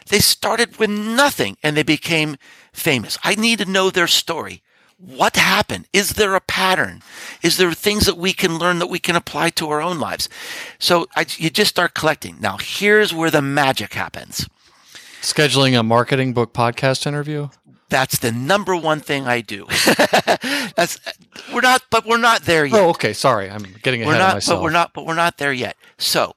they 0.09 0.19
started 0.19 0.77
with 0.77 0.89
nothing 0.89 1.57
and 1.63 1.77
they 1.77 1.83
became 1.83 2.35
famous. 2.73 3.17
I 3.23 3.35
need 3.35 3.59
to 3.59 3.65
know 3.65 3.89
their 3.89 4.07
story. 4.07 4.61
What 4.99 5.37
happened? 5.37 5.87
Is 5.93 6.11
there 6.11 6.35
a 6.35 6.41
pattern? 6.41 7.01
Is 7.41 7.55
there 7.55 7.71
things 7.71 8.05
that 8.05 8.17
we 8.17 8.33
can 8.33 8.57
learn 8.57 8.79
that 8.79 8.87
we 8.87 8.99
can 8.99 9.15
apply 9.15 9.51
to 9.51 9.69
our 9.69 9.81
own 9.81 9.97
lives? 9.97 10.27
So 10.77 11.07
I, 11.15 11.25
you 11.37 11.49
just 11.49 11.69
start 11.69 11.93
collecting. 11.93 12.35
Now, 12.41 12.57
here's 12.59 13.13
where 13.13 13.31
the 13.31 13.41
magic 13.41 13.93
happens. 13.93 14.47
Scheduling 15.21 15.79
a 15.79 15.83
marketing 15.83 16.33
book 16.33 16.53
podcast 16.53 17.07
interview? 17.07 17.47
That's 17.87 18.19
the 18.19 18.33
number 18.33 18.75
one 18.75 18.99
thing 18.99 19.25
I 19.25 19.39
do. 19.39 19.65
That's 20.75 20.99
we're 21.53 21.61
not, 21.61 21.83
but 21.89 22.05
we're 22.05 22.17
not 22.17 22.43
there 22.43 22.65
yet. 22.65 22.79
Oh, 22.79 22.89
okay. 22.89 23.13
Sorry, 23.13 23.49
I'm 23.49 23.63
getting 23.81 24.01
ahead 24.01 24.13
we're 24.13 24.19
not, 24.19 24.29
of 24.29 24.35
myself. 24.35 24.57
But 24.57 24.63
we're 24.63 24.69
not, 24.71 24.93
but 24.93 25.05
we're 25.05 25.15
not 25.15 25.37
there 25.37 25.53
yet. 25.53 25.77
So, 25.97 26.35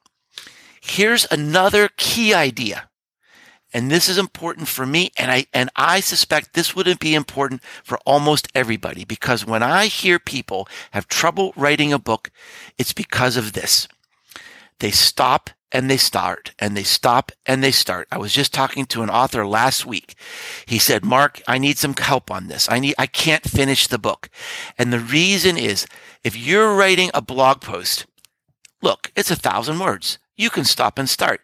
here's 0.81 1.27
another 1.31 1.91
key 1.97 2.33
idea 2.33 2.89
and 3.73 3.91
this 3.91 4.09
is 4.09 4.19
important 4.19 4.69
for 4.69 4.87
me 4.87 5.11
and 5.19 5.31
I 5.31 5.47
and 5.53 5.71
I 5.77 6.01
suspect 6.01 6.53
this 6.53 6.75
wouldn't 6.75 7.01
be 7.01 7.15
important 7.15 7.63
for 7.83 7.99
almost 8.05 8.49
everybody 8.55 9.05
because 9.05 9.47
when 9.47 9.63
I 9.63 9.87
hear 9.87 10.19
people 10.19 10.69
have 10.93 11.09
trouble 11.09 11.53
writing 11.57 11.93
a 11.93 11.99
book 11.99 12.31
it's 12.79 12.93
because 12.93 13.37
of 13.37 13.53
this. 13.53 13.89
They 14.79 14.91
stop 14.91 15.51
and 15.71 15.91
they 15.91 15.97
start 15.97 16.53
and 16.59 16.77
they 16.77 16.83
stop 16.83 17.33
and 17.47 17.63
they 17.63 17.71
start. 17.71 18.07
I 18.13 18.19
was 18.19 18.33
just 18.33 18.53
talking 18.53 18.85
to 18.87 19.03
an 19.03 19.11
author 19.11 19.47
last 19.47 19.87
week. 19.87 20.15
He 20.67 20.79
said, 20.79 21.05
"Mark, 21.05 21.41
I 21.49 21.59
need 21.59 21.79
some 21.79 21.95
help 21.95 22.31
on 22.31 22.49
this. 22.49 22.69
I 22.71 22.79
need 22.79 22.95
I 22.99 23.07
can't 23.07 23.49
finish 23.49 23.87
the 23.87 23.99
book." 23.99 24.29
And 24.77 24.93
the 24.93 24.99
reason 24.99 25.57
is 25.57 25.87
if 26.23 26.37
you're 26.37 26.77
writing 26.77 27.11
a 27.15 27.23
blog 27.23 27.61
post, 27.61 28.07
look, 28.83 29.11
it's 29.17 29.31
a 29.31 29.37
thousand 29.37 29.79
words 29.79 30.19
you 30.37 30.51
can 30.51 30.65
stop 30.65 30.99
and 30.99 31.09
start. 31.09 31.43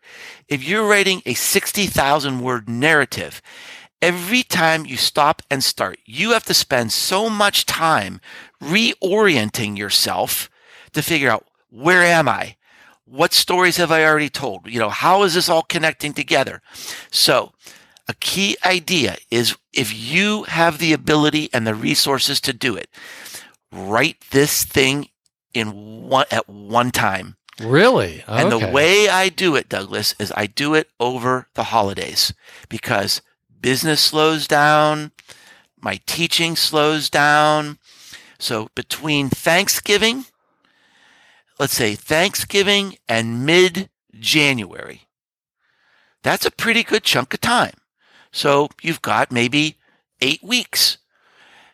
If 0.48 0.66
you're 0.66 0.86
writing 0.86 1.22
a 1.26 1.34
60,000 1.34 2.40
word 2.40 2.68
narrative, 2.68 3.42
every 4.00 4.42
time 4.42 4.86
you 4.86 4.96
stop 4.96 5.42
and 5.50 5.62
start, 5.62 5.98
you 6.04 6.30
have 6.32 6.44
to 6.44 6.54
spend 6.54 6.92
so 6.92 7.28
much 7.28 7.66
time 7.66 8.20
reorienting 8.62 9.76
yourself 9.76 10.50
to 10.92 11.02
figure 11.02 11.30
out 11.30 11.46
where 11.70 12.02
am 12.02 12.28
I? 12.28 12.56
What 13.04 13.32
stories 13.32 13.76
have 13.78 13.90
I 13.90 14.04
already 14.04 14.28
told? 14.28 14.66
You 14.66 14.78
know, 14.78 14.90
how 14.90 15.22
is 15.22 15.34
this 15.34 15.48
all 15.48 15.62
connecting 15.62 16.12
together? 16.12 16.60
So, 17.10 17.52
a 18.06 18.14
key 18.14 18.56
idea 18.64 19.16
is 19.30 19.56
if 19.72 19.94
you 19.94 20.44
have 20.44 20.78
the 20.78 20.94
ability 20.94 21.50
and 21.52 21.66
the 21.66 21.74
resources 21.74 22.40
to 22.42 22.52
do 22.54 22.74
it, 22.74 22.88
write 23.70 24.16
this 24.30 24.64
thing 24.64 25.08
in 25.52 26.08
one 26.08 26.26
at 26.30 26.48
one 26.48 26.90
time. 26.90 27.37
Really? 27.60 28.22
Okay. 28.28 28.42
And 28.42 28.52
the 28.52 28.68
way 28.68 29.08
I 29.08 29.28
do 29.28 29.56
it, 29.56 29.68
Douglas, 29.68 30.14
is 30.18 30.32
I 30.36 30.46
do 30.46 30.74
it 30.74 30.88
over 31.00 31.48
the 31.54 31.64
holidays 31.64 32.32
because 32.68 33.20
business 33.60 34.00
slows 34.00 34.46
down, 34.46 35.12
my 35.80 36.00
teaching 36.06 36.56
slows 36.56 37.10
down. 37.10 37.78
So 38.38 38.68
between 38.74 39.28
Thanksgiving, 39.28 40.26
let's 41.58 41.74
say 41.74 41.94
Thanksgiving 41.94 42.96
and 43.08 43.44
mid 43.44 43.90
January, 44.18 45.08
That's 46.22 46.46
a 46.46 46.50
pretty 46.50 46.82
good 46.82 47.02
chunk 47.04 47.34
of 47.34 47.40
time. 47.40 47.74
So 48.32 48.68
you've 48.82 49.02
got 49.02 49.32
maybe 49.32 49.78
eight 50.20 50.42
weeks. 50.42 50.98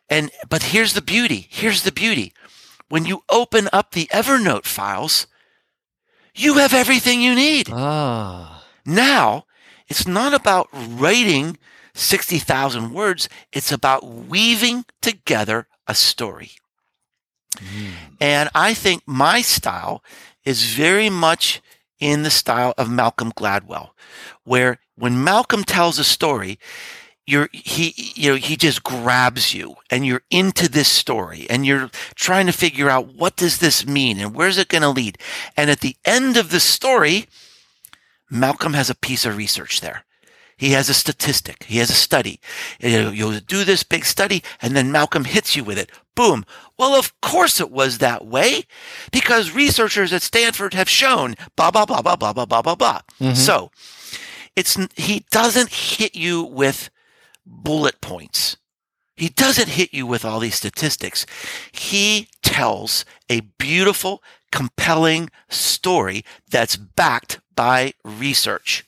And, 0.08 0.30
but 0.48 0.64
here's 0.64 0.92
the 0.92 1.02
beauty. 1.02 1.48
Here's 1.50 1.82
the 1.82 1.92
beauty. 1.92 2.32
When 2.88 3.06
you 3.06 3.22
open 3.28 3.68
up 3.72 3.92
the 3.92 4.06
Evernote 4.12 4.66
files, 4.66 5.26
you 6.34 6.54
have 6.54 6.74
everything 6.74 7.20
you 7.20 7.34
need. 7.34 7.68
Ah. 7.72 8.64
Now, 8.84 9.46
it's 9.88 10.06
not 10.06 10.34
about 10.34 10.68
writing 10.72 11.58
60,000 11.94 12.92
words. 12.92 13.28
It's 13.52 13.72
about 13.72 14.06
weaving 14.06 14.84
together 15.00 15.68
a 15.86 15.94
story. 15.94 16.52
Mm. 17.56 17.92
And 18.20 18.50
I 18.54 18.74
think 18.74 19.02
my 19.06 19.40
style 19.42 20.02
is 20.44 20.74
very 20.74 21.08
much 21.08 21.62
in 22.00 22.22
the 22.22 22.30
style 22.30 22.74
of 22.76 22.90
Malcolm 22.90 23.32
Gladwell, 23.32 23.90
where 24.42 24.80
when 24.96 25.22
Malcolm 25.22 25.64
tells 25.64 25.98
a 25.98 26.04
story, 26.04 26.58
you're 27.26 27.48
he 27.52 27.94
you 28.14 28.30
know 28.30 28.36
he 28.36 28.56
just 28.56 28.82
grabs 28.82 29.54
you 29.54 29.76
and 29.90 30.04
you're 30.06 30.22
into 30.30 30.68
this 30.68 30.88
story 30.88 31.46
and 31.48 31.64
you're 31.64 31.90
trying 32.14 32.46
to 32.46 32.52
figure 32.52 32.90
out 32.90 33.14
what 33.14 33.36
does 33.36 33.58
this 33.58 33.86
mean 33.86 34.20
and 34.20 34.34
where's 34.34 34.58
it 34.58 34.68
going 34.68 34.82
to 34.82 34.90
lead. 34.90 35.16
And 35.56 35.70
at 35.70 35.80
the 35.80 35.96
end 36.04 36.36
of 36.36 36.50
the 36.50 36.60
story 36.60 37.26
malcolm 38.30 38.74
has 38.74 38.90
a 38.90 38.94
piece 38.94 39.24
of 39.24 39.36
research 39.36 39.80
there. 39.80 40.04
He 40.56 40.70
has 40.70 40.88
a 40.88 40.94
statistic. 40.94 41.64
He 41.64 41.78
has 41.78 41.90
a 41.90 41.94
study. 41.94 42.38
You'll 42.78 43.40
do 43.40 43.64
this 43.64 43.82
big 43.82 44.04
study 44.04 44.42
and 44.62 44.76
then 44.76 44.92
malcolm 44.92 45.24
hits 45.24 45.56
you 45.56 45.64
with 45.64 45.78
it. 45.78 45.90
Boom. 46.14 46.44
Well 46.78 46.94
of 46.94 47.18
course 47.20 47.60
it 47.60 47.70
was 47.70 47.98
that 47.98 48.24
way 48.26 48.64
because 49.10 49.50
researchers 49.54 50.12
at 50.12 50.22
stanford 50.22 50.74
have 50.74 50.88
shown 50.88 51.34
blah 51.56 51.70
blah 51.70 51.86
blah 51.86 52.02
blah 52.02 52.16
blah 52.16 52.32
blah 52.32 52.44
blah 52.46 52.62
blah 52.62 52.74
blah 52.76 53.00
Mhm. 53.20 53.36
so 53.36 53.70
it's 54.54 54.76
he 54.96 55.24
doesn't 55.30 55.70
hit 55.72 56.14
you 56.14 56.42
with 56.44 56.90
bullet 57.46 58.00
points. 58.00 58.56
He 59.16 59.28
doesn't 59.28 59.68
hit 59.68 59.94
you 59.94 60.06
with 60.06 60.24
all 60.24 60.40
these 60.40 60.56
statistics. 60.56 61.24
He 61.70 62.28
tells 62.42 63.04
a 63.30 63.40
beautiful, 63.40 64.22
compelling 64.50 65.30
story 65.48 66.24
that's 66.50 66.76
backed 66.76 67.40
by 67.54 67.94
research. 68.04 68.84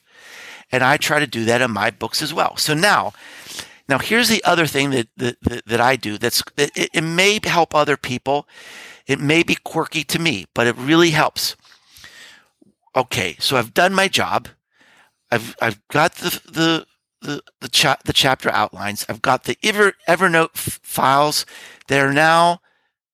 And 0.71 0.83
I 0.83 0.97
try 0.97 1.19
to 1.19 1.27
do 1.27 1.45
that 1.45 1.61
in 1.61 1.71
my 1.71 1.91
books 1.91 2.21
as 2.21 2.33
well. 2.33 2.57
So 2.57 2.73
now, 2.73 3.13
now 3.87 3.99
here's 3.99 4.27
the 4.27 4.43
other 4.43 4.67
thing 4.67 4.89
that, 4.89 5.07
that, 5.15 5.65
that, 5.65 5.79
I 5.79 5.95
do 5.95 6.17
that's, 6.17 6.43
it, 6.57 6.71
it 6.75 7.03
may 7.03 7.39
help 7.41 7.73
other 7.73 7.95
people. 7.95 8.47
It 9.05 9.21
may 9.21 9.43
be 9.43 9.55
quirky 9.55 10.03
to 10.03 10.19
me, 10.19 10.45
but 10.53 10.67
it 10.67 10.75
really 10.75 11.11
helps. 11.11 11.55
Okay. 12.95 13.37
So 13.39 13.55
I've 13.55 13.73
done 13.73 13.93
my 13.93 14.09
job. 14.09 14.49
I've, 15.31 15.55
I've 15.61 15.87
got 15.87 16.15
the, 16.15 16.41
the, 16.45 16.87
the 17.21 17.41
the, 17.61 17.69
cha- 17.69 17.97
the 18.05 18.13
chapter 18.13 18.49
outlines. 18.51 19.05
I've 19.09 19.21
got 19.21 19.43
the 19.43 19.57
Ever- 19.63 19.93
Evernote 20.07 20.55
f- 20.55 20.79
files. 20.83 21.45
They're 21.87 22.13
now 22.13 22.61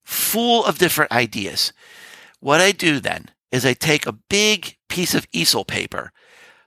full 0.04 0.66
of 0.66 0.78
different 0.78 1.12
ideas. 1.12 1.74
What 2.40 2.62
I 2.62 2.72
do 2.72 3.00
then 3.00 3.30
is 3.52 3.66
I 3.66 3.74
take 3.74 4.06
a 4.06 4.12
big 4.12 4.78
piece 4.90 5.14
of 5.16 5.28
easel 5.32 5.64
paper 5.64 6.12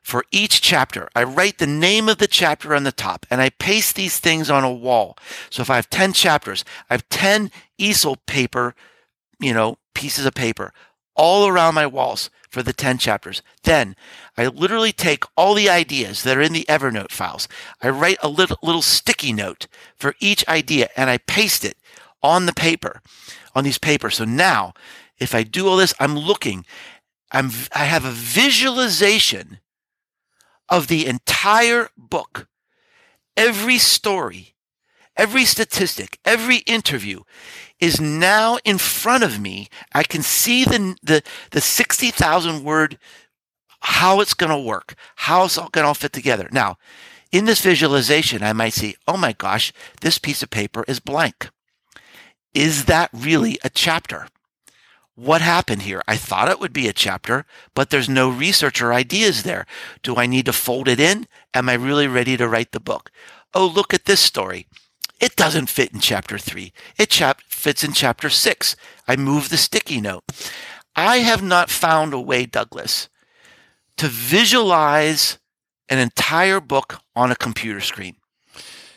for 0.03 0.25
each 0.31 0.61
chapter. 0.61 1.09
I 1.17 1.25
write 1.25 1.59
the 1.59 1.67
name 1.67 2.09
of 2.09 2.19
the 2.19 2.29
chapter 2.29 2.75
on 2.75 2.85
the 2.85 2.93
top 2.93 3.27
and 3.29 3.41
I 3.41 3.51
paste 3.51 3.97
these 3.97 4.21
things 4.21 4.51
on 4.51 4.63
a 4.65 4.73
wall. 4.73 5.19
So 5.51 5.63
if 5.63 5.69
I 5.69 5.77
have 5.77 5.91
10 5.91 6.13
chapters, 6.13 6.65
I 6.89 6.95
have 6.95 7.09
10 7.09 7.51
easel 7.77 8.17
paper, 8.27 8.75
you 9.41 9.53
know, 9.53 9.79
pieces 9.95 10.25
of 10.25 10.35
paper 10.35 10.73
all 11.17 11.49
around 11.49 11.75
my 11.75 11.87
walls 11.87 12.31
for 12.51 12.63
the 12.63 12.73
10 12.73 12.99
chapters. 12.99 13.43
Then 13.65 13.97
I 14.37 14.47
literally 14.47 14.93
take 14.93 15.25
all 15.37 15.55
the 15.55 15.69
ideas 15.69 16.23
that 16.23 16.37
are 16.37 16.43
in 16.43 16.53
the 16.53 16.67
Evernote 16.69 17.11
files. 17.11 17.49
I 17.83 17.89
write 17.91 18.19
a 18.23 18.29
little, 18.29 18.59
little 18.63 18.83
sticky 18.83 19.33
note 19.33 19.67
for 19.97 20.15
each 20.21 20.47
idea 20.49 20.89
and 20.97 21.11
I 21.11 21.19
paste 21.19 21.65
it 21.65 21.77
on 22.23 22.47
the 22.47 22.53
paper, 22.53 23.01
on 23.55 23.65
these 23.65 23.79
papers. 23.79 24.17
So 24.17 24.25
now 24.25 24.73
if 25.19 25.35
I 25.35 25.43
do 25.43 25.69
all 25.69 25.77
this, 25.77 25.95
I'm 25.99 26.17
looking, 26.17 26.65
I'm, 27.33 27.51
I 27.75 27.85
have 27.85 28.05
a 28.05 28.11
visualization 28.11 29.61
of 30.69 30.89
the 30.89 31.07
entire 31.07 31.89
book, 31.97 32.49
every 33.37 33.79
story, 33.79 34.55
every 35.17 35.45
statistic, 35.45 36.19
every 36.25 36.59
interview 36.59 37.21
is 37.81 38.01
now 38.01 38.59
in 38.65 38.79
front 38.79 39.25
of 39.25 39.41
me. 39.41 39.69
I 39.95 40.03
can 40.03 40.23
see 40.23 40.65
the 40.65 40.97
the 41.03 41.23
the 41.51 41.61
sixty 41.61 42.11
thousand 42.11 42.65
word 42.65 42.99
how 43.81 44.21
it's 44.21 44.35
going 44.35 44.51
to 44.51 44.59
work, 44.59 44.95
how 45.17 45.45
it's 45.45 45.57
all 45.59 45.69
going 45.69 45.85
to 45.85 45.89
all 45.89 45.95
fit 45.95 46.13
together. 46.13 46.49
Now, 46.51 46.77
in 47.31 47.45
this 47.45 47.61
visualization, 47.61 48.43
I 48.43 48.53
might 48.53 48.73
see, 48.73 48.97
oh 49.07 49.17
my 49.17 49.33
gosh, 49.33 49.73
this 50.01 50.19
piece 50.19 50.43
of 50.43 50.51
paper 50.51 50.85
is 50.89 50.99
blank. 50.99 51.51
Is 52.55 52.87
that 52.87 53.11
really 53.13 53.59
a 53.63 53.71
chapter? 53.71 54.29
What 55.15 55.41
happened 55.41 55.83
here? 55.83 56.03
I 56.09 56.17
thought 56.17 56.51
it 56.51 56.61
would 56.61 56.73
be 56.73 56.89
a 56.89 56.93
chapter, 56.93 57.47
but 57.75 57.91
there's 57.91 58.09
no 58.09 58.29
research 58.29 58.83
or 58.83 58.93
ideas 58.93 59.45
there. 59.45 59.67
Do 60.03 60.17
I 60.17 60.27
need 60.27 60.47
to 60.47 60.53
fold 60.53 60.89
it 60.89 61.01
in? 61.01 61.27
Am 61.55 61.69
I 61.69 61.75
really 61.75 62.07
ready 62.07 62.37
to 62.37 62.49
write 62.49 62.73
the 62.73 62.81
book? 62.81 63.11
Oh, 63.55 63.67
look 63.67 63.95
at 63.95 64.05
this 64.05 64.21
story. 64.21 64.67
It 65.21 65.37
doesn't 65.37 65.69
fit 65.69 65.93
in 65.93 66.01
chapter 66.01 66.39
three. 66.39 66.73
It 66.99 67.11
chap- 67.11 67.43
fits 67.49 67.85
in 67.85 67.93
chapter 67.93 68.31
six. 68.31 68.77
I 69.07 69.17
move 69.17 69.49
the 69.49 69.57
sticky 69.57 70.01
note. 70.01 70.25
I 70.95 71.19
have 71.19 71.43
not 71.43 71.71
found 71.71 72.15
a 72.15 72.21
way, 72.21 72.47
Douglas, 72.47 73.09
to 73.99 74.09
visualize 74.09 75.39
an 75.89 75.99
entire 75.99 76.61
book 76.61 77.01
on 77.15 77.31
a 77.31 77.37
computer 77.37 77.81
screen. 77.81 78.17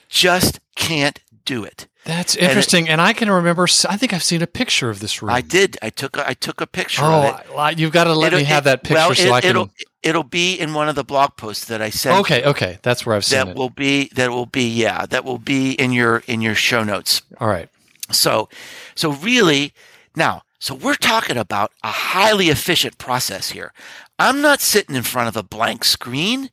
Just 0.07 0.59
can't 0.75 1.19
do 1.45 1.63
it. 1.63 1.88
That's 2.05 2.35
interesting. 2.35 2.87
And, 2.89 3.01
I 3.01 3.13
can 3.13 3.29
remember, 3.29 3.63
I 3.87 3.97
think 3.97 4.13
I've 4.13 4.23
seen 4.23 4.41
a 4.41 4.47
picture 4.47 4.89
of 4.89 4.99
this 4.99 5.21
room. 5.21 5.31
I 5.31 5.41
did. 5.41 5.77
I 5.81 5.89
took 5.89 6.17
a, 6.17 6.27
I 6.27 6.33
took 6.33 6.61
a 6.61 6.65
picture 6.67 7.01
Oh, 7.03 7.39
it. 7.67 7.79
You've 7.79 7.91
got 7.91 8.05
to 8.05 8.13
let 8.13 8.27
It'll- 8.27 8.39
me 8.39 8.45
have 8.45 8.63
it- 8.63 8.65
that 8.65 8.83
picture 8.83 8.93
well, 8.95 9.13
so 9.15 9.23
it, 9.27 9.31
I 9.31 9.41
can. 9.41 9.49
It'll, 9.51 9.69
it'll 10.01 10.23
be 10.23 10.55
in 10.55 10.73
one 10.73 10.87
of 10.89 10.95
the 10.95 11.03
blog 11.03 11.35
posts 11.35 11.65
that 11.65 11.81
I 11.81 11.89
sent. 11.89 12.17
Okay, 12.21 12.43
okay. 12.45 12.79
That's 12.81 13.05
where 13.05 13.15
I've 13.15 13.25
seen 13.25 13.39
That 13.39 13.47
it. 13.49 13.55
will 13.57 13.69
be 13.69 14.09
that 14.15 14.31
will 14.31 14.45
be 14.45 14.63
yeah 14.69 15.05
that 15.07 15.25
will 15.25 15.37
be 15.39 15.73
in 15.73 15.91
your 15.91 16.23
in 16.25 16.41
your 16.41 16.55
show 16.55 16.83
notes. 16.83 17.21
All 17.39 17.47
right. 17.49 17.69
So, 18.11 18.49
so 18.95 19.11
really, 19.11 19.73
now, 20.15 20.41
so 20.57 20.73
we're 20.73 20.95
talking 20.95 21.37
about 21.37 21.71
a 21.83 21.89
highly 21.91 22.47
efficient 22.47 22.97
process 22.97 23.51
here. 23.51 23.71
I'm 24.17 24.41
not 24.41 24.61
sitting 24.61 24.95
in 24.95 25.03
front 25.03 25.27
of 25.27 25.37
a 25.37 25.43
blank 25.43 25.83
screen. 25.83 26.49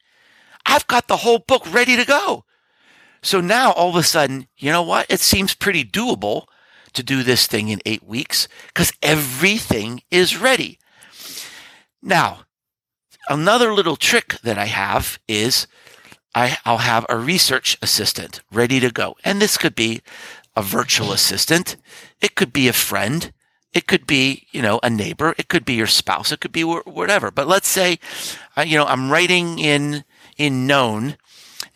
I've 0.67 0.87
got 0.89 1.07
the 1.09 1.19
whole 1.19 1.39
book 1.39 1.63
ready 1.73 1.97
to 1.97 2.05
go. 2.05 2.45
So 3.27 3.41
now 3.41 3.73
all 3.73 3.89
of 3.89 3.97
a 3.97 4.05
sudden, 4.05 4.47
you 4.57 4.71
know 4.71 4.85
what? 4.85 5.07
It 5.09 5.19
seems 5.19 5.53
pretty 5.53 5.85
doable 5.85 6.47
to 6.93 7.03
do 7.03 7.25
this 7.25 7.49
thing 7.49 7.71
in 7.71 7.81
eight 7.85 8.05
weeks 8.05 8.47
because 8.69 8.93
everything 9.03 10.03
is 10.13 10.41
ready. 10.41 10.79
Now, 12.01 12.43
another 13.29 13.75
little 13.75 13.97
trick 13.97 14.37
that 14.45 14.59
I 14.59 14.67
have 14.67 15.19
is 15.27 15.67
I, 16.37 16.59
I'll 16.65 16.79
have 16.79 17.05
a 17.09 17.19
research 17.19 17.77
assistant 17.83 18.43
ready 18.53 18.79
to 18.79 18.93
go. 18.93 19.17
And 19.25 19.43
this 19.43 19.59
could 19.59 19.75
be 19.75 20.03
a 20.55 20.63
virtual 20.63 21.11
assistant. 21.11 21.77
It 22.21 22.37
could 22.37 22.53
be 22.53 22.69
a 22.69 22.73
friend. 22.73 23.33
It 23.73 23.89
could 23.89 24.07
be, 24.07 24.47
you 24.53 24.63
know, 24.63 24.79
a 24.85 24.89
neighbor. 24.89 25.35
It 25.37 25.49
could 25.49 25.65
be 25.65 25.75
your 25.75 25.89
spouse. 25.89 26.31
It 26.31 26.39
could 26.39 26.53
be 26.53 26.63
wh- 26.63 26.87
whatever. 26.87 27.33
But 27.33 27.49
let's 27.49 27.67
say, 27.67 27.99
uh, 28.57 28.63
you 28.63 28.77
know, 28.77 28.87
I'm 28.87 29.11
writing 29.11 29.59
in, 29.59 30.05
in 30.37 30.69
known 30.69 31.17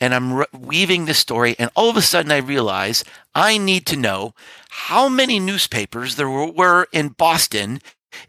and 0.00 0.14
I'm 0.14 0.32
re- 0.32 0.46
weaving 0.52 1.04
the 1.04 1.14
story. 1.14 1.54
And 1.58 1.70
all 1.74 1.90
of 1.90 1.96
a 1.96 2.02
sudden 2.02 2.32
I 2.32 2.38
realize 2.38 3.04
I 3.34 3.58
need 3.58 3.86
to 3.86 3.96
know 3.96 4.34
how 4.70 5.08
many 5.08 5.38
newspapers 5.40 6.16
there 6.16 6.28
were, 6.30 6.88
in 6.92 7.08
Boston 7.10 7.80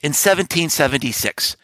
in 0.01 0.13
1776. 0.13 1.55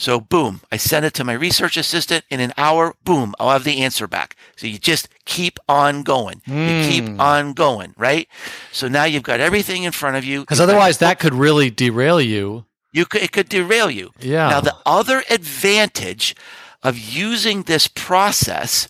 So 0.00 0.20
boom, 0.20 0.60
I 0.70 0.76
send 0.76 1.04
it 1.04 1.14
to 1.14 1.24
my 1.24 1.32
research 1.32 1.76
assistant 1.76 2.24
in 2.30 2.38
an 2.38 2.52
hour. 2.56 2.94
Boom, 3.02 3.34
I'll 3.40 3.50
have 3.50 3.64
the 3.64 3.78
answer 3.82 4.06
back. 4.06 4.36
So 4.56 4.68
you 4.68 4.78
just 4.78 5.08
keep 5.24 5.58
on 5.68 6.02
going. 6.04 6.40
You 6.46 6.88
keep 6.88 7.04
Mm. 7.04 7.18
on 7.20 7.52
going, 7.52 7.94
right? 7.98 8.28
So 8.70 8.86
now 8.86 9.04
you've 9.04 9.24
got 9.24 9.40
everything 9.40 9.82
in 9.82 9.90
front 9.92 10.16
of 10.16 10.24
you. 10.24 10.40
Because 10.40 10.60
otherwise, 10.60 10.98
that 10.98 11.18
could 11.18 11.34
really 11.34 11.68
derail 11.70 12.20
you. 12.20 12.64
you 12.92 13.04
could 13.06 13.22
it 13.22 13.32
could 13.32 13.48
derail 13.48 13.90
you. 13.90 14.10
Yeah. 14.20 14.48
Now 14.50 14.60
the 14.60 14.76
other 14.86 15.22
advantage 15.30 16.34
of 16.82 16.96
using 16.96 17.64
this 17.64 17.88
process 17.88 18.86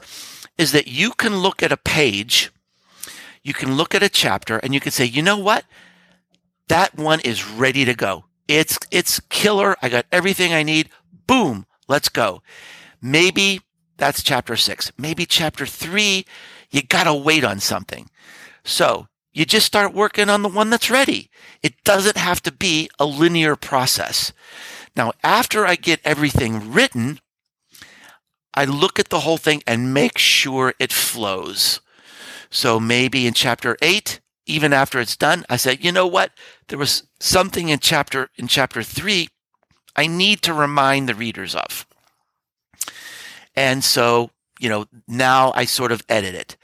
is 0.58 0.72
that 0.72 0.88
you 0.88 1.12
can 1.12 1.38
look 1.38 1.62
at 1.62 1.72
a 1.72 1.76
page, 1.76 2.50
you 3.42 3.54
can 3.54 3.76
look 3.76 3.94
at 3.94 4.02
a 4.02 4.08
chapter, 4.08 4.58
and 4.58 4.74
you 4.74 4.80
can 4.80 4.92
say, 4.92 5.04
you 5.04 5.22
know 5.22 5.38
what? 5.38 5.64
That 6.66 6.96
one 6.96 7.20
is 7.20 7.48
ready 7.48 7.84
to 7.84 7.94
go. 7.94 8.24
It's 8.46 8.78
it's 8.90 9.20
killer. 9.28 9.76
I 9.80 9.88
got 9.88 10.06
everything 10.12 10.52
I 10.52 10.62
need. 10.62 10.90
Boom, 11.26 11.66
let's 11.86 12.08
go. 12.08 12.42
Maybe 13.00 13.60
that's 13.96 14.22
chapter 14.22 14.56
six. 14.56 14.92
Maybe 14.98 15.24
chapter 15.24 15.64
three, 15.64 16.26
you 16.70 16.82
gotta 16.82 17.14
wait 17.14 17.44
on 17.44 17.60
something. 17.60 18.10
So 18.64 19.06
you 19.32 19.44
just 19.44 19.66
start 19.66 19.94
working 19.94 20.28
on 20.28 20.42
the 20.42 20.48
one 20.48 20.70
that's 20.70 20.90
ready. 20.90 21.30
It 21.62 21.84
doesn't 21.84 22.16
have 22.16 22.42
to 22.42 22.52
be 22.52 22.90
a 22.98 23.06
linear 23.06 23.54
process. 23.56 24.32
Now, 24.96 25.12
after 25.22 25.64
I 25.66 25.76
get 25.76 26.00
everything 26.04 26.72
written, 26.72 27.20
I 28.54 28.64
look 28.64 28.98
at 28.98 29.08
the 29.08 29.20
whole 29.20 29.36
thing 29.36 29.62
and 29.66 29.94
make 29.94 30.18
sure 30.18 30.74
it 30.78 30.92
flows. 30.92 31.80
So 32.50 32.80
maybe 32.80 33.26
in 33.26 33.34
chapter 33.34 33.76
eight, 33.82 34.20
even 34.46 34.72
after 34.72 34.98
it's 34.98 35.16
done, 35.16 35.44
I 35.48 35.56
say, 35.56 35.78
you 35.80 35.92
know 35.92 36.06
what? 36.06 36.32
There 36.68 36.78
was 36.78 37.04
something 37.20 37.68
in 37.68 37.78
chapter 37.78 38.30
in 38.36 38.48
chapter 38.48 38.82
three 38.82 39.28
I 39.98 40.06
need 40.06 40.42
to 40.42 40.54
remind 40.54 41.08
the 41.08 41.14
readers 41.16 41.56
of. 41.56 41.84
And 43.56 43.82
so, 43.82 44.30
you 44.60 44.68
know, 44.68 44.86
now 45.08 45.52
I 45.56 45.64
sort 45.64 45.90
of 45.90 46.04
edit 46.08 46.36
it. 46.36 46.56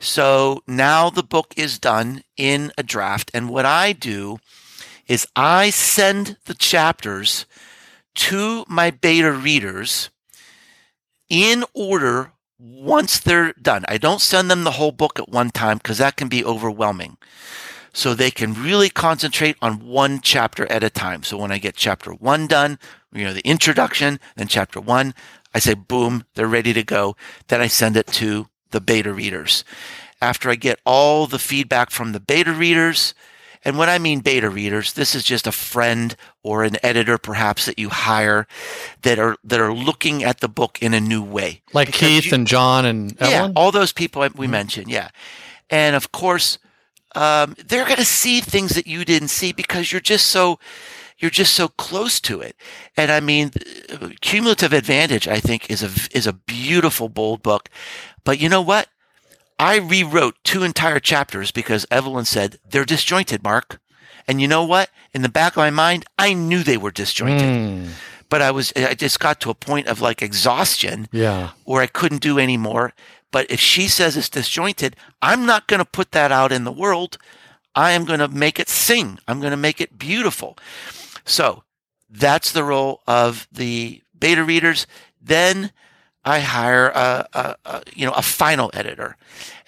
So 0.00 0.62
now 0.66 1.10
the 1.10 1.22
book 1.22 1.52
is 1.54 1.78
done 1.78 2.22
in 2.38 2.72
a 2.78 2.82
draft. 2.82 3.30
And 3.34 3.50
what 3.50 3.66
I 3.66 3.92
do 3.92 4.38
is 5.06 5.26
I 5.36 5.68
send 5.68 6.38
the 6.46 6.54
chapters 6.54 7.44
to 8.14 8.64
my 8.68 8.90
beta 8.90 9.30
readers 9.30 10.08
in 11.32 11.64
order 11.72 12.30
once 12.58 13.18
they're 13.18 13.54
done. 13.54 13.86
I 13.88 13.96
don't 13.96 14.20
send 14.20 14.50
them 14.50 14.64
the 14.64 14.72
whole 14.72 14.92
book 14.92 15.18
at 15.18 15.30
one 15.30 15.50
time 15.50 15.78
because 15.78 15.96
that 15.96 16.16
can 16.16 16.28
be 16.28 16.44
overwhelming. 16.44 17.16
So 17.94 18.14
they 18.14 18.30
can 18.30 18.52
really 18.52 18.90
concentrate 18.90 19.56
on 19.62 19.86
one 19.86 20.20
chapter 20.20 20.70
at 20.70 20.84
a 20.84 20.90
time. 20.90 21.22
So 21.22 21.38
when 21.38 21.50
I 21.50 21.56
get 21.56 21.74
chapter 21.74 22.12
one 22.12 22.46
done, 22.46 22.78
you 23.12 23.24
know, 23.24 23.32
the 23.32 23.46
introduction, 23.48 24.20
then 24.36 24.46
chapter 24.46 24.78
one, 24.78 25.14
I 25.54 25.58
say, 25.58 25.72
boom, 25.74 26.24
they're 26.34 26.46
ready 26.46 26.74
to 26.74 26.82
go. 26.82 27.16
Then 27.48 27.62
I 27.62 27.66
send 27.66 27.96
it 27.96 28.08
to 28.08 28.48
the 28.70 28.80
beta 28.80 29.12
readers. 29.12 29.64
After 30.20 30.50
I 30.50 30.54
get 30.54 30.80
all 30.84 31.26
the 31.26 31.38
feedback 31.38 31.90
from 31.90 32.12
the 32.12 32.20
beta 32.20 32.52
readers, 32.52 33.14
and 33.64 33.78
when 33.78 33.88
I 33.88 33.98
mean 33.98 34.20
beta 34.20 34.48
readers, 34.50 34.92
this 34.94 35.14
is 35.14 35.22
just 35.24 35.46
a 35.46 35.52
friend 35.52 36.16
or 36.42 36.64
an 36.64 36.76
editor 36.82 37.18
perhaps 37.18 37.66
that 37.66 37.78
you 37.78 37.88
hire 37.90 38.46
that 39.02 39.18
are 39.18 39.36
that 39.44 39.60
are 39.60 39.72
looking 39.72 40.24
at 40.24 40.40
the 40.40 40.48
book 40.48 40.78
in 40.82 40.94
a 40.94 41.00
new 41.00 41.22
way. 41.22 41.62
Like 41.72 41.88
Because 41.88 42.00
Keith 42.08 42.26
you- 42.26 42.34
and 42.34 42.46
John 42.46 42.84
and 42.84 43.16
yeah, 43.20 43.26
Evelyn? 43.28 43.52
all 43.56 43.70
those 43.72 43.92
people 43.92 44.26
we 44.36 44.46
mentioned, 44.46 44.88
yeah. 44.90 45.10
And 45.70 45.96
of 45.96 46.12
course, 46.12 46.58
um, 47.14 47.54
they're 47.66 47.84
going 47.84 47.96
to 47.96 48.04
see 48.04 48.40
things 48.40 48.74
that 48.74 48.86
you 48.86 49.04
didn't 49.04 49.28
see 49.28 49.52
because 49.52 49.92
you're 49.92 50.00
just 50.00 50.26
so 50.28 50.58
you're 51.18 51.30
just 51.30 51.54
so 51.54 51.68
close 51.68 52.20
to 52.20 52.40
it. 52.40 52.56
And 52.96 53.12
I 53.12 53.20
mean, 53.20 53.52
cumulative 54.20 54.72
advantage, 54.72 55.28
I 55.28 55.38
think, 55.40 55.70
is 55.70 55.82
a 55.82 55.90
is 56.16 56.26
a 56.26 56.32
beautiful 56.32 57.08
bold 57.08 57.42
book. 57.42 57.68
But 58.24 58.40
you 58.40 58.48
know 58.48 58.62
what? 58.62 58.88
I 59.62 59.76
rewrote 59.76 60.34
two 60.42 60.64
entire 60.64 60.98
chapters 60.98 61.52
because 61.52 61.86
Evelyn 61.90 62.24
said 62.24 62.58
they're 62.68 62.84
disjointed, 62.84 63.44
Mark. 63.44 63.80
And 64.26 64.40
you 64.40 64.48
know 64.48 64.64
what? 64.64 64.90
In 65.14 65.22
the 65.22 65.28
back 65.28 65.52
of 65.52 65.58
my 65.58 65.70
mind, 65.70 66.04
I 66.18 66.32
knew 66.32 66.62
they 66.62 66.76
were 66.76 66.90
disjointed, 66.90 67.42
Mm, 67.48 67.88
but 68.28 68.42
I 68.42 68.50
was 68.50 68.72
I 68.76 68.94
just 68.94 69.20
got 69.20 69.40
to 69.40 69.50
a 69.50 69.54
point 69.54 69.86
of 69.86 70.00
like 70.00 70.20
exhaustion 70.22 71.06
yeah. 71.12 71.50
where 71.64 71.82
I 71.82 71.86
couldn't 71.86 72.22
do 72.22 72.38
anymore. 72.38 72.92
But 73.30 73.50
if 73.50 73.60
she 73.60 73.88
says 73.88 74.16
it's 74.16 74.28
disjointed, 74.28 74.96
I'm 75.22 75.46
not 75.46 75.66
going 75.68 75.78
to 75.78 75.84
put 75.84 76.12
that 76.12 76.32
out 76.32 76.52
in 76.52 76.64
the 76.64 76.72
world. 76.72 77.16
I 77.74 77.92
am 77.92 78.04
going 78.04 78.20
to 78.20 78.28
make 78.28 78.58
it 78.60 78.68
sing. 78.68 79.18
I'm 79.26 79.40
going 79.40 79.52
to 79.52 79.56
make 79.56 79.80
it 79.80 79.98
beautiful. 79.98 80.58
So 81.24 81.62
that's 82.10 82.52
the 82.52 82.64
role 82.64 83.02
of 83.06 83.48
the 83.50 84.02
beta 84.18 84.44
readers. 84.44 84.86
Then 85.20 85.72
I 86.24 86.40
hire 86.40 86.88
a, 86.88 87.26
a, 87.32 87.56
a 87.64 87.82
you 87.94 88.06
know 88.06 88.12
a 88.12 88.22
final 88.22 88.70
editor. 88.74 89.16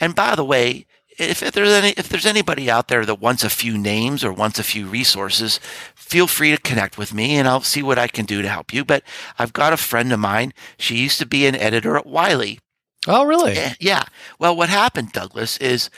And 0.00 0.14
by 0.14 0.34
the 0.34 0.44
way, 0.44 0.86
if, 1.18 1.42
if 1.42 1.52
there's 1.52 1.68
any 1.70 1.90
if 1.90 2.08
there's 2.08 2.26
anybody 2.26 2.70
out 2.70 2.88
there 2.88 3.04
that 3.06 3.20
wants 3.20 3.44
a 3.44 3.50
few 3.50 3.76
names 3.78 4.24
or 4.24 4.32
wants 4.32 4.58
a 4.58 4.64
few 4.64 4.86
resources, 4.86 5.58
feel 5.94 6.26
free 6.26 6.50
to 6.54 6.60
connect 6.60 6.98
with 6.98 7.12
me 7.14 7.36
and 7.36 7.48
I'll 7.48 7.60
see 7.62 7.82
what 7.82 7.98
I 7.98 8.08
can 8.08 8.24
do 8.24 8.42
to 8.42 8.48
help 8.48 8.72
you. 8.72 8.84
But 8.84 9.02
I've 9.38 9.52
got 9.52 9.72
a 9.72 9.76
friend 9.76 10.12
of 10.12 10.20
mine. 10.20 10.52
She 10.78 10.96
used 10.96 11.18
to 11.18 11.26
be 11.26 11.46
an 11.46 11.54
editor 11.56 11.96
at 11.96 12.06
Wiley. 12.06 12.60
Oh, 13.06 13.24
really? 13.24 13.52
Eh, 13.52 13.74
Yeah. 13.80 14.04
Well, 14.38 14.56
what 14.56 14.70
happened, 14.70 15.12
Douglas, 15.12 15.58
is 15.58 15.90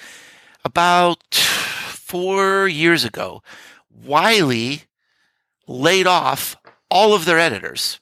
about 0.65 1.35
four 1.35 2.67
years 2.67 3.05
ago, 3.05 3.43
Wiley 3.91 4.83
laid 5.69 6.07
off 6.07 6.57
all 6.91 7.15
of 7.15 7.25
their 7.25 7.39
editors 7.39 8.01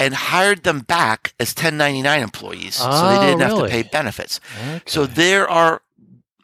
and 0.00 0.14
hired 0.14 0.62
them 0.64 0.80
back 0.80 1.34
as 1.38 1.50
1099 1.50 2.20
employees 2.22 2.74
so 2.76 2.84
they 2.88 3.16
Oh, 3.18 3.20
didn't 3.26 3.40
have 3.40 3.58
to 3.58 3.68
pay 3.68 3.82
benefits. 3.82 4.40
Okay. 4.58 4.80
So 4.86 5.06
there 5.06 5.48
are 5.48 5.82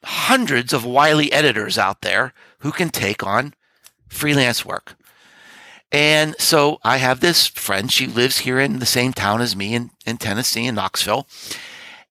hundreds 0.05 0.73
of 0.73 0.85
Wiley 0.85 1.33
editors 1.33 1.77
out 1.79 2.03
there 2.03 2.33
who 2.59 2.71
can 2.71 2.91
take 2.91 3.25
on 3.27 3.55
freelance 4.09 4.65
work. 4.65 4.95
And 5.93 6.35
so 6.39 6.79
I 6.85 6.99
have 6.99 7.21
this 7.21 7.47
friend. 7.47 7.91
She 7.91 8.07
lives 8.07 8.39
here 8.41 8.61
in 8.61 8.79
the 8.79 8.87
same 8.87 9.13
town 9.13 9.41
as 9.41 9.57
me 9.57 9.75
in, 9.75 9.91
in 10.05 10.17
Tennessee, 10.19 10.67
in 10.67 10.75
Knoxville. 10.75 11.27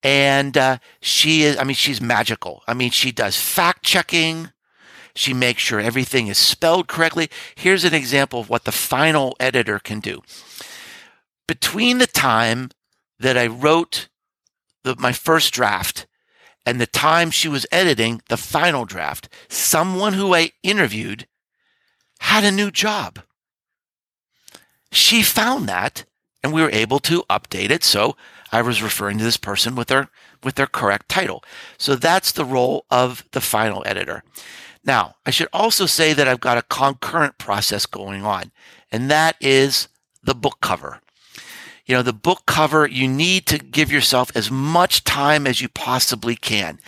And 0.04 0.58
uh, 0.58 0.78
she 1.02 1.44
is, 1.44 1.58
I 1.58 1.64
mean, 1.64 1.76
she's 1.76 2.00
magical. 2.02 2.64
I 2.68 2.74
mean, 2.74 2.92
she 2.92 3.12
does 3.12 3.38
fact 3.40 3.84
checking. 3.84 4.52
She 5.16 5.34
makes 5.34 5.62
sure 5.62 5.80
everything 5.80 6.28
is 6.28 6.38
spelled 6.38 6.88
correctly. 6.88 7.30
Here's 7.56 7.84
an 7.86 7.94
example 7.94 8.40
of 8.42 8.50
what 8.50 8.66
the 8.66 8.72
final 8.72 9.36
editor 9.40 9.80
can 9.80 10.00
do. 10.00 10.22
Between 11.48 11.98
the 12.00 12.08
time 12.08 12.72
that 13.20 13.38
I 13.38 13.48
wrote 13.48 14.08
the, 14.84 14.96
my 14.98 15.12
first 15.12 15.54
draft 15.54 16.08
and 16.66 16.82
the 16.82 16.88
time 16.88 17.30
she 17.32 17.48
was 17.48 17.68
editing 17.72 18.22
the 18.30 18.38
final 18.38 18.86
draft, 18.86 19.30
someone 19.48 20.14
who 20.14 20.34
I 20.34 20.52
interviewed 20.64 21.28
had 22.20 22.44
a 22.44 22.52
new 22.52 22.72
job. 22.72 23.20
She 24.92 25.22
found 25.22 25.68
that 25.70 26.06
and 26.46 26.54
we 26.54 26.62
were 26.62 26.70
able 26.72 27.00
to 27.00 27.24
update 27.24 27.72
it. 27.72 27.84
So 27.84 28.16
I 28.52 28.62
was 28.62 28.84
referring 28.84 29.18
to 29.18 29.24
this 29.24 29.38
person 29.38 29.76
with 29.76 29.88
their, 29.88 30.10
with 30.44 30.56
their 30.56 30.68
correct 30.68 31.10
title. 31.10 31.44
So 31.78 31.96
that's 31.96 32.32
the 32.32 32.46
role 32.46 32.86
of 32.92 33.26
the 33.32 33.42
final 33.42 33.82
editor. 33.86 34.24
Now, 34.84 35.16
I 35.26 35.32
should 35.32 35.48
also 35.52 35.88
say 35.88 36.14
that 36.14 36.28
I've 36.28 36.40
got 36.40 36.60
a 36.60 36.62
concurrent 36.62 37.40
process 37.40 37.88
going 37.88 38.24
on, 38.24 38.52
and 38.92 39.10
that 39.10 39.36
is 39.42 39.88
the 40.24 40.36
book 40.36 40.58
cover. 40.62 41.02
You 41.86 41.96
know, 41.96 42.02
the 42.02 42.14
book 42.14 42.44
cover, 42.46 42.88
you 42.88 43.08
need 43.08 43.46
to 43.48 43.58
give 43.60 43.92
yourself 43.92 44.32
as 44.36 44.50
much 44.50 45.04
time 45.04 45.46
as 45.46 45.62
you 45.62 45.70
possibly 45.70 46.36
can. 46.36 46.80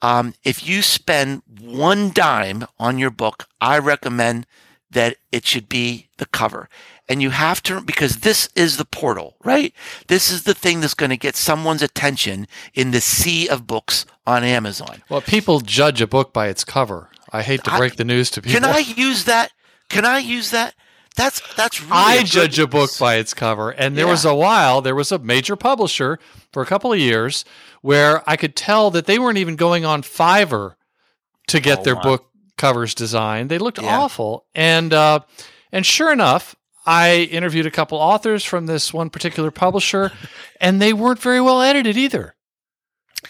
Um, 0.00 0.34
if 0.44 0.66
you 0.66 0.82
spend 0.82 1.42
one 1.60 2.10
dime 2.10 2.66
on 2.78 2.98
your 2.98 3.10
book, 3.10 3.46
I 3.60 3.78
recommend 3.78 4.46
that 4.90 5.16
it 5.32 5.46
should 5.46 5.68
be 5.68 6.08
the 6.18 6.26
cover. 6.26 6.68
And 7.08 7.20
you 7.20 7.30
have 7.30 7.62
to, 7.64 7.82
because 7.82 8.18
this 8.18 8.48
is 8.54 8.76
the 8.78 8.84
portal, 8.86 9.36
right? 9.44 9.74
This 10.08 10.30
is 10.30 10.44
the 10.44 10.54
thing 10.54 10.80
that's 10.80 10.94
going 10.94 11.10
to 11.10 11.16
get 11.18 11.36
someone's 11.36 11.82
attention 11.82 12.46
in 12.72 12.92
the 12.92 13.00
sea 13.00 13.46
of 13.48 13.66
books 13.66 14.06
on 14.26 14.42
Amazon. 14.42 15.02
Well, 15.10 15.20
people 15.20 15.60
judge 15.60 16.00
a 16.00 16.06
book 16.06 16.32
by 16.32 16.48
its 16.48 16.64
cover. 16.64 17.10
I 17.30 17.42
hate 17.42 17.64
to 17.64 17.72
I- 17.74 17.78
break 17.78 17.96
the 17.96 18.04
news 18.04 18.30
to 18.30 18.42
people. 18.42 18.60
Can 18.60 18.64
I 18.64 18.78
use 18.78 19.24
that? 19.24 19.52
Can 19.90 20.06
I 20.06 20.18
use 20.18 20.50
that? 20.50 20.74
That's 21.16 21.40
that's 21.54 21.80
really 21.80 21.92
I 21.92 22.22
judge 22.24 22.58
a 22.58 22.66
book 22.66 22.90
by 22.98 23.16
its 23.16 23.34
cover. 23.34 23.70
And 23.70 23.96
there 23.96 24.06
Yeah. 24.06 24.10
was 24.10 24.24
a 24.24 24.34
while, 24.34 24.80
there 24.80 24.96
was 24.96 25.12
a 25.12 25.18
major 25.18 25.54
publisher 25.56 26.18
for 26.52 26.60
a 26.62 26.66
couple 26.66 26.92
of 26.92 26.98
years 26.98 27.44
where 27.82 28.28
I 28.28 28.36
could 28.36 28.56
tell 28.56 28.90
that 28.90 29.06
they 29.06 29.18
weren't 29.18 29.38
even 29.38 29.54
going 29.56 29.84
on 29.84 30.02
Fiverr 30.02 30.74
to 31.48 31.60
get 31.60 31.80
Oh, 31.80 31.82
their 31.84 31.94
wow. 31.96 32.02
book 32.02 32.26
covers 32.56 32.94
designed. 32.94 33.48
They 33.50 33.58
looked 33.58 33.80
Yeah. 33.80 33.96
awful. 33.96 34.46
And 34.56 34.92
uh, 34.92 35.20
and 35.70 35.86
sure 35.86 36.10
enough, 36.12 36.56
I 36.86 37.28
interviewed 37.30 37.66
a 37.66 37.70
couple 37.70 37.96
authors 37.98 38.44
from 38.44 38.66
this 38.66 38.92
one 38.92 39.08
particular 39.08 39.50
publisher, 39.52 40.10
and 40.60 40.82
they 40.82 40.92
weren't 40.92 41.20
very 41.20 41.40
well 41.40 41.62
edited 41.62 41.96
either. 41.96 42.34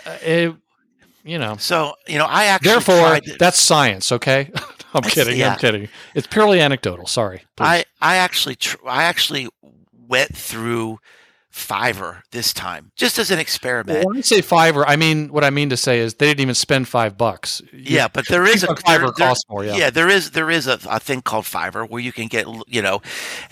Uh, 0.07 0.17
it- 0.23 0.55
you 1.23 1.39
know. 1.39 1.57
So 1.59 1.95
you 2.07 2.19
know, 2.19 2.27
I 2.27 2.47
actually 2.47 2.71
Therefore, 2.71 3.19
that's 3.39 3.59
science, 3.59 4.11
okay? 4.13 4.51
I'm 4.95 5.03
kidding. 5.03 5.37
yeah. 5.39 5.53
I'm 5.53 5.59
kidding. 5.59 5.89
It's 6.15 6.27
purely 6.27 6.61
anecdotal. 6.61 7.07
Sorry. 7.07 7.43
Please. 7.57 7.65
I 7.67 7.85
I 8.01 8.17
actually 8.17 8.57
tr- 8.57 8.77
I 8.87 9.05
actually 9.05 9.49
went 9.93 10.37
through 10.37 10.99
Fiverr 11.53 12.23
this 12.33 12.53
time 12.53 12.91
just 12.97 13.17
as 13.19 13.31
an 13.31 13.39
experiment. 13.39 14.05
When 14.05 14.17
I 14.17 14.23
say 14.23 14.41
Fiverr, 14.43 14.83
I 14.89 14.97
mean 14.97 15.29
what 15.29 15.45
I 15.45 15.51
mean 15.51 15.71
to 15.71 15.77
say 15.77 16.01
is 16.01 16.15
they 16.15 16.27
didn't 16.27 16.41
even 16.41 16.55
spend 16.57 16.89
five 16.89 17.17
bucks. 17.17 17.63
You- 17.73 17.97
Yeah, 17.97 18.09
but 18.09 18.27
there 18.27 18.45
is 18.45 18.65
a 18.65 18.69
Fiverr 18.69 19.15
there- 19.17 19.29
costs 19.29 19.45
more. 19.49 19.65
Yeah. 19.65 19.77
yeah, 19.77 19.91
there 19.91 20.09
is 20.09 20.33
there 20.33 20.51
is 20.51 20.67
a, 20.67 20.81
a 20.91 20.99
thing 20.99 21.23
called 21.23 21.45
Fiverr 21.45 21.89
where 21.89 22.03
you 22.03 22.13
can 22.13 22.27
get 22.27 22.47
you 22.67 22.83
know, 22.83 23.03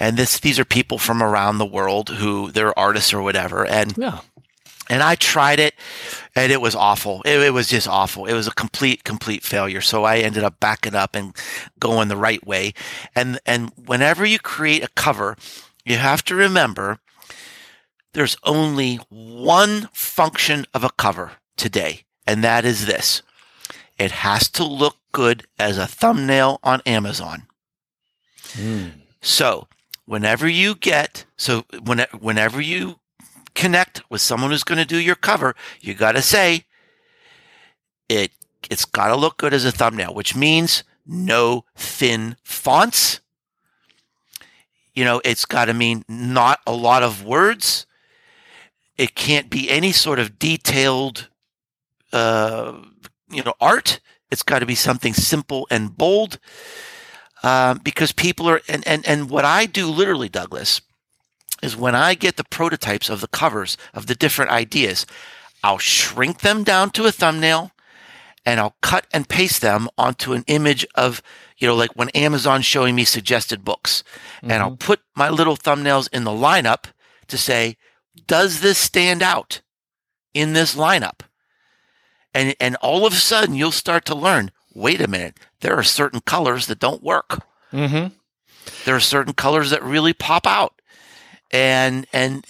and 0.01 0.17
this 0.17 0.41
these 0.41 0.59
are 0.59 0.65
people 0.65 0.99
from 0.99 1.23
around 1.23 1.59
the 1.59 1.67
world 1.67 2.09
who 2.09 2.51
they're 2.51 2.77
artists 2.77 3.15
or 3.15 3.23
whatever, 3.23 3.65
and 3.65 3.97
yeah. 3.97 4.19
And 4.89 5.03
I 5.03 5.15
tried 5.15 5.61
it, 5.61 5.75
and 6.35 6.51
it 6.53 6.61
was 6.61 6.75
awful. 6.75 7.23
It, 7.25 7.41
it 7.41 7.53
was 7.53 7.69
just 7.69 7.89
awful. 7.89 8.27
It 8.27 8.35
was 8.35 8.47
a 8.47 8.55
complete 8.55 9.05
complete 9.05 9.43
failure. 9.43 9.81
So 9.81 10.05
I 10.05 10.19
ended 10.19 10.45
up 10.45 10.61
backing 10.61 10.95
up 10.95 11.15
and 11.15 11.37
going 11.79 12.09
the 12.09 12.17
right 12.17 12.45
way. 12.47 12.75
And 13.15 13.39
and 13.47 13.71
whenever 13.77 14.25
you 14.25 14.39
create 14.39 14.83
a 14.83 14.89
cover, 14.89 15.37
you 15.85 15.97
have 15.97 16.25
to 16.25 16.35
remember 16.35 16.99
there's 18.13 18.37
only 18.45 18.97
one 19.09 19.89
function 19.93 20.67
of 20.75 20.85
a 20.85 20.91
cover 20.91 21.33
today, 21.57 22.03
and 22.27 22.43
that 22.45 22.65
is 22.65 22.87
this: 22.87 23.23
it 23.99 24.11
has 24.11 24.49
to 24.51 24.65
look 24.65 24.97
good 25.13 25.47
as 25.59 25.79
a 25.79 25.87
thumbnail 25.87 26.59
on 26.63 26.83
Amazon. 26.87 27.47
Mm. 28.55 28.93
So 29.21 29.69
whenever 30.05 30.49
you 30.49 30.75
get, 30.75 31.25
so 31.37 31.65
when, 31.83 32.05
whenever 32.19 32.61
you 32.61 32.99
connect 33.55 34.03
with 34.11 34.21
someone 34.21 34.51
who's 34.51 34.65
going 34.65 34.79
to 34.79 34.85
do 34.85 34.99
your 34.99 35.15
cover, 35.17 35.55
you 35.81 35.95
got 35.95 36.13
to 36.13 36.23
say 36.23 36.65
it 38.09 38.33
it's 38.71 38.85
got 38.85 39.09
to 39.09 39.17
look 39.17 39.39
good 39.39 39.53
as 39.53 39.65
a 39.65 39.73
thumbnail, 39.73 40.15
which 40.15 40.37
means 40.37 40.85
no 41.07 41.65
thin 41.77 42.37
fonts. 42.43 43.21
You 44.95 45.05
know, 45.05 45.21
it's 45.25 45.45
got 45.45 45.67
to 45.67 45.75
mean 45.75 46.05
not 46.09 46.61
a 46.67 46.73
lot 46.73 47.03
of 47.03 47.25
words. 47.25 47.87
It 48.97 49.15
can't 49.15 49.51
be 49.51 49.71
any 49.71 49.91
sort 49.91 50.19
of 50.19 50.39
detailed, 50.39 51.29
uh, 52.13 52.79
you 53.31 53.43
know, 53.43 53.55
art. 53.61 54.01
It's 54.31 54.43
got 54.43 54.61
to 54.61 54.67
be 54.67 54.75
something 54.75 55.15
simple 55.15 55.67
and 55.71 55.97
bold, 55.97 56.39
um, 57.43 57.81
because 57.83 58.13
people 58.13 58.49
are 58.49 58.61
and 58.69 58.87
and 58.87 59.07
and 59.07 59.29
what 59.29 59.45
I 59.45 59.67
do 59.67 59.89
literally, 59.89 60.29
Douglas, 60.29 60.83
is 61.63 61.77
when 61.77 61.95
I 61.95 62.15
get 62.15 62.37
the 62.37 62.45
prototypes 62.45 63.09
of 63.09 63.21
the 63.21 63.29
covers 63.29 63.77
of 63.95 64.07
the 64.07 64.15
different 64.15 64.51
ideas, 64.51 65.07
I'll 65.63 65.79
shrink 65.79 66.41
them 66.41 66.65
down 66.65 66.91
to 66.91 67.07
a 67.07 67.13
thumbnail 67.13 67.71
and 68.45 68.59
I'll 68.59 68.75
cut 68.83 69.07
and 69.13 69.29
paste 69.29 69.61
them 69.61 69.89
onto 69.97 70.33
an 70.33 70.45
image 70.49 70.85
of, 70.97 71.23
you 71.59 71.69
know, 71.69 71.77
like 71.77 71.93
when 71.93 72.09
Amazon's 72.11 72.67
showing 72.67 72.97
me 72.97 73.05
suggested 73.05 73.65
books. 73.65 74.03
Mm-hmm. 74.39 74.51
And 74.51 74.63
I'll 74.63 74.71
mm-hmm. 74.71 74.87
put 74.87 75.01
my 75.15 75.31
little 75.31 75.57
thumbnails 75.57 76.09
in 76.13 76.25
the 76.25 76.33
lineup 76.33 76.87
to 77.29 77.39
say, 77.39 77.77
does 78.27 78.61
this 78.61 78.79
stand 78.79 79.23
out 79.23 79.61
in 80.35 80.53
this 80.53 80.75
lineup? 80.75 81.21
And, 82.35 82.57
and 82.61 82.77
all 82.77 83.07
of 83.07 83.13
a 83.13 83.17
sudden 83.17 83.55
you'll 83.55 83.71
start 83.71 84.05
to 84.07 84.15
learn, 84.15 84.51
wait 84.75 85.01
a 85.01 85.09
minute, 85.09 85.39
there 85.61 85.77
are 85.77 85.85
certain 85.85 86.21
colors 86.21 86.67
that 86.67 86.81
don't 86.81 87.03
work. 87.03 87.45
Mm-hmm. 87.73 88.15
There 88.85 88.97
are 88.97 89.01
certain 89.01 89.35
colors 89.35 89.71
that 89.71 89.83
really 89.83 90.13
pop 90.13 90.47
out 90.47 90.82
and 91.53 92.07
and 92.13 92.45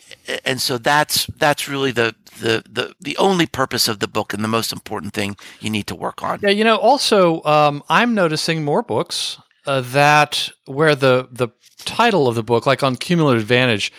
and 0.44 0.60
so 0.60 0.78
that's 0.78 1.26
that's 1.38 1.68
really 1.68 1.90
the 1.90 2.14
the 2.40 2.62
the 2.70 2.94
the 3.00 3.16
only 3.16 3.46
purpose 3.46 3.88
of 3.88 3.98
the 3.98 4.08
book 4.08 4.32
and 4.32 4.42
the 4.44 4.48
most 4.48 4.72
important 4.72 5.12
thing 5.12 5.36
you 5.60 5.70
need 5.70 5.86
to 5.88 5.94
work 5.94 6.22
on. 6.22 6.38
Yeah, 6.42 6.50
you 6.50 6.64
know. 6.64 6.76
Also, 6.76 7.42
um, 7.44 7.82
I'm 7.88 8.14
noticing 8.14 8.64
more 8.64 8.82
books 8.82 9.38
uh, 9.66 9.80
that 9.80 10.50
where 10.66 10.94
the 10.94 11.28
the 11.30 11.48
title 11.84 12.28
of 12.28 12.34
the 12.34 12.42
book, 12.42 12.66
like 12.66 12.82
on 12.82 12.96
Cumulative 12.96 13.42
Advantage, 13.42 13.92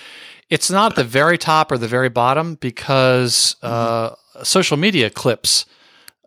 it's 0.49 0.71
not 0.71 0.95
the 0.95 1.03
very 1.03 1.37
top 1.37 1.71
or 1.71 1.77
the 1.77 1.87
very 1.87 2.09
bottom 2.09 2.55
because 2.55 3.55
uh, 3.61 4.09
mm-hmm. 4.09 4.43
social 4.43 4.77
media 4.77 5.09
clips 5.09 5.65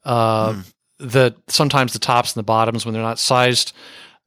uh, 0.05 0.53
mm. 0.53 0.73
the 0.99 1.35
sometimes 1.49 1.93
the 1.93 1.99
tops 1.99 2.35
and 2.35 2.41
the 2.41 2.47
bottoms 2.47 2.85
when 2.85 2.93
they're 2.93 3.03
not 3.03 3.19
sized 3.19 3.73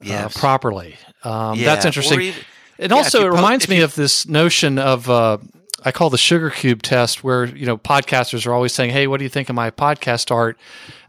uh, 0.02 0.06
yes. 0.08 0.38
properly. 0.38 0.96
Um, 1.24 1.58
yeah. 1.60 1.66
That's 1.66 1.86
interesting. 1.86 2.22
Even, 2.22 2.44
it 2.80 2.92
yeah, 2.92 2.98
also 2.98 3.26
it 3.26 3.32
reminds 3.32 3.68
me 3.68 3.78
you, 3.78 3.84
of 3.84 3.94
this 3.96 4.28
notion 4.28 4.80
of 4.80 5.10
uh, 5.10 5.38
I 5.84 5.92
call 5.92 6.10
the 6.10 6.18
sugar 6.18 6.50
cube 6.50 6.82
test, 6.82 7.24
where 7.24 7.46
you 7.46 7.66
know 7.66 7.78
podcasters 7.78 8.48
are 8.48 8.54
always 8.54 8.74
saying, 8.74 8.92
"Hey, 8.92 9.06
what 9.06 9.18
do 9.18 9.26
you 9.26 9.30
think 9.30 9.50
of 9.50 9.56
my 9.56 9.70
podcast 9.70 10.32
art?" 10.32 10.58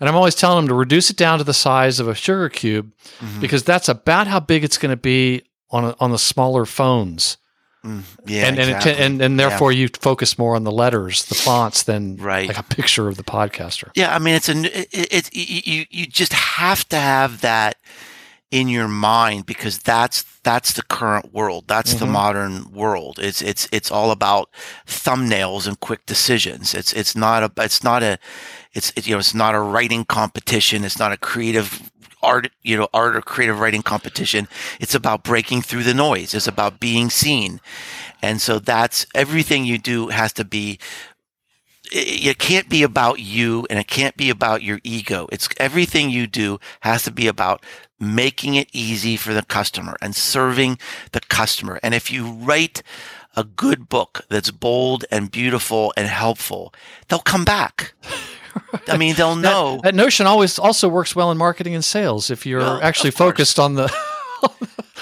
And 0.00 0.08
I'm 0.08 0.16
always 0.16 0.34
telling 0.34 0.56
them 0.58 0.68
to 0.68 0.74
reduce 0.74 1.10
it 1.10 1.16
down 1.16 1.38
to 1.38 1.44
the 1.44 1.54
size 1.54 2.00
of 2.00 2.08
a 2.08 2.14
sugar 2.14 2.48
cube, 2.48 2.92
mm-hmm. 3.20 3.40
because 3.40 3.62
that's 3.62 3.88
about 3.88 4.26
how 4.26 4.40
big 4.40 4.64
it's 4.64 4.78
going 4.78 4.90
to 4.90 4.96
be 4.96 5.42
on 5.70 5.84
a, 5.84 5.96
on 6.00 6.10
the 6.10 6.18
smaller 6.18 6.66
phones. 6.66 7.36
Mm, 7.84 8.02
yeah, 8.26 8.46
and 8.46 8.58
exactly. 8.58 8.90
and, 8.92 9.00
and, 9.00 9.22
and 9.22 9.40
therefore 9.40 9.72
yeah. 9.72 9.82
you 9.82 9.88
focus 10.00 10.38
more 10.38 10.56
on 10.56 10.64
the 10.64 10.72
letters, 10.72 11.24
the 11.26 11.34
fonts, 11.34 11.84
than 11.84 12.16
right. 12.16 12.48
like 12.48 12.58
a 12.58 12.62
picture 12.62 13.08
of 13.08 13.16
the 13.16 13.22
podcaster. 13.22 13.90
Yeah, 13.94 14.14
I 14.14 14.18
mean 14.18 14.34
it's 14.34 14.48
a 14.48 14.56
it, 14.92 15.30
it, 15.32 15.34
you 15.34 15.86
you 15.88 16.06
just 16.06 16.32
have 16.32 16.86
to 16.90 16.96
have 16.96 17.40
that 17.40 17.76
in 18.50 18.68
your 18.68 18.88
mind 18.88 19.46
because 19.46 19.78
that's 19.78 20.24
that's 20.42 20.72
the 20.72 20.82
current 20.82 21.32
world. 21.32 21.64
That's 21.68 21.94
mm-hmm. 21.94 22.06
the 22.06 22.12
modern 22.12 22.72
world. 22.72 23.18
It's 23.20 23.42
it's 23.42 23.68
it's 23.70 23.90
all 23.90 24.10
about 24.10 24.50
thumbnails 24.86 25.66
and 25.66 25.78
quick 25.78 26.04
decisions. 26.06 26.74
It's 26.74 26.92
it's 26.92 27.14
not 27.14 27.42
a 27.42 27.52
it's 27.62 27.84
not 27.84 28.02
a 28.02 28.18
it's 28.72 28.92
it, 28.96 29.06
you 29.06 29.14
know 29.14 29.18
it's 29.18 29.34
not 29.34 29.54
a 29.54 29.60
writing 29.60 30.04
competition. 30.04 30.84
It's 30.84 30.98
not 30.98 31.12
a 31.12 31.16
creative 31.16 31.90
art 32.22 32.50
you 32.62 32.76
know 32.76 32.88
art 32.92 33.16
or 33.16 33.22
creative 33.22 33.60
writing 33.60 33.82
competition. 33.82 34.48
It's 34.80 34.94
about 34.94 35.22
breaking 35.22 35.62
through 35.62 35.84
the 35.84 35.94
noise. 35.94 36.34
It's 36.34 36.48
about 36.48 36.80
being 36.80 37.08
seen, 37.08 37.60
and 38.20 38.40
so 38.40 38.58
that's 38.58 39.06
everything 39.14 39.64
you 39.64 39.78
do 39.78 40.08
has 40.08 40.32
to 40.34 40.44
be 40.44 40.78
it 41.92 42.38
can't 42.38 42.68
be 42.68 42.82
about 42.82 43.20
you 43.20 43.66
and 43.68 43.78
it 43.78 43.86
can't 43.86 44.16
be 44.16 44.30
about 44.30 44.62
your 44.62 44.80
ego. 44.84 45.28
It's 45.32 45.48
everything 45.58 46.10
you 46.10 46.26
do 46.26 46.58
has 46.80 47.02
to 47.04 47.10
be 47.10 47.26
about 47.26 47.64
making 47.98 48.54
it 48.54 48.68
easy 48.72 49.16
for 49.16 49.34
the 49.34 49.42
customer 49.42 49.96
and 50.00 50.14
serving 50.14 50.78
the 51.12 51.20
customer. 51.20 51.78
And 51.82 51.94
if 51.94 52.10
you 52.10 52.26
write 52.26 52.82
a 53.36 53.44
good 53.44 53.88
book 53.88 54.22
that's 54.28 54.50
bold 54.50 55.04
and 55.10 55.30
beautiful 55.30 55.92
and 55.96 56.06
helpful, 56.06 56.72
they'll 57.08 57.18
come 57.18 57.44
back. 57.44 57.94
I 58.88 58.96
mean, 58.96 59.14
they'll 59.14 59.36
know. 59.36 59.76
That, 59.76 59.82
that, 59.82 59.94
notion 59.94 60.26
always 60.26 60.58
also 60.58 60.88
works 60.88 61.14
well 61.14 61.30
in 61.30 61.38
marketing 61.38 61.74
and 61.74 61.84
sales 61.84 62.30
if 62.30 62.46
you're 62.46 62.60
well, 62.60 62.80
actually 62.82 63.12
focused 63.12 63.58
on 63.58 63.74
the 63.74 63.94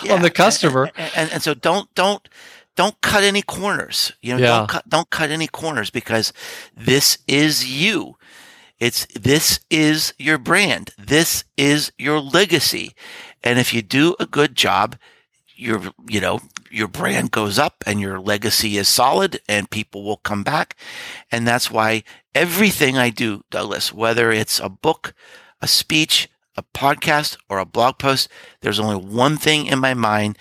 yeah, 0.03 0.13
on 0.15 0.23
the 0.23 0.31
customer. 0.31 0.91
And, 0.97 1.13
and, 1.17 1.33
and, 1.33 1.43
so 1.43 1.55
don't 1.55 1.93
don't 1.95 2.29
don't 2.79 3.01
cut 3.01 3.25
any 3.25 3.43
corners. 3.43 4.13
You 4.23 4.37
know, 4.37 4.41
yeah. 4.41 4.59
don't 4.59 4.69
cut 4.69 4.89
don't 4.89 5.11
cut 5.11 5.33
any 5.33 5.49
corners 5.49 5.91
because 5.91 6.33
this 6.77 7.19
is 7.27 7.69
you. 7.69 8.17
It's 8.79 9.05
this 9.07 9.59
is 9.69 10.15
your 10.17 10.39
brand. 10.39 10.91
This 10.97 11.43
is 11.57 11.91
your 11.99 12.21
legacy. 12.21 12.95
And 13.43 13.59
if 13.59 13.75
you 13.75 13.83
do 13.83 14.15
a 14.21 14.27
good 14.27 14.55
job, 14.55 14.97
your 15.57 15.91
you 16.09 16.21
know, 16.21 16.39
your 16.71 16.87
brand 16.87 17.33
goes 17.33 17.59
up 17.59 17.83
and 17.85 18.01
your 18.01 18.21
legacy 18.21 18.79
is 18.79 18.87
solid 18.87 19.41
and 19.49 19.69
people 19.69 20.05
will 20.05 20.19
come 20.19 20.45
back. 20.45 20.77
And 21.33 21.49
that's 21.49 21.73
why 21.73 22.05
everything 22.33 22.97
I 22.97 23.11
do, 23.11 23.43
Douglas, 23.51 23.93
whether 23.93 24.31
it's 24.31 24.61
a 24.61 24.69
book, 24.69 25.15
a 25.61 25.67
speech, 25.67 26.29
a 26.57 26.63
podcast, 26.63 27.39
or 27.49 27.59
a 27.59 27.67
blog 27.67 27.99
post, 27.99 28.29
there's 28.61 28.79
only 28.79 29.05
one 29.05 29.37
thing 29.37 29.67
in 29.67 29.81
my 29.81 29.95
mind. 29.95 30.39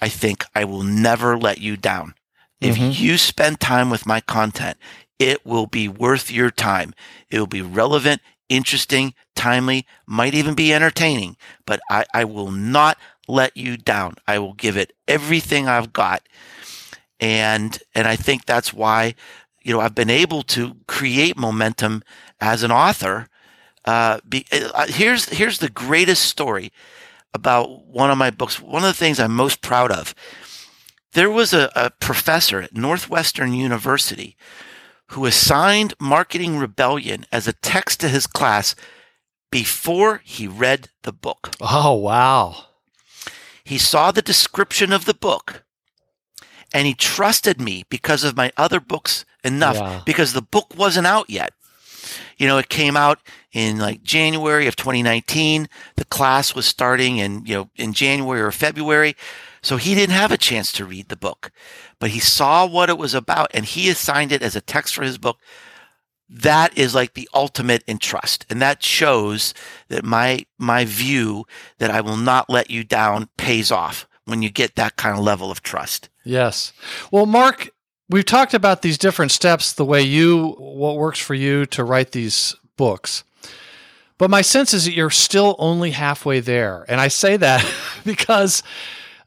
I 0.00 0.08
think 0.08 0.44
I 0.54 0.64
will 0.64 0.82
never 0.82 1.36
let 1.36 1.58
you 1.58 1.76
down. 1.76 2.14
If 2.60 2.76
mm-hmm. 2.76 3.02
you 3.02 3.16
spend 3.18 3.60
time 3.60 3.90
with 3.90 4.06
my 4.06 4.20
content, 4.20 4.76
it 5.18 5.44
will 5.44 5.66
be 5.66 5.88
worth 5.88 6.30
your 6.30 6.50
time. 6.50 6.94
It 7.30 7.38
will 7.38 7.46
be 7.46 7.62
relevant, 7.62 8.20
interesting, 8.48 9.14
timely, 9.34 9.86
might 10.06 10.34
even 10.34 10.54
be 10.54 10.72
entertaining, 10.72 11.36
but 11.66 11.80
I, 11.90 12.04
I 12.12 12.24
will 12.24 12.50
not 12.50 12.98
let 13.28 13.56
you 13.56 13.76
down. 13.76 14.16
I 14.26 14.38
will 14.38 14.54
give 14.54 14.76
it 14.76 14.92
everything 15.06 15.68
I've 15.68 15.92
got. 15.92 16.22
And, 17.20 17.78
and 17.94 18.08
I 18.08 18.16
think 18.16 18.44
that's 18.44 18.72
why, 18.72 19.14
you 19.62 19.72
know, 19.72 19.80
I've 19.80 19.94
been 19.94 20.10
able 20.10 20.42
to 20.42 20.76
create 20.86 21.36
momentum 21.36 22.02
as 22.40 22.62
an 22.62 22.72
author. 22.72 23.28
Uh, 23.84 24.20
be, 24.28 24.46
uh, 24.52 24.86
here's, 24.88 25.28
here's 25.28 25.58
the 25.58 25.68
greatest 25.68 26.24
story 26.24 26.72
about 27.34 27.86
one 27.86 28.10
of 28.10 28.18
my 28.18 28.30
books. 28.30 28.60
One 28.60 28.82
of 28.82 28.88
the 28.88 28.94
things 28.94 29.20
I'm 29.20 29.34
most 29.34 29.62
proud 29.62 29.90
of. 29.90 30.14
There 31.12 31.30
was 31.30 31.52
a, 31.52 31.70
a 31.74 31.90
professor 31.90 32.62
at 32.62 32.74
Northwestern 32.74 33.52
University 33.52 34.36
who 35.08 35.26
assigned 35.26 35.94
Marketing 35.98 36.58
Rebellion 36.58 37.26
as 37.32 37.48
a 37.48 37.52
text 37.52 38.00
to 38.00 38.08
his 38.08 38.26
class 38.26 38.76
before 39.50 40.22
he 40.24 40.46
read 40.46 40.88
the 41.02 41.12
book. 41.12 41.50
Oh, 41.60 41.94
wow. 41.94 42.66
He 43.64 43.78
saw 43.78 44.10
the 44.12 44.22
description 44.22 44.92
of 44.92 45.04
the 45.04 45.14
book 45.14 45.64
and 46.72 46.86
he 46.86 46.94
trusted 46.94 47.60
me 47.60 47.84
because 47.88 48.24
of 48.24 48.36
my 48.36 48.52
other 48.56 48.80
books 48.80 49.24
enough 49.42 49.76
yeah. 49.76 50.02
because 50.06 50.32
the 50.32 50.42
book 50.42 50.74
wasn't 50.76 51.06
out 51.06 51.28
yet. 51.28 51.52
You 52.38 52.46
know, 52.46 52.58
it 52.58 52.68
came 52.68 52.96
out 52.96 53.20
in 53.52 53.78
like 53.78 54.02
January 54.02 54.66
of 54.66 54.76
2019. 54.76 55.68
The 55.96 56.04
class 56.06 56.54
was 56.54 56.66
starting 56.66 57.18
in, 57.18 57.44
you 57.44 57.54
know, 57.54 57.70
in 57.76 57.92
January 57.92 58.40
or 58.40 58.52
February. 58.52 59.16
So 59.62 59.76
he 59.76 59.94
didn't 59.94 60.14
have 60.14 60.32
a 60.32 60.38
chance 60.38 60.72
to 60.72 60.84
read 60.84 61.08
the 61.08 61.16
book, 61.16 61.50
but 61.98 62.10
he 62.10 62.20
saw 62.20 62.66
what 62.66 62.88
it 62.88 62.98
was 62.98 63.14
about 63.14 63.50
and 63.52 63.64
he 63.64 63.90
assigned 63.90 64.32
it 64.32 64.42
as 64.42 64.56
a 64.56 64.60
text 64.60 64.94
for 64.94 65.02
his 65.02 65.18
book. 65.18 65.38
That 66.28 66.78
is 66.78 66.94
like 66.94 67.14
the 67.14 67.28
ultimate 67.34 67.82
in 67.86 67.98
trust. 67.98 68.46
And 68.48 68.62
that 68.62 68.82
shows 68.82 69.52
that 69.88 70.04
my, 70.04 70.46
my 70.58 70.84
view 70.84 71.44
that 71.78 71.90
I 71.90 72.00
will 72.00 72.16
not 72.16 72.48
let 72.48 72.70
you 72.70 72.84
down 72.84 73.28
pays 73.36 73.70
off 73.70 74.06
when 74.24 74.40
you 74.40 74.48
get 74.48 74.76
that 74.76 74.96
kind 74.96 75.18
of 75.18 75.24
level 75.24 75.50
of 75.50 75.62
trust. 75.62 76.08
Yes. 76.24 76.72
Well, 77.10 77.26
Mark, 77.26 77.70
we've 78.10 78.26
talked 78.26 78.54
about 78.54 78.82
these 78.82 78.98
different 78.98 79.32
steps, 79.32 79.72
the 79.72 79.84
way 79.84 80.02
you, 80.02 80.52
what 80.58 80.96
works 80.96 81.18
for 81.18 81.34
you 81.34 81.64
to 81.66 81.84
write 81.84 82.12
these 82.12 82.54
books. 82.76 83.24
But 84.18 84.28
my 84.28 84.42
sense 84.42 84.74
is 84.74 84.84
that 84.84 84.92
you're 84.92 85.08
still 85.08 85.56
only 85.58 85.92
halfway 85.92 86.40
there. 86.40 86.84
And 86.88 87.00
I 87.00 87.08
say 87.08 87.38
that 87.38 87.64
because 88.04 88.62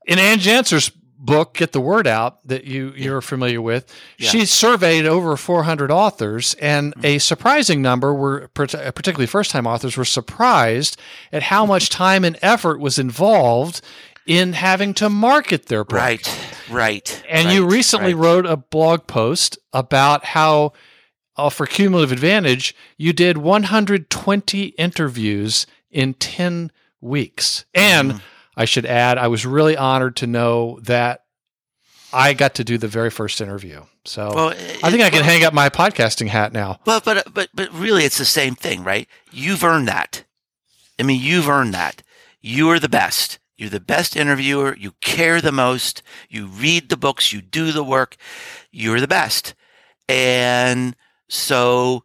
in 0.06 0.20
Anne 0.20 0.38
Janzer's 0.38 0.92
book, 1.18 1.56
Get 1.56 1.72
the 1.72 1.82
Word 1.82 2.06
Out, 2.06 2.46
that 2.48 2.66
you, 2.66 2.94
you're 2.96 3.22
familiar 3.22 3.62
with, 3.62 3.92
yeah. 4.18 4.30
she 4.30 4.46
surveyed 4.46 5.06
over 5.06 5.38
400 5.38 5.90
authors, 5.90 6.54
and 6.56 6.94
mm-hmm. 6.94 7.06
a 7.06 7.18
surprising 7.18 7.82
number 7.82 8.14
were, 8.14 8.50
particularly 8.50 9.26
first 9.26 9.50
time 9.50 9.66
authors, 9.66 9.96
were 9.96 10.06
surprised 10.06 11.00
at 11.32 11.44
how 11.44 11.66
much 11.66 11.90
time 11.90 12.26
and 12.26 12.38
effort 12.42 12.80
was 12.80 13.00
involved 13.00 13.82
in 14.26 14.54
having 14.54 14.94
to 14.96 15.10
market 15.10 15.66
their 15.68 15.84
book. 15.84 15.98
Right, 16.00 16.40
Right. 16.70 17.24
And 17.30 17.48
right, 17.48 17.54
you 17.56 17.66
recently 17.68 18.14
right. 18.14 18.24
wrote 18.24 18.46
a 18.46 18.58
blog 18.58 19.06
post 19.08 19.58
about 19.74 20.24
how, 20.26 20.74
uh, 21.36 21.50
for 21.50 21.66
Cumulative 21.66 22.12
Advantage, 22.12 22.74
you 22.98 23.12
did 23.14 23.38
120 23.38 24.64
interviews 24.78 25.66
in 25.92 26.14
10 26.16 26.72
weeks. 27.02 27.66
And 27.74 28.14
Mhm. 28.14 28.22
I 28.56 28.66
should 28.66 28.86
add, 28.86 29.18
I 29.18 29.28
was 29.28 29.46
really 29.46 29.76
honored 29.76 30.16
to 30.18 30.28
know 30.28 30.80
that 30.84 31.22
I 32.14 32.34
got 32.34 32.54
to 32.56 32.64
do 32.64 32.78
the 32.78 32.88
very 32.88 33.10
first 33.10 33.42
interview. 33.42 33.84
So 34.06 34.32
Well, 34.34 34.50
I 34.84 34.92
think 34.92 35.02
I 35.02 35.10
can 35.10 35.20
well, 35.22 35.24
hang 35.24 35.44
up 35.44 35.54
my 35.54 35.70
podcasting 35.70 36.28
hat 36.28 36.54
now. 36.54 36.80
Well, 36.86 37.02
but 37.04 37.34
but 37.34 37.50
but 37.54 37.74
really, 37.74 38.04
it's 38.06 38.18
the 38.18 38.26
same 38.26 38.54
thing, 38.56 38.84
right? 38.84 39.08
You've 39.32 39.64
earned 39.64 39.88
that. 39.88 40.24
I 41.00 41.04
mean, 41.04 41.20
you've 41.22 41.50
earned 41.50 41.74
that. 41.74 42.04
You 42.42 42.70
are 42.70 42.80
the 42.80 42.90
best. 42.90 43.40
You're 43.56 43.70
the 43.70 43.80
best 43.80 44.16
interviewer. 44.16 44.76
You 44.78 44.94
care 45.02 45.42
the 45.42 45.52
most. 45.52 46.02
You 46.30 46.48
read 46.48 46.90
the 46.90 46.98
books. 46.98 47.32
You 47.32 47.42
do 47.42 47.72
the 47.72 47.84
work. 47.84 48.16
You're 48.72 49.00
the 49.00 49.08
best. 49.08 49.54
And 50.10 50.96
so 51.30 52.04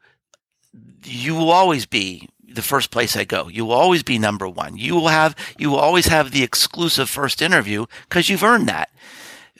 you 1.04 1.34
will 1.34 1.50
always 1.50 1.86
be 1.86 2.28
the 2.46 2.62
first 2.62 2.90
place 2.90 3.16
I 3.16 3.24
go. 3.24 3.48
You 3.48 3.64
will 3.64 3.74
always 3.74 4.02
be 4.02 4.18
number 4.18 4.48
one. 4.48 4.76
You 4.76 4.94
will 4.94 5.08
have, 5.08 5.34
you 5.58 5.70
will 5.70 5.78
always 5.78 6.06
have 6.06 6.30
the 6.30 6.42
exclusive 6.42 7.08
first 7.08 7.40
interview 7.40 7.86
because 8.08 8.28
you've 8.28 8.42
earned 8.42 8.68
that. 8.68 8.90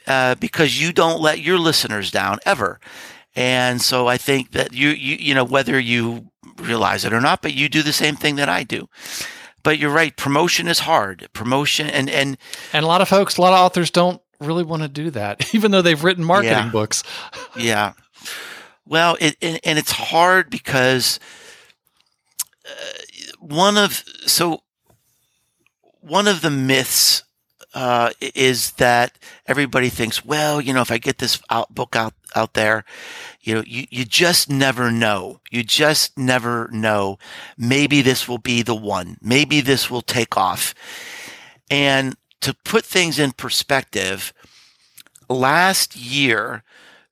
Uh, 0.07 0.35
because 0.35 0.81
you 0.81 0.91
don't 0.91 1.21
let 1.21 1.39
your 1.39 1.59
listeners 1.59 2.09
down 2.09 2.39
ever. 2.45 2.79
And 3.35 3.81
so 3.81 4.07
I 4.07 4.17
think 4.17 4.51
that 4.51 4.73
you, 4.73 4.89
you, 4.89 5.15
you 5.17 5.35
know, 5.35 5.43
whether 5.43 5.79
you 5.79 6.29
realize 6.57 7.05
it 7.05 7.13
or 7.13 7.21
not, 7.21 7.41
but 7.41 7.53
you 7.53 7.69
do 7.69 7.83
the 7.83 7.93
same 7.93 8.15
thing 8.15 8.35
that 8.37 8.49
I 8.49 8.63
do. 8.63 8.89
But 9.63 9.77
you're 9.79 9.91
right. 9.91 10.15
Promotion 10.15 10.67
is 10.67 10.79
hard. 10.79 11.27
Promotion 11.33 11.87
and, 11.89 12.09
and 12.09 12.37
And 12.73 12.83
a 12.83 12.87
lot 12.87 13.01
of 13.01 13.09
folks, 13.09 13.37
a 13.37 13.41
lot 13.41 13.53
of 13.53 13.59
authors 13.59 13.91
don't 13.91 14.21
really 14.39 14.63
want 14.63 14.81
to 14.83 14.87
do 14.87 15.09
that, 15.11 15.53
even 15.53 15.71
though 15.71 15.81
they've 15.81 16.01
written 16.03 16.23
marketing 16.23 16.53
Yeah. 16.57 16.69
books. 16.71 17.03
Yeah. 17.57 17.93
Well, 18.85 19.17
it, 19.19 19.35
and, 19.41 19.59
and 19.63 19.77
it's 19.77 19.91
hard 19.91 20.49
because 20.49 21.19
uh, 22.65 22.69
one 23.39 23.77
of 23.77 24.03
so 24.25 24.63
one 26.01 26.27
of 26.27 26.41
the 26.41 26.49
myths 26.49 27.23
uh, 27.73 28.11
is 28.19 28.71
that 28.73 29.17
everybody 29.45 29.89
thinks, 29.89 30.25
well, 30.25 30.59
you 30.59 30.73
know, 30.73 30.81
if 30.81 30.91
I 30.91 30.97
get 30.97 31.19
this 31.19 31.39
out, 31.49 31.73
book 31.73 31.95
out 31.95 32.13
out 32.35 32.53
there, 32.53 32.85
you 33.41 33.55
know, 33.55 33.63
you, 33.65 33.85
you 33.89 34.05
just 34.05 34.49
never 34.49 34.91
know. 34.91 35.39
You 35.49 35.63
just 35.63 36.17
never 36.17 36.69
know. 36.71 37.17
Maybe 37.57 38.01
this 38.01 38.27
will 38.27 38.37
be 38.37 38.61
the 38.61 38.75
one. 38.75 39.17
Maybe 39.21 39.61
this 39.61 39.89
will 39.89 40.01
take 40.01 40.37
off. 40.37 40.73
And 41.69 42.15
to 42.41 42.53
put 42.53 42.85
things 42.85 43.19
in 43.19 43.31
perspective, 43.31 44.33
last 45.29 45.95
year, 45.95 46.63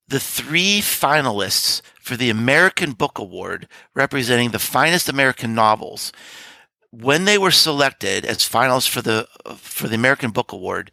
the 0.08 0.20
three 0.20 0.80
finalists 0.80 1.82
for 2.00 2.16
the 2.16 2.30
American 2.30 2.94
Book 2.94 3.20
Award, 3.20 3.68
representing 3.94 4.52
the 4.52 4.60
finest 4.60 5.10
American 5.10 5.54
novels, 5.54 6.12
when 6.92 7.26
they 7.26 7.38
were 7.38 7.52
selected 7.52 8.26
as 8.26 8.38
finalists 8.38 8.90
for 8.90 9.02
the 9.02 9.28
for 9.58 9.88
the 9.88 9.96
American 9.96 10.32
Book 10.32 10.52
Award, 10.52 10.92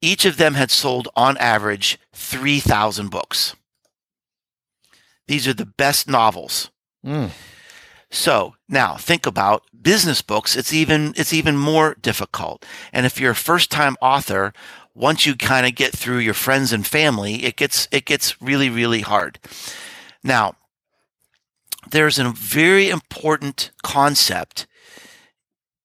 each 0.00 0.24
of 0.24 0.36
them 0.36 0.54
had 0.54 0.70
sold 0.70 1.08
on 1.16 1.36
average 1.38 1.98
3,000 2.12 3.10
books. 3.10 3.56
These 5.26 5.46
are 5.46 5.54
the 5.54 5.66
best 5.66 6.08
novels. 6.08 6.70
Mm. 7.04 7.30
So 8.10 8.54
now 8.68 8.96
think 8.96 9.26
about 9.26 9.64
business 9.80 10.22
books. 10.22 10.56
It's 10.56 10.72
even, 10.72 11.12
it's 11.16 11.32
even 11.32 11.56
more 11.56 11.96
difficult. 12.00 12.64
And 12.92 13.04
if 13.04 13.20
you're 13.20 13.32
a 13.32 13.36
first 13.36 13.70
time 13.70 13.96
author, 14.00 14.52
once 14.94 15.26
you 15.26 15.36
kind 15.36 15.66
of 15.66 15.74
get 15.74 15.92
through 15.92 16.18
your 16.18 16.34
friends 16.34 16.72
and 16.72 16.86
family, 16.86 17.44
it 17.44 17.56
gets, 17.56 17.86
it 17.92 18.04
gets 18.06 18.40
really, 18.40 18.70
really 18.70 19.02
hard. 19.02 19.38
Now, 20.24 20.54
there's 21.90 22.18
a 22.18 22.30
very 22.30 22.88
important 22.88 23.70
concept 23.82 24.66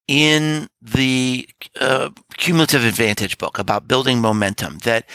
in 0.08 0.68
the 0.82 1.48
uh, 1.80 2.10
cumulative 2.38 2.84
advantage 2.84 3.38
book 3.38 3.58
about 3.58 3.88
building 3.88 4.20
momentum 4.20 4.80
that 4.80 5.08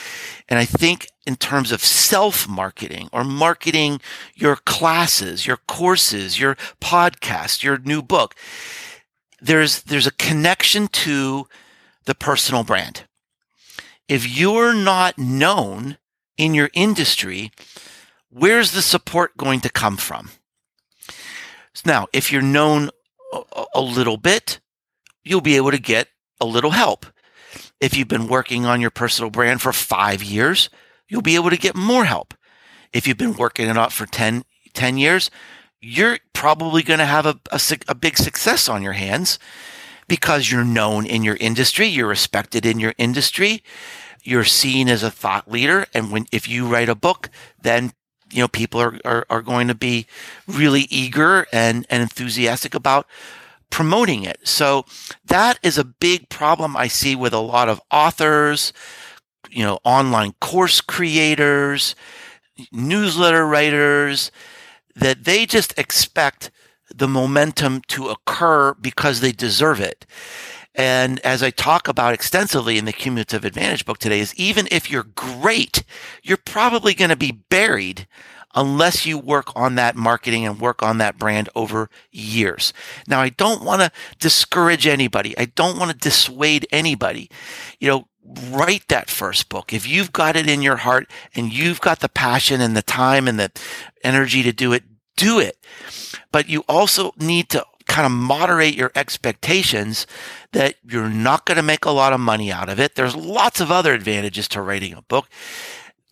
and 0.49 0.59
i 0.59 0.65
think 0.65 1.09
in 1.27 1.37
terms 1.37 1.73
of 1.73 1.85
self 1.85 2.49
marketing 2.49 3.09
or 3.13 3.23
marketing 3.23 4.01
your 4.35 4.57
classes 4.57 5.47
your 5.47 5.59
courses 5.69 6.41
your 6.41 6.55
podcast 6.81 7.63
your 7.63 7.79
new 7.79 8.01
book 8.01 8.35
there's 9.41 9.83
there's 9.83 10.07
a 10.07 10.13
connection 10.13 10.89
to 10.89 11.47
the 12.05 12.15
personal 12.15 12.65
brand. 12.65 13.05
If 14.09 14.39
you're 14.39 14.75
not 14.75 15.19
known 15.19 15.99
in 16.37 16.55
your 16.55 16.71
industry 16.75 17.53
where's 18.31 18.73
the 18.73 18.83
support 18.83 19.37
going 19.37 19.61
to 19.61 19.71
come 19.71 19.97
from? 19.97 20.31
Now 21.85 22.07
if 22.13 22.33
you're 22.33 22.43
known 22.43 22.91
a, 23.33 23.65
a 23.75 23.81
little 23.81 24.17
bit 24.17 24.61
you'll 25.29 25.41
be 25.41 25.57
able 25.57 25.71
to 25.71 25.79
get 25.79 26.09
a 26.41 26.47
little 26.47 26.71
help. 26.71 27.07
If 27.81 27.97
you've 27.97 28.09
been 28.09 28.29
working 28.29 28.65
on 28.65 28.81
your 28.81 28.91
personal 28.91 29.31
brand 29.31 29.61
for 29.61 29.73
five 29.73 30.23
years, 30.23 30.71
you'll 31.09 31.23
be 31.23 31.37
able 31.37 31.51
to 31.51 31.57
get 31.57 31.77
more 31.77 32.05
help. 32.05 32.35
If 32.93 33.07
you've 33.07 33.19
been 33.19 33.37
working 33.37 33.69
it 33.69 33.77
out 33.77 33.93
for 33.93 34.07
10, 34.07 34.45
10 34.73 34.99
years, 34.99 35.31
you're 35.81 36.19
probably 36.33 36.83
going 36.83 36.99
to 36.99 37.07
have 37.07 37.27
a, 37.27 37.39
a, 37.53 37.61
a 37.89 37.95
big 37.95 38.17
success 38.17 38.69
on 38.69 38.83
your 38.83 38.95
hands 38.95 39.39
because 40.09 40.51
you're 40.51 40.65
known 40.65 41.05
in 41.07 41.23
your 41.23 41.37
industry, 41.37 41.87
you're 41.87 42.09
respected 42.09 42.65
in 42.65 42.81
your 42.81 42.95
industry, 42.97 43.63
you're 44.25 44.45
seen 44.45 44.89
as 44.89 45.03
a 45.03 45.11
thought 45.11 45.51
leader. 45.51 45.87
And 45.93 46.11
when, 46.11 46.27
if 46.33 46.49
you 46.49 46.67
write 46.67 46.89
a 46.89 46.95
book, 46.95 47.29
then 47.61 47.93
you 48.33 48.41
know, 48.41 48.49
people 48.49 48.81
are, 48.81 48.99
are, 49.05 49.27
are 49.31 49.43
going 49.43 49.69
to 49.69 49.75
be 49.75 50.07
really 50.47 50.83
eager 50.91 51.47
and, 51.53 51.87
and 51.89 52.03
enthusiastic 52.03 52.75
about 52.75 53.07
promoting 53.71 54.25
it. 54.25 54.47
So 54.47 54.85
that 55.27 55.59
is 55.63 55.79
a 55.79 55.85
big 55.85 56.29
problem 56.29 56.77
I 56.77 56.89
see 56.89 57.15
with 57.15 57.33
a 57.33 57.39
lot 57.39 57.69
of 57.69 57.81
authors, 57.91 58.73
you 59.51 59.65
know, 59.65 59.79
online 59.85 60.33
course 60.41 60.81
creators, 60.81 61.95
newsletter 62.73 63.47
writers, 63.47 64.31
that 64.95 65.25
they 65.25 65.47
just 65.47 65.79
expect 65.79 66.51
the 66.95 67.09
momentum 67.09 67.83
to 67.89 68.09
occur 68.09 68.75
because 68.75 69.21
they 69.21 69.33
deserve 69.33 69.81
it. 69.81 70.07
And 70.75 71.19
as 71.21 71.43
I 71.43 71.51
talk 71.51 71.89
about 71.89 72.15
extensively 72.15 72.79
in 72.79 72.85
the 72.85 72.93
cumulative 72.93 73.45
advantage 73.45 73.85
book 73.85 73.99
today 73.99 74.21
is 74.21 74.35
even 74.37 74.69
if 74.71 74.91
you're 74.91 75.09
great, 75.15 75.83
you're 76.23 76.37
probably 76.37 76.95
going 76.95 77.11
to 77.11 77.17
be 77.17 77.33
buried 77.33 78.07
unless 78.55 79.07
you 79.07 79.19
work 79.19 79.55
on 79.55 79.75
that 79.77 79.97
marketing 79.97 80.47
and 80.47 80.61
work 80.61 80.83
on 80.83 80.99
that 80.99 81.19
brand 81.19 81.49
over 81.55 81.91
years. 82.11 82.73
Now, 83.07 83.21
I 83.21 83.29
don't 83.29 83.63
want 83.63 83.83
to 83.83 83.93
discourage 84.19 84.87
anybody. 84.87 85.37
I 85.39 85.47
don't 85.47 85.79
want 85.79 85.91
to 85.91 85.97
dissuade 85.97 86.67
anybody. 86.71 87.31
You 87.79 87.89
know, 87.89 88.09
write 88.51 88.89
that 88.89 89.11
first 89.11 89.49
book. 89.49 89.73
If 89.73 89.87
you've 89.87 90.13
got 90.13 90.37
it 90.37 90.49
in 90.49 90.63
your 90.63 90.77
heart 90.77 91.11
and 91.35 91.53
you've 91.53 91.81
got 91.81 92.01
the 92.01 92.09
passion 92.09 92.61
and 92.61 92.77
the 92.77 92.83
time 92.83 93.29
and 93.29 93.39
the 93.39 93.51
energy 94.03 94.43
to 94.43 94.53
do 94.53 94.73
it, 94.73 94.85
do 95.17 95.39
it. 95.39 95.59
But 96.33 96.49
you 96.49 96.65
also 96.69 97.13
need 97.19 97.49
to 97.51 97.65
kind 97.87 98.07
of 98.07 98.13
moderate 98.13 98.75
your 98.75 98.93
expectations 98.95 100.07
that 100.53 100.77
you're 100.87 101.09
not 101.09 101.47
going 101.47 101.57
to 101.57 101.63
make 101.63 101.85
a 101.85 101.91
lot 101.91 102.13
of 102.13 102.21
money 102.21 102.53
out 102.53 102.69
of 102.69 102.79
it. 102.79 102.95
There's 102.95 103.17
lots 103.17 103.61
of 103.61 103.73
other 103.73 103.95
advantages 103.95 104.47
to 104.49 104.63
writing 104.63 104.93
a 104.93 105.03
book. 105.03 105.29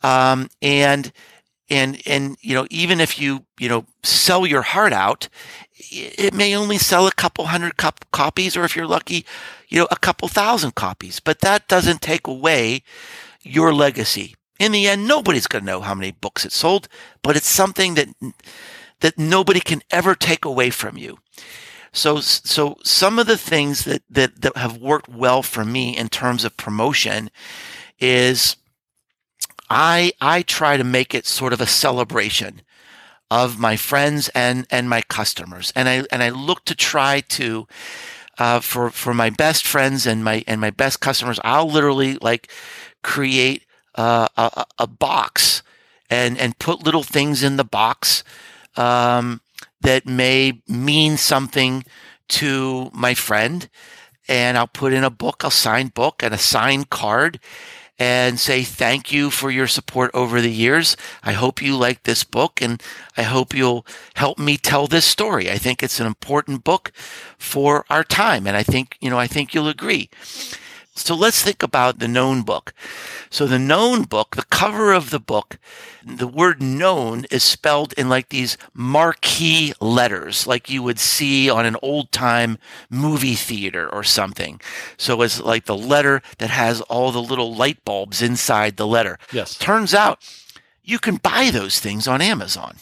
Um, 0.03 0.49
and, 0.62 1.12
and, 1.69 2.01
and, 2.07 2.37
you 2.41 2.55
know, 2.55 2.67
even 2.71 3.01
if 3.01 3.19
you, 3.19 3.45
you 3.59 3.69
know, 3.69 3.87
sell 4.03 4.47
your 4.47 4.62
heart 4.62 4.93
out, 4.93 5.29
it 5.75 6.33
may 6.33 6.55
only 6.55 6.79
sell 6.79 7.07
a 7.07 7.12
couple 7.12 7.47
hundred 7.47 7.77
cop- 7.77 8.11
copies, 8.12 8.57
or 8.57 8.64
if 8.64 8.77
you're 8.77 8.87
lucky, 8.87 9.27
you 9.69 9.79
know, 9.79 9.89
a 9.91 9.97
couple 9.97 10.29
thousand 10.29 10.75
copies, 10.75 11.21
but 11.21 11.41
that 11.41 11.69
doesn't 11.69 12.01
take 12.01 12.27
away 12.27 12.83
your 13.43 13.75
legacy. 13.75 14.37
In 14.59 14.73
the 14.73 14.89
end, 14.89 15.07
nobody's 15.07 15.47
going 15.47 15.64
to 15.64 15.71
know 15.71 15.81
how 15.81 15.95
many 15.95 16.12
books 16.12 16.45
it 16.45 16.53
sold, 16.53 16.89
but 17.23 17.37
it's 17.37 17.49
something 17.49 17.95
that, 17.95 18.09
that 19.01 19.19
nobody 19.19 19.61
can 19.61 19.83
ever 19.91 20.14
take 20.14 20.45
away 20.45 20.71
from 20.71 20.97
you. 20.97 21.19
So, 21.93 22.21
so 22.21 22.77
some 22.85 23.19
of 23.19 23.27
the 23.27 23.39
things 23.39 23.85
that, 23.85 24.03
that, 24.11 24.43
that 24.43 24.57
have 24.57 24.79
worked 24.79 25.09
well 25.09 25.43
for 25.43 25.64
me 25.64 25.97
in 25.97 26.09
terms 26.09 26.45
of 26.45 26.57
promotion 26.57 27.31
is 27.99 28.57
I, 29.69 30.12
I 30.21 30.43
try 30.43 30.77
to 30.77 30.85
make 30.85 31.14
it 31.14 31.27
sort 31.27 31.53
of 31.53 31.61
a 31.61 31.67
celebration 31.67 32.62
of 33.31 33.59
my 33.59 33.77
friends 33.77 34.29
and, 34.35 34.67
and 34.71 34.89
my 34.89 35.03
customers. 35.03 35.73
And 35.75 35.89
I, 35.89 36.05
and 36.12 36.23
I 36.23 36.29
look 36.29 36.64
to 36.67 36.75
try 36.75 37.21
to, 37.21 37.67
uh, 38.39 38.61
for, 38.61 38.91
for 38.91 39.12
my 39.14 39.31
best 39.31 39.67
friends 39.67 40.07
and 40.07 40.23
my, 40.23 40.45
and 40.47 40.61
my 40.61 40.71
best 40.71 41.01
customers, 41.01 41.41
I'll 41.43 41.69
literally 41.69 42.14
like 42.21 42.51
create 43.03 43.64
uh, 43.97 44.29
a, 44.37 44.64
a 44.79 44.87
box 44.87 45.62
and, 46.09 46.39
and 46.39 46.59
put 46.59 46.85
little 46.85 47.03
things 47.03 47.43
in 47.43 47.57
the 47.57 47.64
box, 47.64 48.23
um, 48.77 49.41
that 49.81 50.07
may 50.07 50.61
mean 50.69 51.17
something 51.17 51.85
to 52.29 52.91
my 52.93 53.14
friend. 53.14 53.69
And 54.29 54.59
I'll 54.59 54.67
put 54.67 54.93
in 54.93 55.05
a 55.05 55.11
book, 55.11 55.45
a 55.45 55.51
signed 55.51 55.95
book 55.95 56.23
and 56.23 56.35
a 56.35 56.39
signed 56.39 56.91
card. 56.91 57.41
And 57.99 58.38
say 58.38 58.62
thank 58.62 59.12
you 59.12 59.30
for 59.30 59.51
your 59.51 59.66
support 59.66 60.11
over 60.12 60.40
the 60.40 60.51
years. 60.51 60.97
I 61.22 61.32
hope 61.32 61.62
you 61.62 61.76
like 61.76 62.03
this 62.03 62.24
book 62.24 62.61
and 62.61 62.82
I 63.16 63.22
hope 63.22 63.55
you'll 63.55 63.86
help 64.14 64.38
me 64.38 64.57
tell 64.57 64.86
this 64.86 65.05
story. 65.05 65.51
I 65.51 65.59
think 65.59 65.82
it's 65.82 66.01
an 66.01 66.07
important 66.07 66.64
book 66.64 66.92
for 67.38 67.84
our 67.88 68.05
time. 68.05 68.47
And 68.47 68.57
I 68.57 68.62
think, 68.62 68.97
you 69.01 69.09
know, 69.09 69.18
I 69.18 69.26
think 69.26 69.55
you'll 69.55 69.68
agree. 69.68 70.11
So 70.97 71.14
let's 71.14 71.42
think 71.42 71.62
about 71.62 71.99
the 71.99 72.09
known 72.09 72.42
book. 72.42 72.72
So 73.30 73.47
the 73.47 73.59
known 73.59 74.05
book, 74.05 74.34
the 74.34 74.44
cover 74.44 74.92
of 74.92 75.11
the 75.11 75.20
book, 75.20 75.59
the 76.05 76.26
word 76.26 76.62
known 76.62 77.26
is 77.30 77.42
spelled 77.44 77.92
in 77.94 78.09
like 78.09 78.30
these 78.30 78.57
marquee 78.72 79.74
letters, 79.80 80.47
like 80.47 80.70
you 80.70 80.82
would 80.82 80.99
see 80.99 81.51
on 81.51 81.66
an 81.66 81.76
old 81.82 82.12
time 82.12 82.59
movie 82.88 83.34
theater 83.34 83.92
or 83.92 84.05
something. 84.05 84.61
So 84.97 85.20
it's 85.22 85.40
like 85.40 85.66
the 85.66 85.76
letter 85.76 86.22
that 86.38 86.51
has 86.51 86.80
all 86.82 87.12
the 87.12 87.22
little 87.22 87.55
light 87.55 87.84
bulbs 87.84 88.22
inside 88.22 88.76
the 88.76 88.86
letter. 88.86 89.18
Yes. 89.32 89.57
Turns 89.59 89.92
out 89.92 90.20
you 90.82 90.99
can 90.99 91.16
buy 91.16 91.51
those 91.51 91.78
things 91.78 92.09
on 92.09 92.22
Amazon. 92.22 92.76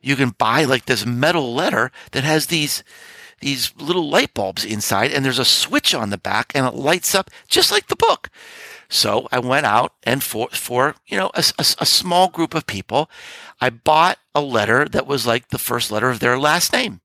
You 0.00 0.16
can 0.16 0.30
buy 0.30 0.64
like 0.64 0.86
this 0.86 1.04
metal 1.04 1.54
letter 1.54 1.92
that 2.12 2.24
has 2.24 2.46
these 2.46 2.82
these 3.42 3.72
little 3.76 4.08
light 4.08 4.32
bulbs 4.32 4.64
inside 4.64 5.12
and 5.12 5.24
there's 5.24 5.38
a 5.38 5.44
switch 5.44 5.94
on 5.94 6.10
the 6.10 6.16
back 6.16 6.52
and 6.54 6.66
it 6.66 6.74
lights 6.74 7.14
up 7.14 7.30
just 7.46 7.70
like 7.70 7.88
the 7.88 7.96
book. 7.96 8.30
So 8.88 9.28
I 9.30 9.38
went 9.38 9.66
out 9.66 9.94
and 10.02 10.22
for, 10.22 10.48
for, 10.50 10.94
you 11.06 11.16
know, 11.18 11.30
a, 11.34 11.44
a, 11.58 11.64
a 11.80 11.86
small 11.86 12.28
group 12.28 12.54
of 12.54 12.66
people, 12.66 13.10
I 13.60 13.70
bought 13.70 14.18
a 14.34 14.40
letter 14.40 14.88
that 14.88 15.06
was 15.06 15.26
like 15.26 15.48
the 15.48 15.58
first 15.58 15.90
letter 15.90 16.08
of 16.10 16.20
their 16.20 16.38
last 16.38 16.72
name. 16.72 17.00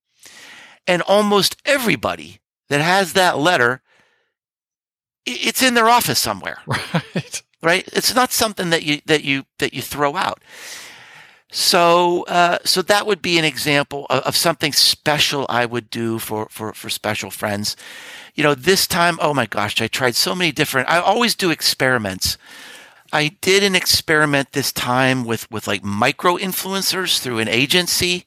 And 0.85 1.01
almost 1.01 1.61
everybody 1.65 2.39
that 2.69 2.81
has 2.81 3.13
that 3.13 3.38
letter, 3.38 3.81
it's 5.25 5.61
in 5.61 5.73
their 5.73 5.89
office 5.89 6.19
somewhere. 6.19 6.59
Right. 7.13 7.43
Right. 7.63 7.89
It's 7.91 8.13
not 8.13 8.31
something 8.31 8.69
that 8.69 8.83
you, 8.83 9.01
that 9.07 9.23
you, 9.23 9.45
that 9.57 9.73
you 9.73 9.81
throw 9.81 10.15
out. 10.15 10.43
So, 11.49 12.23
uh, 12.23 12.57
so 12.65 12.81
that 12.81 13.07
would 13.07 13.21
be 13.21 13.37
an 13.37 13.45
example 13.45 14.05
of, 14.09 14.23
of, 14.23 14.35
something 14.35 14.73
special 14.73 15.45
I 15.47 15.65
would 15.65 15.89
do 15.89 16.19
for, 16.19 16.47
for, 16.49 16.73
for 16.73 16.89
special 16.89 17.31
friends. 17.31 17.77
You 18.35 18.43
know, 18.43 18.53
this 18.53 18.85
time, 18.85 19.17
oh 19.21 19.33
my 19.33 19.45
gosh, 19.45 19.81
I 19.81 19.87
tried 19.87 20.15
so 20.15 20.35
many 20.35 20.51
different, 20.51 20.89
I 20.89 20.99
always 20.99 21.35
do 21.35 21.49
experiments. 21.49 22.37
I 23.13 23.29
did 23.39 23.63
an 23.63 23.75
experiment 23.75 24.51
this 24.51 24.73
time 24.73 25.23
with, 25.23 25.49
with 25.49 25.67
like 25.67 25.83
micro 25.83 26.35
influencers 26.35 27.19
through 27.19 27.39
an 27.39 27.47
agency. 27.47 28.25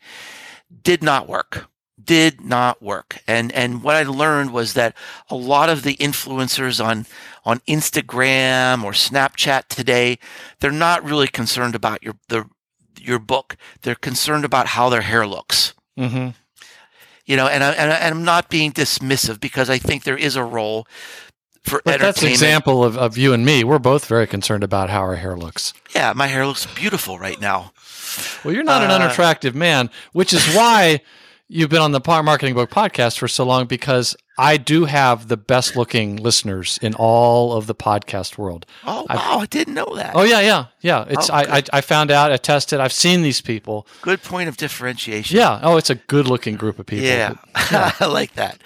Did 0.83 1.03
not 1.03 1.29
work. 1.29 1.69
Did 2.03 2.41
not 2.41 2.81
work. 2.81 3.23
And, 3.27 3.53
and 3.53 3.83
what 3.83 3.97
I 3.97 4.05
learned 4.05 4.53
was 4.53 4.73
that 4.73 4.97
a 5.29 5.35
lot 5.37 5.69
of 5.69 5.83
the 5.83 5.97
influencers 5.97 6.83
on, 6.83 7.05
on 7.45 7.59
Instagram 7.69 8.83
or 8.83 8.93
Snapchat 8.93 9.69
today, 9.69 10.19
they're 10.61 10.71
not 10.73 11.05
really 11.05 11.29
concerned 11.29 11.75
about 11.75 12.03
your, 12.03 12.15
the, 12.29 12.47
your 13.01 13.19
book. 13.19 13.57
They're 13.83 13.95
concerned 13.95 14.45
about 14.45 14.69
how 14.69 14.89
their 14.89 15.03
hair 15.03 15.27
looks. 15.27 15.75
Mm-hmm. 15.99 16.31
You 17.27 17.37
know, 17.37 17.47
and, 17.47 17.63
I, 17.63 17.73
and, 17.73 17.93
I, 17.93 17.97
am 18.09 18.25
not 18.25 18.49
being 18.49 18.73
dismissive 18.73 19.41
because 19.41 19.71
I 19.71 19.79
think 19.79 20.03
there 20.03 20.17
is 20.17 20.35
a 20.35 20.43
role 20.43 20.87
for 21.63 21.83
but 21.85 22.01
That's 22.01 22.23
an 22.23 22.29
example 22.29 22.83
of, 22.83 22.97
of 22.97 23.19
you 23.19 23.33
and 23.33 23.45
me. 23.45 23.65
We're 23.65 23.79
both 23.79 24.07
very 24.07 24.27
concerned 24.27 24.65
about 24.65 24.91
how 24.91 25.01
our 25.01 25.17
hair 25.17 25.37
looks. 25.37 25.73
Yeah, 25.95 26.13
my 26.17 26.27
hair 26.27 26.47
looks 26.47 26.67
beautiful 26.67 27.19
right 27.19 27.41
now. 27.41 27.73
Well, 28.43 28.55
you're 28.55 28.65
not 28.65 28.83
uh, 28.83 28.87
an 28.87 28.91
unattractive 28.91 29.55
man, 29.55 29.91
which 30.13 30.33
is 30.33 30.55
why 30.55 31.03
you've 31.51 31.69
been 31.69 31.83
on 31.83 31.91
the 31.91 32.01
Marketing 32.07 32.55
Book 32.55 32.71
podcast 32.71 33.19
for 33.19 33.27
so 33.27 33.45
long 33.45 33.67
because 33.67 34.17
I 34.39 34.57
do 34.57 34.85
have 34.85 35.27
the 35.29 35.37
best 35.37 35.77
looking 35.77 36.17
listeners 36.17 36.79
in 36.81 36.95
all 36.95 37.53
of 37.53 37.67
the 37.67 37.75
podcast 37.75 38.39
world. 38.39 38.65
Oh 38.87 39.05
I've, 39.11 39.19
wow, 39.19 39.39
I 39.41 39.47
didn't 39.47 39.75
know 39.75 39.93
that. 39.97 40.15
Oh 40.15 40.23
yeah, 40.23 40.41
yeah, 40.41 40.67
yeah. 40.81 41.05
It's 41.09 41.29
oh, 41.29 41.35
I, 41.35 41.59
I, 41.59 41.63
I 41.73 41.81
found 41.81 42.11
out, 42.11 42.31
I 42.31 42.37
tested, 42.37 42.79
I've 42.79 42.93
seen 42.93 43.23
these 43.23 43.41
people. 43.41 43.87
Good 44.01 44.23
point 44.23 44.49
of 44.49 44.57
differentiation. 44.57 45.37
Yeah. 45.37 45.59
Oh, 45.63 45.77
it's 45.77 45.91
a 45.91 45.97
good 45.97 46.29
looking 46.29 46.55
group 46.55 46.79
of 46.79 46.87
people. 46.87 47.07
Yeah, 47.07 47.35
but, 47.53 47.73
yeah. 47.73 47.93
I 48.01 48.07
like 48.07 48.35
that. 48.35 48.61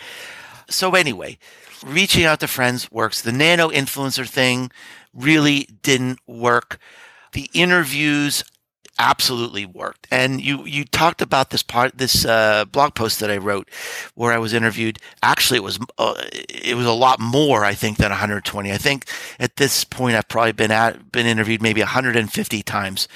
So 0.68 0.94
anyway, 0.94 1.38
reaching 1.84 2.24
out 2.24 2.40
to 2.40 2.48
friends 2.48 2.90
works. 2.92 3.22
The 3.22 3.32
nano 3.32 3.70
influencer 3.70 4.28
thing 4.28 4.70
really 5.14 5.68
didn't 5.82 6.20
work. 6.26 6.78
The 7.32 7.50
interviews 7.54 8.44
absolutely 8.98 9.66
worked. 9.66 10.06
And 10.10 10.40
you 10.40 10.64
you 10.64 10.84
talked 10.84 11.20
about 11.20 11.50
this 11.50 11.62
part 11.62 11.98
this 11.98 12.24
uh, 12.24 12.64
blog 12.66 12.94
post 12.94 13.20
that 13.20 13.30
I 13.30 13.36
wrote 13.36 13.68
where 14.14 14.32
I 14.32 14.38
was 14.38 14.52
interviewed. 14.52 14.98
Actually, 15.22 15.58
it 15.58 15.64
was 15.64 15.78
uh, 15.98 16.14
it 16.32 16.76
was 16.76 16.86
a 16.86 16.92
lot 16.92 17.20
more 17.20 17.64
I 17.64 17.74
think 17.74 17.98
than 17.98 18.10
120. 18.10 18.72
I 18.72 18.78
think 18.78 19.06
at 19.38 19.56
this 19.56 19.84
point 19.84 20.16
I've 20.16 20.28
probably 20.28 20.52
been 20.52 20.70
at 20.70 21.12
been 21.12 21.26
interviewed 21.26 21.62
maybe 21.62 21.80
150 21.80 22.62
times. 22.62 23.08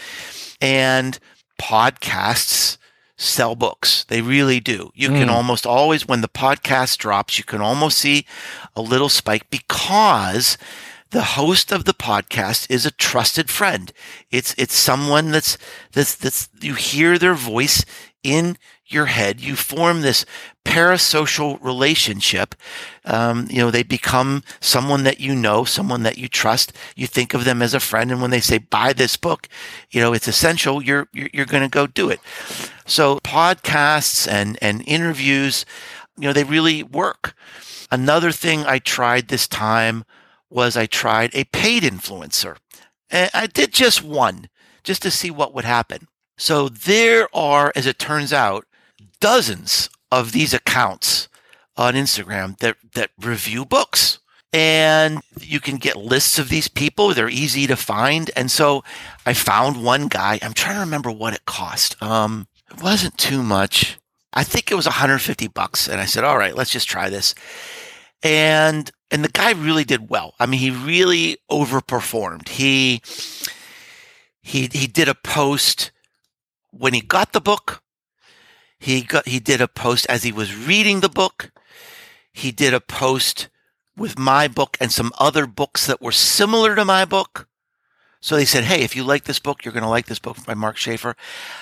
And 0.60 1.18
podcasts 1.60 2.78
sell 3.16 3.56
books. 3.56 4.04
They 4.04 4.22
really 4.22 4.60
do. 4.60 4.92
You 4.94 5.10
mm. 5.10 5.18
can 5.18 5.28
almost 5.28 5.66
always 5.66 6.06
when 6.06 6.20
the 6.20 6.28
podcast 6.28 6.98
drops, 6.98 7.36
you 7.36 7.44
can 7.44 7.60
almost 7.60 7.98
see 7.98 8.26
a 8.76 8.80
little 8.80 9.08
spike 9.08 9.50
because 9.50 10.56
the 11.10 11.22
host 11.22 11.72
of 11.72 11.84
the 11.84 11.94
podcast 11.94 12.70
is 12.70 12.84
a 12.84 12.90
trusted 12.90 13.50
friend. 13.50 13.92
It's 14.30 14.54
it's 14.58 14.74
someone 14.74 15.30
that's 15.30 15.56
that's 15.92 16.14
that's 16.14 16.48
you 16.60 16.74
hear 16.74 17.18
their 17.18 17.34
voice 17.34 17.84
in 18.22 18.58
your 18.86 19.06
head. 19.06 19.40
You 19.40 19.56
form 19.56 20.00
this 20.00 20.26
parasocial 20.64 21.62
relationship. 21.62 22.54
Um, 23.04 23.46
you 23.50 23.58
know, 23.58 23.70
they 23.70 23.82
become 23.82 24.42
someone 24.60 25.04
that 25.04 25.20
you 25.20 25.34
know, 25.34 25.64
someone 25.64 26.02
that 26.02 26.18
you 26.18 26.28
trust. 26.28 26.72
You 26.96 27.06
think 27.06 27.32
of 27.32 27.44
them 27.44 27.62
as 27.62 27.74
a 27.74 27.80
friend, 27.80 28.10
and 28.10 28.20
when 28.20 28.30
they 28.30 28.40
say 28.40 28.58
buy 28.58 28.92
this 28.92 29.16
book, 29.16 29.48
you 29.90 30.00
know 30.00 30.12
it's 30.12 30.28
essential. 30.28 30.82
You're 30.82 31.08
you're, 31.12 31.30
you're 31.32 31.46
going 31.46 31.62
to 31.62 31.68
go 31.68 31.86
do 31.86 32.10
it. 32.10 32.20
So 32.86 33.18
podcasts 33.20 34.28
and 34.30 34.58
and 34.60 34.82
interviews, 34.86 35.64
you 36.18 36.24
know, 36.24 36.32
they 36.32 36.44
really 36.44 36.82
work. 36.82 37.34
Another 37.90 38.32
thing 38.32 38.66
I 38.66 38.78
tried 38.78 39.28
this 39.28 39.48
time 39.48 40.04
was 40.50 40.76
I 40.76 40.86
tried 40.86 41.34
a 41.34 41.44
paid 41.44 41.82
influencer. 41.82 42.56
And 43.10 43.30
I 43.34 43.46
did 43.46 43.72
just 43.72 44.02
one 44.02 44.48
just 44.82 45.02
to 45.02 45.10
see 45.10 45.30
what 45.30 45.54
would 45.54 45.64
happen. 45.64 46.08
So 46.36 46.68
there 46.68 47.28
are, 47.34 47.72
as 47.74 47.86
it 47.86 47.98
turns 47.98 48.32
out, 48.32 48.66
dozens 49.20 49.90
of 50.10 50.32
these 50.32 50.54
accounts 50.54 51.28
on 51.76 51.94
Instagram 51.94 52.58
that, 52.58 52.76
that 52.94 53.10
review 53.18 53.64
books. 53.64 54.18
And 54.52 55.20
you 55.40 55.60
can 55.60 55.76
get 55.76 55.96
lists 55.96 56.38
of 56.38 56.48
these 56.48 56.68
people. 56.68 57.12
They're 57.12 57.28
easy 57.28 57.66
to 57.66 57.76
find. 57.76 58.30
And 58.34 58.50
so 58.50 58.82
I 59.26 59.34
found 59.34 59.84
one 59.84 60.08
guy. 60.08 60.38
I'm 60.40 60.54
trying 60.54 60.76
to 60.76 60.80
remember 60.80 61.10
what 61.10 61.34
it 61.34 61.44
cost. 61.44 62.02
Um, 62.02 62.46
it 62.70 62.82
wasn't 62.82 63.18
too 63.18 63.42
much. 63.42 63.98
I 64.32 64.44
think 64.44 64.70
it 64.70 64.74
was 64.74 64.86
150 64.86 65.48
bucks. 65.48 65.88
And 65.88 66.00
I 66.00 66.06
said, 66.06 66.24
all 66.24 66.38
right, 66.38 66.56
let's 66.56 66.70
just 66.70 66.88
try 66.88 67.10
this. 67.10 67.34
And 68.22 68.90
and 69.10 69.24
the 69.24 69.28
guy 69.28 69.52
really 69.52 69.84
did 69.84 70.10
well. 70.10 70.34
I 70.38 70.46
mean, 70.46 70.60
he 70.60 70.70
really 70.70 71.38
overperformed. 71.50 72.48
He 72.48 73.02
he 74.42 74.68
he 74.72 74.86
did 74.86 75.08
a 75.08 75.14
post 75.14 75.90
when 76.70 76.94
he 76.94 77.00
got 77.00 77.32
the 77.32 77.40
book. 77.40 77.82
He 78.78 79.02
got 79.02 79.26
he 79.26 79.40
did 79.40 79.60
a 79.60 79.68
post 79.68 80.06
as 80.08 80.22
he 80.22 80.32
was 80.32 80.56
reading 80.56 81.00
the 81.00 81.08
book. 81.08 81.50
He 82.32 82.52
did 82.52 82.74
a 82.74 82.80
post 82.80 83.48
with 83.96 84.18
my 84.18 84.46
book 84.46 84.76
and 84.80 84.92
some 84.92 85.12
other 85.18 85.46
books 85.46 85.86
that 85.86 86.00
were 86.00 86.12
similar 86.12 86.76
to 86.76 86.84
my 86.84 87.04
book. 87.04 87.48
So 88.20 88.36
they 88.36 88.44
said, 88.44 88.64
"Hey, 88.64 88.82
if 88.82 88.94
you 88.94 89.04
like 89.04 89.24
this 89.24 89.38
book, 89.38 89.64
you're 89.64 89.74
going 89.74 89.84
to 89.84 89.88
like 89.88 90.06
this 90.06 90.18
book 90.18 90.44
by 90.44 90.54
Mark 90.54 90.76
Schaefer." 90.76 91.16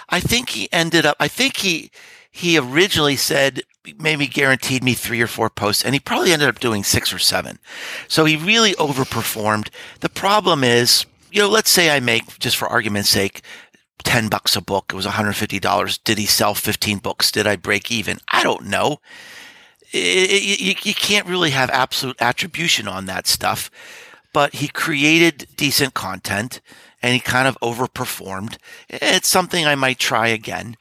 I 0.09 0.21
think 0.21 0.51
he 0.51 0.73
ended 0.73 1.07
up. 1.07 1.17
I 1.21 1.29
think 1.29 1.59
he 1.59 1.91
he 2.31 2.59
originally 2.59 3.17
said 3.17 3.63
maybe 3.99 4.27
guaranteed 4.27 4.83
me 4.83 4.95
three 4.95 5.21
or 5.21 5.27
four 5.27 5.51
posts, 5.51 5.85
and 5.85 5.95
he 5.95 6.01
probably 6.01 6.33
ended 6.33 6.49
up 6.49 6.61
doing 6.61 6.85
six 6.85 7.13
or 7.13 7.19
seven. 7.19 7.59
So 8.09 8.25
he 8.25 8.37
really 8.37 8.73
overperformed. 8.75 9.69
The 10.01 10.09
problem 10.09 10.65
is, 10.65 11.07
you 11.31 11.43
know, 11.43 11.49
let's 11.49 11.71
say 11.71 11.95
I 11.95 12.01
make, 12.01 12.39
just 12.39 12.57
for 12.57 12.69
argument's 12.69 13.11
sake, 13.11 13.43
10 14.05 14.29
bucks 14.29 14.57
a 14.57 14.61
book. 14.61 14.87
It 14.93 14.97
was 14.97 15.07
$150. 15.07 15.99
Did 16.05 16.19
he 16.19 16.27
sell 16.27 16.55
15 16.55 16.99
books? 16.99 17.31
Did 17.31 17.47
I 17.47 17.57
break 17.57 17.91
even? 17.91 18.19
I 18.29 18.43
don't 18.43 18.67
know. 18.67 19.01
It, 19.93 20.31
it, 20.31 20.61
you, 20.61 20.75
you 20.83 20.95
can't 20.95 21.27
really 21.27 21.51
have 21.51 21.71
absolute 21.71 22.17
attribution 22.21 22.89
on 22.89 23.07
that 23.07 23.27
stuff, 23.27 23.71
but 24.33 24.55
he 24.55 24.69
created 24.69 25.49
decent 25.57 25.95
content 25.95 26.61
and 27.03 27.15
he 27.15 27.21
kind 27.21 27.49
of 27.49 27.59
overperformed. 27.61 28.59
It's 28.89 29.29
something 29.29 29.67
I 29.67 29.75
might 29.75 29.99
try 29.99 30.29
again. 30.29 30.77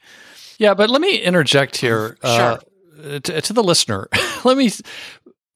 Yeah, 0.58 0.74
but 0.74 0.88
let 0.88 1.00
me 1.00 1.18
interject 1.18 1.76
here 1.76 2.16
uh, 2.22 2.58
Uh, 2.96 3.18
to, 3.20 3.40
to 3.40 3.52
the 3.52 3.62
listener. 3.62 4.08
let 4.44 4.56
me 4.56 4.70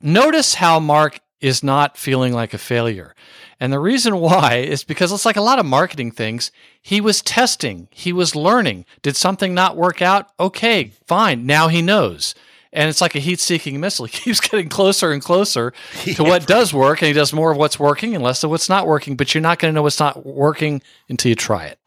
notice 0.01 0.55
how 0.55 0.79
Mark 0.81 1.21
is 1.41 1.63
not 1.63 1.97
feeling 1.97 2.33
like 2.35 2.53
a 2.53 2.59
failure. 2.59 3.15
And 3.59 3.73
the 3.73 3.79
reason 3.79 4.17
why 4.21 4.57
is 4.57 4.85
because 4.85 5.13
it's 5.13 5.25
like 5.25 5.37
a 5.37 5.43
lot 5.43 5.59
of 5.59 5.67
marketing 5.67 6.11
things. 6.13 6.51
He 6.83 7.01
was 7.01 7.23
testing, 7.23 7.89
he 7.91 8.13
was 8.13 8.35
learning. 8.37 8.85
Did 9.03 9.17
something 9.17 9.55
not 9.55 9.77
work 9.77 10.03
out? 10.03 10.29
Okay, 10.39 10.93
fine. 11.07 11.47
Now 11.47 11.69
he 11.69 11.83
knows. 11.83 12.35
and 12.73 12.89
it's 12.89 13.01
like 13.01 13.15
a 13.15 13.21
heat-seeking 13.21 13.81
missile. 13.81 14.07
He 14.11 14.19
keeps 14.19 14.41
getting 14.41 14.69
closer 14.69 15.13
and 15.13 15.23
closer 15.23 15.73
to 16.15 16.23
what 16.23 16.47
does 16.47 16.73
work, 16.73 17.01
and 17.03 17.09
he 17.09 17.13
does 17.13 17.33
more 17.33 17.51
of 17.53 17.59
what's 17.59 17.79
working 17.79 18.15
and 18.15 18.23
less 18.23 18.45
of 18.45 18.51
what's 18.51 18.69
not 18.69 18.87
working. 18.87 19.17
But 19.17 19.35
you're 19.35 19.43
not 19.43 19.59
going 19.59 19.73
to 19.73 19.75
know 19.75 19.83
what's 19.83 20.01
not 20.01 20.25
working 20.25 20.83
until 21.09 21.31
you 21.31 21.35
try 21.35 21.67
it. 21.67 21.79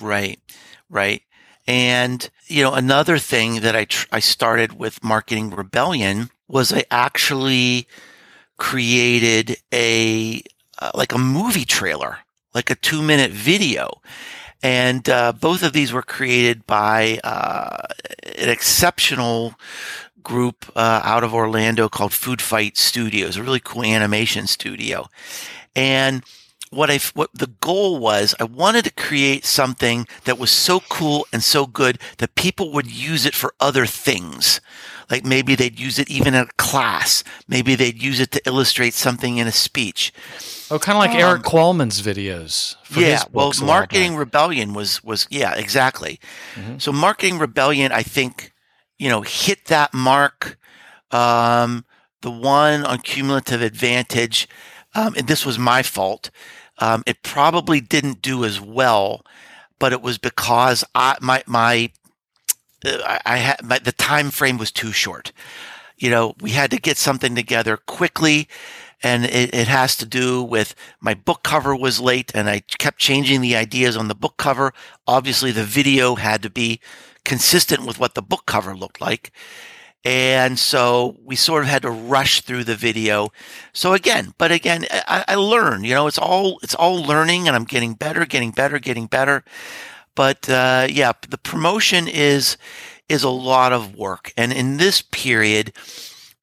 Right, 0.00 0.40
right. 0.88 1.22
And 1.66 2.28
you 2.50 2.62
know, 2.62 2.74
another 2.74 3.18
thing 3.18 3.60
that 3.60 3.76
I 3.76 3.84
tr- 3.84 4.08
I 4.10 4.20
started 4.20 4.78
with 4.78 5.04
Marketing 5.04 5.50
Rebellion 5.50 6.30
was 6.48 6.72
I 6.72 6.84
actually 6.90 7.86
created 8.56 9.56
a 9.72 10.42
uh, 10.78 10.90
like 10.94 11.12
a 11.12 11.18
movie 11.18 11.64
trailer, 11.64 12.18
like 12.54 12.70
a 12.70 12.74
two 12.74 13.02
minute 13.02 13.30
video. 13.30 14.00
And 14.62 15.08
uh, 15.08 15.32
both 15.32 15.62
of 15.62 15.72
these 15.72 15.92
were 15.92 16.02
created 16.02 16.66
by 16.66 17.18
uh, 17.24 17.86
an 18.36 18.50
exceptional 18.50 19.54
group 20.22 20.70
uh, 20.76 21.00
out 21.02 21.24
of 21.24 21.32
Orlando 21.32 21.88
called 21.88 22.12
Food 22.12 22.42
Fight 22.42 22.76
Studios, 22.76 23.36
a 23.36 23.42
really 23.42 23.60
cool 23.60 23.84
animation 23.84 24.46
studio. 24.46 25.08
And 25.74 26.22
what 26.70 26.90
I 26.90 26.98
what 27.14 27.30
the 27.34 27.48
goal 27.60 27.98
was, 27.98 28.34
I 28.38 28.44
wanted 28.44 28.84
to 28.84 28.92
create 28.92 29.44
something 29.44 30.06
that 30.24 30.38
was 30.38 30.50
so 30.50 30.80
cool 30.88 31.26
and 31.32 31.42
so 31.42 31.66
good 31.66 31.98
that 32.18 32.36
people 32.36 32.72
would 32.72 32.90
use 32.90 33.26
it 33.26 33.34
for 33.34 33.54
other 33.60 33.86
things. 33.86 34.60
Like 35.10 35.24
maybe 35.24 35.56
they'd 35.56 35.78
use 35.78 35.98
it 35.98 36.08
even 36.08 36.34
in 36.34 36.42
a 36.42 36.52
class. 36.56 37.24
Maybe 37.48 37.74
they'd 37.74 38.00
use 38.00 38.20
it 38.20 38.30
to 38.30 38.42
illustrate 38.46 38.94
something 38.94 39.38
in 39.38 39.48
a 39.48 39.52
speech. 39.52 40.12
Oh, 40.70 40.78
kind 40.78 40.96
of 40.96 41.00
like 41.00 41.10
um, 41.10 41.30
Erik 41.30 41.42
Qualman's 41.42 42.00
videos. 42.00 42.76
yeah, 42.96 43.24
well, 43.32 43.52
Marketing 43.60 44.14
Rebellion 44.14 44.72
was 44.72 45.02
was 45.02 45.26
yeah, 45.28 45.54
exactly. 45.56 46.20
Mm-hmm. 46.54 46.78
So 46.78 46.92
Marketing 46.92 47.38
Rebellion, 47.38 47.90
I 47.90 48.04
think, 48.04 48.52
you 48.98 49.08
know, 49.08 49.22
hit 49.22 49.64
that 49.66 49.92
mark. 49.92 50.56
Um, 51.10 51.84
the 52.22 52.30
one 52.30 52.84
on 52.84 52.98
cumulative 52.98 53.62
advantage, 53.62 54.46
um, 54.94 55.14
and 55.16 55.26
this 55.26 55.44
was 55.44 55.58
my 55.58 55.82
fault. 55.82 56.30
Um, 56.80 57.02
it 57.06 57.22
probably 57.22 57.80
didn't 57.80 58.22
do 58.22 58.44
as 58.44 58.60
well, 58.60 59.24
but 59.78 59.92
it 59.92 60.02
was 60.02 60.18
because 60.18 60.82
I 60.94 61.16
my 61.20 61.42
my 61.46 61.90
I, 62.84 63.20
I 63.24 63.36
had 63.36 63.58
the 63.84 63.92
time 63.92 64.30
frame 64.30 64.58
was 64.58 64.72
too 64.72 64.92
short. 64.92 65.32
You 65.96 66.10
know, 66.10 66.34
we 66.40 66.50
had 66.52 66.70
to 66.70 66.78
get 66.78 66.96
something 66.96 67.34
together 67.34 67.76
quickly, 67.76 68.48
and 69.02 69.26
it, 69.26 69.54
it 69.54 69.68
has 69.68 69.96
to 69.98 70.06
do 70.06 70.42
with 70.42 70.74
my 71.00 71.12
book 71.12 71.42
cover 71.42 71.76
was 71.76 72.00
late, 72.00 72.32
and 72.34 72.48
I 72.48 72.60
kept 72.78 72.98
changing 72.98 73.42
the 73.42 73.56
ideas 73.56 73.96
on 73.96 74.08
the 74.08 74.14
book 74.14 74.38
cover. 74.38 74.72
Obviously, 75.06 75.52
the 75.52 75.64
video 75.64 76.14
had 76.14 76.42
to 76.42 76.50
be 76.50 76.80
consistent 77.24 77.84
with 77.86 77.98
what 77.98 78.14
the 78.14 78.22
book 78.22 78.46
cover 78.46 78.74
looked 78.74 79.00
like. 79.00 79.30
And 80.04 80.58
so 80.58 81.16
we 81.22 81.36
sort 81.36 81.62
of 81.62 81.68
had 81.68 81.82
to 81.82 81.90
rush 81.90 82.40
through 82.40 82.64
the 82.64 82.74
video. 82.74 83.32
So 83.72 83.92
again, 83.92 84.32
but 84.38 84.50
again, 84.50 84.86
I, 84.90 85.24
I 85.28 85.34
learn, 85.34 85.84
you 85.84 85.92
know, 85.92 86.06
it's 86.06 86.18
all, 86.18 86.58
it's 86.62 86.74
all 86.74 87.02
learning 87.02 87.46
and 87.46 87.54
I'm 87.54 87.64
getting 87.64 87.94
better, 87.94 88.24
getting 88.24 88.50
better, 88.50 88.78
getting 88.78 89.06
better. 89.06 89.44
But, 90.14 90.48
uh, 90.48 90.86
yeah, 90.90 91.12
the 91.28 91.38
promotion 91.38 92.08
is, 92.08 92.56
is 93.08 93.22
a 93.22 93.28
lot 93.28 93.72
of 93.72 93.94
work. 93.94 94.32
And 94.36 94.52
in 94.52 94.78
this 94.78 95.02
period, 95.02 95.72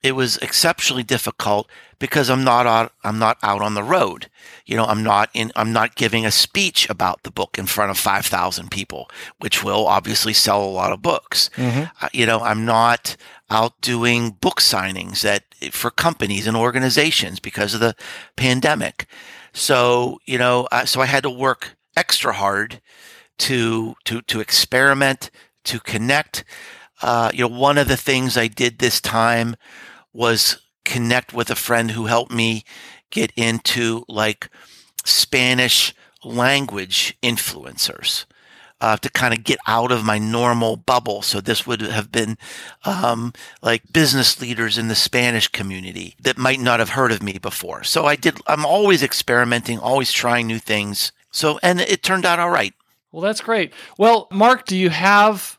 it 0.04 0.12
was 0.14 0.38
exceptionally 0.38 1.04
difficult 1.04 1.70
because 2.00 2.30
I'm 2.30 2.44
not 2.44 2.68
out, 2.68 2.94
I'm 3.04 3.18
not 3.18 3.38
out 3.42 3.62
on 3.62 3.74
the 3.74 3.84
road. 3.84 4.30
You 4.66 4.78
know, 4.78 4.86
I'm 4.86 5.04
not 5.04 5.30
in, 5.34 5.52
I'm 5.56 5.74
not 5.74 5.96
giving 5.96 6.26
a 6.26 6.32
speech 6.32 6.90
about 6.90 7.24
the 7.24 7.32
book 7.32 7.58
in 7.58 7.66
front 7.66 7.90
of 7.90 7.98
5,000 7.98 8.70
people, 8.70 9.10
which 9.40 9.64
will 9.64 9.88
obviously 9.88 10.34
sell 10.34 10.64
a 10.64 10.70
lot 10.70 10.92
of 10.92 11.02
books. 11.02 11.50
Mm-hmm. 11.56 11.86
Uh, 12.02 12.10
you 12.14 12.26
know, 12.26 12.42
I'm 12.42 12.66
not 12.66 13.18
out 13.50 13.82
doing 13.82 14.32
book 14.32 14.62
signings 14.62 15.22
that 15.22 15.44
for 15.72 15.90
companies 15.90 16.46
and 16.46 16.56
organizations 16.56 17.40
because 17.40 17.74
of 17.74 17.80
the 17.80 17.96
pandemic. 18.36 19.08
So, 19.54 20.20
you 20.26 20.38
know, 20.38 20.68
uh, 20.72 20.86
so 20.86 21.02
I 21.02 21.08
had 21.08 21.24
to 21.24 21.30
work 21.32 21.76
extra 21.96 22.34
hard 22.34 22.82
to, 23.40 23.96
to, 24.06 24.22
to 24.22 24.40
experiment, 24.40 25.32
to 25.64 25.80
connect. 25.80 26.44
Uh, 27.02 27.32
you 27.34 27.42
know, 27.42 27.56
one 27.56 27.78
of 27.78 27.88
the 27.88 27.98
things 27.98 28.38
I 28.38 28.48
did 28.48 28.80
this 28.80 29.00
time 29.00 29.56
was 30.14 30.60
connect 30.86 31.34
with 31.34 31.50
a 31.50 31.56
friend 31.56 31.92
who 31.92 32.06
helped 32.06 32.32
me 32.32 32.64
get 33.10 33.32
into 33.36 34.04
like 34.08 34.50
Spanish 35.06 35.94
language 36.24 37.18
influencers. 37.22 38.26
Uh, 38.80 38.96
to 38.96 39.10
kind 39.10 39.34
of 39.34 39.44
get 39.44 39.58
out 39.66 39.92
of 39.92 40.06
my 40.06 40.20
normal 40.20 40.76
bubble. 40.76 41.24
So 41.24 41.42
this 41.42 41.66
would 41.66 41.82
have 41.82 42.12
been 42.12 42.38
um, 42.86 43.34
like 43.64 43.92
business 43.92 44.40
leaders 44.40 44.78
in 44.78 44.88
the 44.88 44.94
Spanish 44.94 45.48
community 45.48 46.16
that 46.22 46.38
might 46.38 46.60
not 46.60 46.78
have 46.78 46.90
heard 46.90 47.12
of 47.12 47.24
me 47.24 47.40
before. 47.40 47.84
So 47.84 48.06
I 48.06 48.16
did. 48.16 48.40
I'm 48.46 48.68
always 48.68 49.02
experimenting, 49.02 49.80
always 49.80 50.12
trying 50.12 50.46
new 50.46 50.60
things. 50.60 51.12
So 51.32 51.60
and 51.64 51.82
it 51.82 52.04
turned 52.04 52.24
out 52.24 52.38
all 52.38 52.52
right. 52.52 52.76
Well, 53.12 53.24
that's 53.24 53.42
great. 53.42 53.74
Well, 53.98 54.28
Mark, 54.32 54.68
do 54.68 54.78
you 54.78 54.92
have 54.92 55.57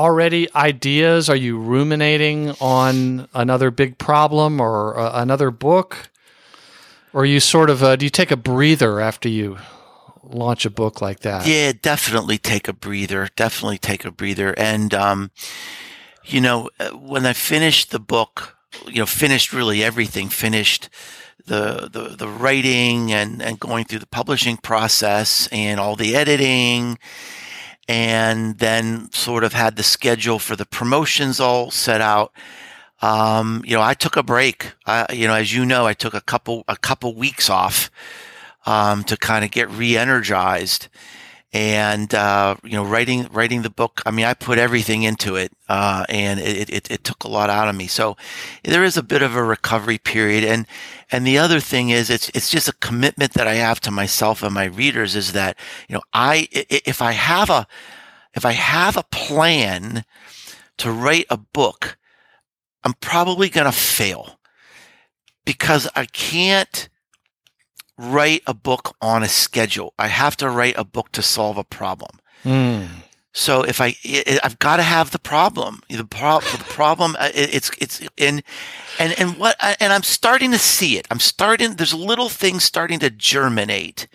already 0.00 0.48
ideas? 0.54 1.28
Are 1.28 1.36
you 1.36 1.58
ruminating 1.58 2.50
on 2.60 3.28
another 3.34 3.70
big 3.70 3.98
problem 3.98 4.58
or 4.58 4.98
uh, 4.98 5.20
another 5.20 5.50
book? 5.50 6.08
Or 7.12 7.26
you 7.26 7.38
sort 7.38 7.68
of 7.68 7.82
uh, 7.82 7.96
do 7.96 8.06
you 8.06 8.10
take 8.10 8.30
a 8.30 8.36
breather 8.36 9.00
after 9.00 9.28
you 9.28 9.58
launch 10.22 10.64
a 10.64 10.70
book 10.70 11.02
like 11.02 11.20
that? 11.20 11.46
Yeah, 11.46 11.72
definitely 11.80 12.38
take 12.38 12.66
a 12.66 12.72
breather. 12.72 13.28
Definitely 13.36 13.78
take 13.78 14.04
a 14.04 14.10
breather. 14.10 14.54
And 14.56 14.94
um, 14.94 15.30
you 16.24 16.40
know, 16.40 16.70
uh, 16.78 16.90
when 16.90 17.26
I 17.26 17.34
finished 17.34 17.90
the 17.90 18.00
book, 18.00 18.56
you 18.86 19.00
know, 19.00 19.06
finished 19.06 19.52
really 19.52 19.84
everything, 19.84 20.28
finished 20.28 20.88
the 21.44 21.90
the, 21.92 22.16
the 22.16 22.28
writing 22.28 23.12
and 23.12 23.42
and 23.42 23.60
going 23.60 23.84
through 23.84 23.98
the 23.98 24.06
publishing 24.06 24.56
process 24.56 25.48
and 25.52 25.78
all 25.78 25.96
the 25.96 26.16
editing 26.16 26.98
and 27.90 28.58
then 28.58 29.10
sort 29.10 29.42
of 29.42 29.52
had 29.52 29.74
the 29.74 29.82
schedule 29.82 30.38
for 30.38 30.54
the 30.54 30.64
promotions 30.64 31.40
all 31.40 31.72
set 31.72 32.00
out. 32.00 32.32
Um, 33.02 33.64
you 33.66 33.74
know, 33.74 33.82
I 33.82 33.94
took 33.94 34.16
a 34.16 34.22
break. 34.22 34.74
I, 34.86 35.12
you 35.12 35.26
know, 35.26 35.34
as 35.34 35.52
you 35.52 35.66
know, 35.66 35.86
I 35.86 35.94
took 35.94 36.14
a 36.14 36.20
couple 36.20 36.62
a 36.68 36.76
couple 36.76 37.16
weeks 37.16 37.50
off 37.50 37.90
um, 38.64 39.02
to 39.04 39.16
kind 39.16 39.44
of 39.44 39.50
get 39.50 39.68
re-energized. 39.70 40.86
And 41.52 42.14
uh, 42.14 42.54
you 42.62 42.72
know, 42.72 42.84
writing 42.84 43.26
writing 43.32 43.62
the 43.62 43.70
book. 43.70 44.02
I 44.06 44.12
mean, 44.12 44.24
I 44.24 44.34
put 44.34 44.56
everything 44.56 45.02
into 45.02 45.34
it, 45.34 45.52
uh, 45.68 46.04
and 46.08 46.38
it, 46.38 46.70
it 46.70 46.90
it 46.90 47.02
took 47.02 47.24
a 47.24 47.28
lot 47.28 47.50
out 47.50 47.66
of 47.66 47.74
me. 47.74 47.88
So 47.88 48.16
there 48.62 48.84
is 48.84 48.96
a 48.96 49.02
bit 49.02 49.20
of 49.20 49.34
a 49.34 49.42
recovery 49.42 49.98
period, 49.98 50.44
and 50.44 50.64
and 51.10 51.26
the 51.26 51.38
other 51.38 51.58
thing 51.58 51.90
is, 51.90 52.08
it's 52.08 52.28
it's 52.34 52.50
just 52.50 52.68
a 52.68 52.72
commitment 52.74 53.32
that 53.32 53.48
I 53.48 53.54
have 53.54 53.80
to 53.80 53.90
myself 53.90 54.44
and 54.44 54.54
my 54.54 54.66
readers 54.66 55.16
is 55.16 55.32
that 55.32 55.58
you 55.88 55.94
know 55.94 56.02
I 56.12 56.46
if 56.52 57.02
I 57.02 57.12
have 57.12 57.50
a 57.50 57.66
if 58.34 58.44
I 58.44 58.52
have 58.52 58.96
a 58.96 59.02
plan 59.02 60.04
to 60.78 60.92
write 60.92 61.26
a 61.30 61.36
book, 61.36 61.98
I'm 62.84 62.94
probably 62.94 63.48
going 63.48 63.66
to 63.66 63.72
fail 63.72 64.38
because 65.44 65.88
I 65.96 66.06
can't 66.06 66.88
write 68.00 68.42
a 68.46 68.54
book 68.54 68.96
on 69.00 69.22
a 69.22 69.28
schedule. 69.28 69.92
I 69.98 70.08
have 70.08 70.36
to 70.38 70.48
write 70.48 70.74
a 70.78 70.84
book 70.84 71.12
to 71.12 71.22
solve 71.22 71.58
a 71.58 71.64
problem. 71.64 72.18
Mm. 72.44 72.88
So 73.32 73.62
if 73.62 73.80
I, 73.80 73.94
I've 74.42 74.58
got 74.58 74.78
to 74.78 74.82
have 74.82 75.10
the 75.10 75.18
problem. 75.18 75.82
The, 75.88 76.04
pro- 76.04 76.40
the 76.40 76.64
problem, 76.68 77.14
uh, 77.18 77.30
it's 77.34 77.70
it's 77.78 78.00
in, 78.16 78.42
and 78.98 79.18
and 79.20 79.36
what, 79.36 79.56
and 79.80 79.92
I'm 79.92 80.02
starting 80.02 80.50
to 80.50 80.58
see 80.58 80.98
it. 80.98 81.06
I'm 81.10 81.20
starting. 81.20 81.74
There's 81.74 81.94
little 81.94 82.28
things 82.28 82.64
starting 82.64 82.98
to 83.00 83.10
germinate. 83.10 84.08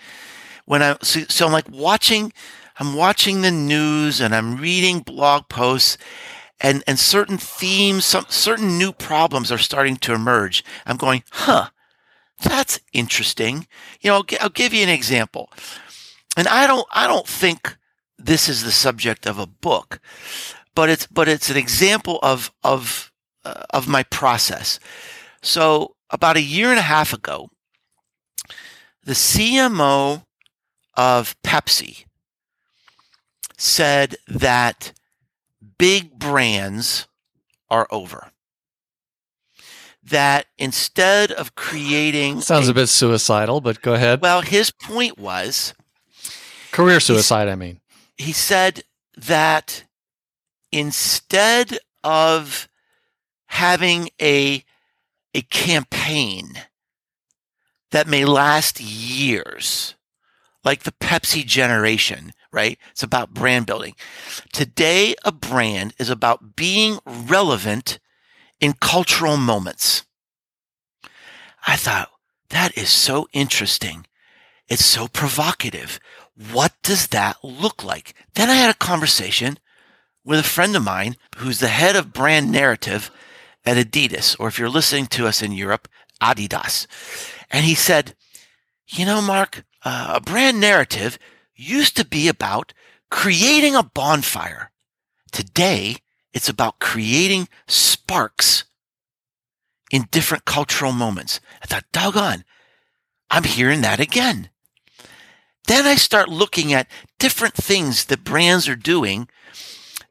When 0.66 0.82
I 0.82 0.98
so, 1.02 1.22
so 1.30 1.46
I'm 1.46 1.54
like 1.54 1.70
watching, 1.70 2.34
I'm 2.78 2.96
watching 2.96 3.42
the 3.42 3.52
news 3.52 4.20
and 4.20 4.36
I'm 4.36 4.58
reading 4.58 5.00
blog 5.00 5.48
posts, 5.48 5.98
and 6.60 6.84
and 6.86 7.00
certain 7.00 7.38
themes, 7.38 8.04
some 8.04 8.26
certain 8.28 8.78
new 8.78 8.92
problems 8.92 9.50
are 9.50 9.58
starting 9.58 9.96
to 9.98 10.14
emerge. 10.14 10.62
I'm 10.86 10.98
going, 10.98 11.24
huh, 11.32 11.70
that's 12.42 12.80
interesting. 12.94 13.68
You 14.02 14.12
know, 14.12 14.16
I'll, 14.18 14.26
I'll 14.42 14.50
give 14.50 14.74
you 14.74 14.84
an 14.84 14.90
example, 14.90 15.50
and 16.38 16.48
I 16.48 16.68
don't 16.68 16.88
I 16.92 17.08
don't 17.08 17.28
think 17.28 17.78
this 18.18 18.50
is 18.50 18.64
the 18.64 18.72
subject 18.72 19.26
of 19.26 19.40
a 19.40 19.48
book, 19.48 20.00
but 20.74 20.90
it's 20.90 21.08
but 21.08 21.28
it's 21.28 21.50
an 21.50 21.58
example 21.58 22.20
of 22.22 22.52
of 22.64 23.12
uh, 23.44 23.64
of 23.70 23.88
my 23.88 24.04
process. 24.04 24.80
So 25.42 25.96
about 26.10 26.38
a 26.38 26.42
year 26.42 26.70
and 26.70 26.80
a 26.80 26.84
half 26.84 27.14
ago, 27.14 27.50
the 29.04 29.14
CMO 29.14 30.26
of 30.96 31.36
Pepsi 31.44 32.06
said 33.58 34.16
that 34.28 34.94
big 35.78 36.18
brands 36.18 37.08
are 37.70 37.88
over. 37.92 38.32
That 40.06 40.46
instead 40.58 41.32
of 41.32 41.56
creating 41.56 42.42
sounds 42.42 42.68
a, 42.68 42.72
a 42.72 42.74
bit 42.76 42.88
suicidal, 42.88 43.60
but 43.60 43.82
go 43.82 43.94
ahead. 43.94 44.22
Well, 44.22 44.42
his 44.42 44.70
point 44.70 45.18
was 45.18 45.74
career 46.72 47.00
suicide. 47.00 47.48
I 47.48 47.56
mean, 47.56 47.80
he 48.16 48.32
said 48.32 48.84
that 49.18 49.84
instead 50.72 51.80
of 52.04 52.68
having 53.48 54.10
a 54.22 54.64
a 55.34 55.42
campaign 55.42 56.62
that 57.92 58.08
may 58.08 58.26
last 58.26 58.80
years, 58.80 59.96
like 60.64 60.84
the 60.84 60.92
Pepsi 60.92 61.46
generation, 61.46 62.32
right? 62.52 62.78
It's 62.92 63.04
about 63.04 63.34
brand 63.34 63.66
building. 63.66 63.96
Today, 64.54 65.16
a 65.24 65.32
brand 65.32 65.94
is 65.98 66.10
about 66.10 66.56
being 66.56 67.00
relevant 67.06 68.00
in 68.60 68.74
cultural 68.74 69.38
moments. 69.38 70.06
I 71.68 71.76
thought 71.76 72.10
that 72.50 72.78
is 72.78 72.90
so 72.90 73.28
interesting. 73.34 74.06
It's 74.68 74.86
so 74.86 75.08
provocative. 75.08 76.00
What 76.52 76.74
does 76.84 77.08
that 77.08 77.38
look 77.44 77.84
like? 77.84 78.14
Then 78.34 78.50
I 78.50 78.56
had 78.56 78.70
a 78.70 78.78
conversation 78.78 79.58
with 80.24 80.40
a 80.40 80.44
friend 80.44 80.76
of 80.76 80.84
mine 80.84 81.16
who's 81.38 81.60
the 81.60 81.68
head 81.68 81.96
of 81.96 82.14
brand 82.14 82.52
narrative 82.52 83.12
at 83.66 83.78
Adidas, 83.78 84.36
or 84.40 84.48
if 84.48 84.60
you're 84.60 84.70
listening 84.70 85.08
to 85.08 85.28
us 85.28 85.42
in 85.42 85.52
Europe, 85.52 85.88
Adidas. 86.22 86.88
And 87.52 87.66
he 87.66 87.76
said, 87.76 88.16
you 88.88 89.06
know, 89.06 89.22
Mark, 89.22 89.64
uh, 89.84 90.14
a 90.16 90.22
brand 90.22 90.60
narrative 90.60 91.18
used 91.56 91.96
to 91.98 92.06
be 92.06 92.28
about 92.28 92.74
creating 93.10 93.76
a 93.76 93.84
bonfire. 93.84 94.72
Today, 95.32 95.98
it's 96.36 96.50
about 96.50 96.80
creating 96.80 97.48
sparks 97.66 98.66
in 99.90 100.10
different 100.12 100.44
cultural 100.44 100.92
moments. 100.92 101.40
I 101.64 101.66
thought, 101.66 101.86
doggone, 101.94 102.44
I'm 103.32 103.46
hearing 103.46 103.82
that 103.82 104.02
again. 104.02 104.50
Then 105.68 105.88
I 105.88 105.96
start 105.96 106.28
looking 106.28 106.74
at 106.74 106.90
different 107.20 107.56
things 107.56 108.06
that 108.06 108.26
brands 108.26 108.68
are 108.68 108.76
doing 108.76 109.30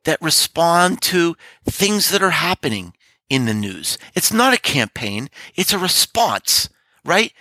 that 0.04 0.20
respond 0.22 1.02
to 1.02 1.36
things 1.66 2.10
that 2.10 2.22
are 2.22 2.30
happening 2.30 2.94
in 3.28 3.44
the 3.44 3.54
news. 3.54 3.98
It's 4.14 4.32
not 4.32 4.54
a 4.54 4.58
campaign. 4.58 5.28
It's 5.54 5.74
a 5.74 5.78
response, 5.78 6.70
right? 7.04 7.34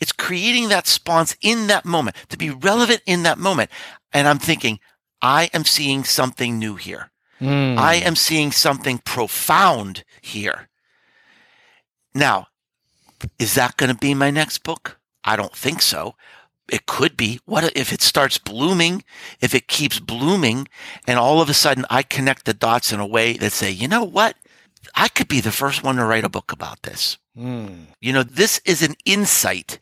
It's 0.00 0.12
creating 0.12 0.70
that 0.70 0.86
response 0.86 1.36
in 1.42 1.66
that 1.66 1.84
moment 1.84 2.16
to 2.30 2.38
be 2.38 2.48
relevant 2.48 3.02
in 3.04 3.22
that 3.24 3.38
moment. 3.38 3.70
And 4.12 4.26
I'm 4.26 4.38
thinking, 4.38 4.80
I 5.20 5.50
am 5.52 5.66
seeing 5.66 6.04
something 6.04 6.58
new 6.58 6.76
here. 6.76 7.09
Mm. 7.40 7.78
I 7.78 7.94
am 7.96 8.16
seeing 8.16 8.52
something 8.52 8.98
profound 8.98 10.04
here. 10.20 10.68
Now, 12.14 12.48
is 13.38 13.54
that 13.54 13.76
going 13.76 13.92
to 13.92 13.98
be 13.98 14.14
my 14.14 14.30
next 14.30 14.62
book? 14.62 14.98
I 15.24 15.36
don't 15.36 15.54
think 15.54 15.82
so. 15.82 16.14
It 16.68 16.86
could 16.86 17.16
be. 17.16 17.40
What 17.46 17.76
if 17.76 17.92
it 17.92 18.02
starts 18.02 18.38
blooming? 18.38 19.04
If 19.40 19.54
it 19.54 19.68
keeps 19.68 19.98
blooming 19.98 20.68
and 21.06 21.18
all 21.18 21.40
of 21.40 21.48
a 21.48 21.54
sudden 21.54 21.84
I 21.90 22.02
connect 22.02 22.44
the 22.44 22.54
dots 22.54 22.92
in 22.92 23.00
a 23.00 23.06
way 23.06 23.34
that 23.34 23.52
say, 23.52 23.70
you 23.70 23.88
know 23.88 24.04
what? 24.04 24.36
I 24.94 25.08
could 25.08 25.28
be 25.28 25.40
the 25.40 25.52
first 25.52 25.82
one 25.82 25.96
to 25.96 26.04
write 26.04 26.24
a 26.24 26.30
book 26.30 26.52
about 26.52 26.82
this. 26.82 27.18
Mm. 27.36 27.86
You 28.00 28.12
know, 28.12 28.22
this 28.22 28.60
is 28.64 28.82
an 28.82 28.94
insight 29.04 29.78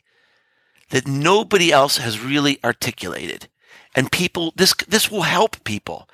that 0.89 1.07
nobody 1.07 1.71
else 1.71 1.97
has 1.97 2.19
really 2.19 2.59
articulated. 2.63 3.47
And 3.95 4.11
people, 4.11 4.53
this, 4.55 4.73
this 4.87 5.11
will 5.11 5.23
help 5.23 5.63
people. 5.63 6.09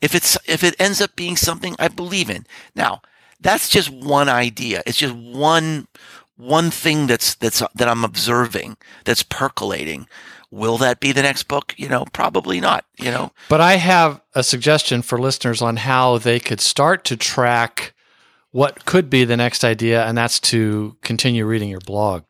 If 0.00 0.14
it's, 0.14 0.36
if 0.46 0.62
it 0.62 0.76
ends 0.78 1.00
up 1.00 1.16
being 1.16 1.36
something 1.36 1.74
I 1.78 1.88
believe 1.88 2.30
in. 2.30 2.46
Now, 2.74 3.00
that's 3.40 3.68
just 3.68 3.90
one 3.90 4.28
idea. 4.28 4.82
It's 4.86 4.98
just 4.98 5.14
one, 5.14 5.88
one 6.36 6.70
thing 6.70 7.06
that's, 7.06 7.34
that's, 7.34 7.62
that 7.74 7.88
I'm 7.88 8.04
observing 8.04 8.76
that's 9.04 9.22
percolating. 9.22 10.06
Will 10.50 10.78
that 10.78 11.00
be 11.00 11.12
the 11.12 11.22
next 11.22 11.44
book? 11.44 11.74
You 11.76 11.88
know, 11.88 12.04
probably 12.12 12.60
not, 12.60 12.84
you 12.98 13.10
know. 13.10 13.32
But 13.48 13.60
I 13.60 13.76
have 13.76 14.20
a 14.34 14.42
suggestion 14.42 15.02
for 15.02 15.18
listeners 15.18 15.60
on 15.60 15.76
how 15.76 16.18
they 16.18 16.38
could 16.38 16.60
start 16.60 17.04
to 17.06 17.16
track 17.16 17.94
what 18.52 18.84
could 18.86 19.10
be 19.10 19.24
the 19.24 19.36
next 19.36 19.64
idea, 19.64 20.06
and 20.06 20.16
that's 20.16 20.40
to 20.40 20.96
continue 21.02 21.44
reading 21.44 21.68
your 21.68 21.80
blog. 21.80 22.22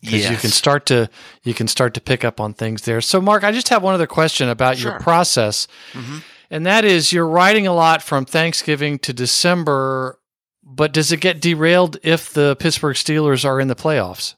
Because 0.00 0.22
yes. 0.22 0.30
you 0.30 0.36
can 0.36 0.50
start 0.50 0.84
to 0.86 1.08
you 1.44 1.54
can 1.54 1.68
start 1.68 1.94
to 1.94 2.00
pick 2.00 2.24
up 2.24 2.40
on 2.40 2.54
things 2.54 2.82
there. 2.82 3.00
So, 3.00 3.20
Mark, 3.20 3.44
I 3.44 3.52
just 3.52 3.68
have 3.68 3.84
one 3.84 3.94
other 3.94 4.08
question 4.08 4.48
about 4.48 4.78
sure. 4.78 4.92
your 4.92 5.00
process. 5.00 5.68
Mm-hmm 5.92 6.18
and 6.52 6.66
that 6.66 6.84
is 6.84 7.12
you're 7.12 7.26
writing 7.26 7.66
a 7.66 7.72
lot 7.72 8.02
from 8.02 8.26
Thanksgiving 8.26 8.98
to 9.00 9.14
December, 9.14 10.20
but 10.62 10.92
does 10.92 11.10
it 11.10 11.20
get 11.20 11.40
derailed 11.40 11.96
if 12.02 12.30
the 12.32 12.56
Pittsburgh 12.56 12.94
Steelers 12.94 13.46
are 13.46 13.58
in 13.58 13.68
the 13.68 13.74
playoffs? 13.74 14.34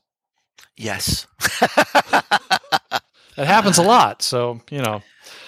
Yes. 0.76 1.26
that 1.60 3.02
happens 3.36 3.78
a 3.78 3.82
lot. 3.82 4.22
So, 4.22 4.60
you 4.70 4.80
know. 4.80 5.02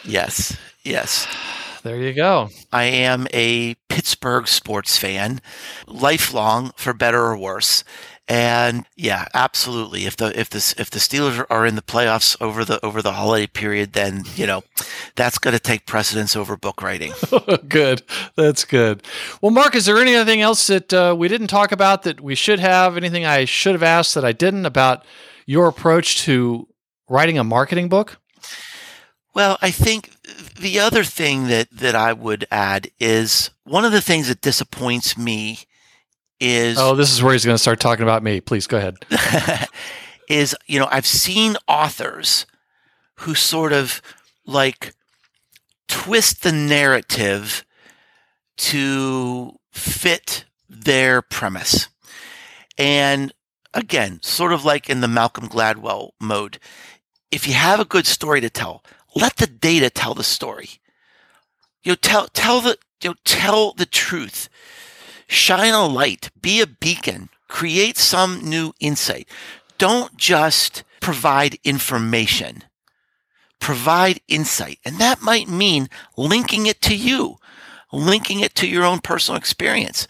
Yes. 0.05 0.57
Yes. 0.83 1.29
There 1.85 1.97
you 1.97 2.13
go. 2.13 2.51
I 2.73 2.85
am 2.85 3.29
a 3.33 3.77
Pittsburgh 3.89 4.49
sports 4.49 4.99
fan, 4.99 5.41
lifelong 5.87 6.73
for 6.75 6.93
better 6.93 7.23
or 7.23 7.39
worse. 7.39 7.85
And 8.29 8.87
yeah, 8.97 9.27
absolutely. 9.35 10.05
If 10.05 10.17
the 10.17 10.39
if 10.39 10.51
the 10.51 10.75
if 10.79 10.91
the 10.91 10.99
Steelers 10.99 11.47
are 11.49 11.65
in 11.65 11.77
the 11.77 11.83
playoffs 11.83 12.37
over 12.41 12.65
the 12.65 12.85
over 12.85 13.01
the 13.01 13.13
holiday 13.13 13.47
period, 13.47 13.93
then 13.93 14.25
you 14.35 14.49
know 14.49 14.65
that's 15.15 15.39
going 15.39 15.53
to 15.55 15.61
take 15.61 15.87
precedence 15.87 16.35
over 16.35 16.57
book 16.57 16.83
writing. 16.83 17.13
good, 17.69 18.03
that's 18.35 18.65
good. 18.65 19.05
Well, 19.41 19.53
Mark, 19.53 19.77
is 19.77 19.87
there 19.87 19.99
anything 19.99 20.41
else 20.41 20.67
that 20.67 20.93
uh, 20.93 21.15
we 21.17 21.29
didn't 21.29 21.47
talk 21.47 21.71
about 21.71 22.03
that 22.03 22.21
we 22.21 22.35
should 22.35 22.59
have? 22.59 22.97
Anything 22.97 23.25
I 23.25 23.45
should 23.45 23.75
have 23.75 23.83
asked 23.85 24.17
that 24.17 24.25
I 24.25 24.33
didn't 24.33 24.67
about 24.67 25.05
your 25.47 25.69
approach 25.69 26.19
to 26.23 26.67
writing 27.09 27.39
a 27.39 27.45
marketing 27.45 27.89
book? 27.89 28.19
Well, 29.37 29.57
I 29.63 29.71
think 29.71 30.11
the 30.59 30.81
other 30.81 31.05
thing 31.05 31.47
that 31.47 31.71
that 31.71 31.95
I 31.95 32.13
would 32.13 32.45
add 32.51 32.91
is 32.99 33.51
one 33.63 33.85
of 33.85 33.93
the 33.93 34.01
things 34.01 34.27
that 34.27 34.41
disappoints 34.41 35.17
me 35.17 35.61
is 36.41 36.77
oh 36.79 36.95
this 36.95 37.13
is 37.13 37.23
where 37.23 37.33
he's 37.33 37.45
going 37.45 37.55
to 37.55 37.63
start 37.63 37.81
talking 37.81 38.03
about 38.03 38.23
me. 38.23 38.41
Please 38.41 38.67
go 38.67 38.77
ahead. 38.79 38.97
is 40.29 40.57
you 40.67 40.79
know 40.79 40.89
i've 40.91 41.07
seen 41.07 41.57
authors 41.69 42.47
who 43.21 43.35
sort 43.35 43.73
of 43.73 44.03
like 44.45 44.93
twist 45.89 46.43
the 46.43 46.53
narrative 46.53 47.65
to 48.57 49.53
fit 49.71 50.45
their 50.69 51.23
premise. 51.23 51.89
And 52.79 53.33
again 53.73 54.21
sort 54.23 54.53
of 54.53 54.65
like 54.65 54.91
in 54.91 55.01
the 55.01 55.09
malcolm 55.09 55.49
gladwell 55.49 56.11
mode 56.21 56.59
if 57.31 57.47
you 57.47 57.55
have 57.55 57.79
a 57.79 57.85
good 57.85 58.07
story 58.07 58.41
to 58.41 58.51
tell 58.51 58.83
let 59.15 59.37
the 59.37 59.47
data 59.47 59.91
tell 59.91 60.15
the 60.15 60.25
story. 60.25 60.69
You 61.83 61.93
know 61.93 61.97
tell 61.97 62.27
tell 62.29 62.61
the 62.61 62.79
you 63.03 63.11
know 63.11 63.17
tell 63.25 63.73
the 63.73 63.87
truth 63.87 64.49
shine 65.27 65.75
a 65.75 65.87
light, 65.87 66.31
be 66.41 66.61
a 66.61 66.67
beacon, 66.67 67.29
create 67.49 67.97
some 67.97 68.49
new 68.49 68.73
insight. 68.81 69.29
Don't 69.79 70.17
just 70.17 70.85
provide 71.01 71.59
information. 71.65 72.65
Provide 73.59 74.21
insight. 74.29 74.79
And 74.85 74.99
that 74.99 75.23
might 75.23 75.49
mean 75.49 75.89
linking 76.17 76.67
it 76.67 76.81
to 76.83 76.97
you, 76.97 77.37
linking 77.93 78.41
it 78.41 78.55
to 78.57 78.67
your 78.67 78.85
own 78.85 79.01
personal 79.01 79.39
experience 79.39 80.07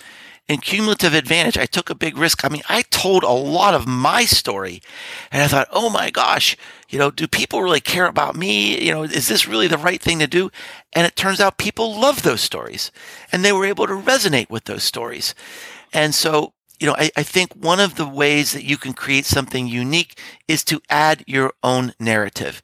in 0.49 0.59
cumulative 0.59 1.13
advantage, 1.13 1.59
I 1.59 1.67
took 1.67 1.91
a 1.91 1.95
big 1.95 2.17
risk. 2.17 2.45
I 2.45 2.49
mean, 2.49 2.63
I 2.69 2.83
told 2.83 3.25
a 3.25 3.31
lot 3.31 3.75
of 3.75 3.87
my 3.87 4.25
story 4.25 4.81
and 5.33 5.43
I 5.43 5.49
thought, 5.49 5.69
oh 5.73 5.91
my 5.91 6.11
gosh, 6.11 6.57
you 6.89 6.99
know, 6.99 7.11
do 7.11 7.27
people 7.27 7.63
really 7.63 7.81
care 7.81 8.07
about 8.07 8.37
me? 8.37 8.81
You 8.81 8.93
know, 8.93 9.03
is 9.03 9.27
this 9.27 9.49
really 9.49 9.67
the 9.67 9.79
right 9.79 10.01
thing 10.01 10.21
to 10.21 10.29
do? 10.29 10.51
And 10.93 11.05
it 11.05 11.17
turns 11.17 11.41
out 11.41 11.59
people 11.59 11.99
love 11.99 12.23
those 12.23 12.41
stories 12.41 12.93
and 13.33 13.45
they 13.45 13.53
were 13.53 13.67
able 13.67 13.87
to 13.89 13.95
resonate 13.95 14.49
with 14.49 14.65
those 14.65 14.85
stories. 14.85 15.35
And 15.93 16.15
so, 16.15 16.53
you 16.79 16.87
know, 16.87 16.95
I, 16.97 17.11
I 17.17 17.23
think 17.25 17.53
one 17.55 17.81
of 17.81 17.97
the 17.97 18.07
ways 18.07 18.53
that 18.53 18.65
you 18.65 18.77
can 18.77 18.93
create 18.93 19.25
something 19.25 19.67
unique 19.67 20.19
is 20.47 20.63
to 20.65 20.81
add 20.89 21.25
your 21.27 21.55
own 21.65 21.93
narrative 21.99 22.63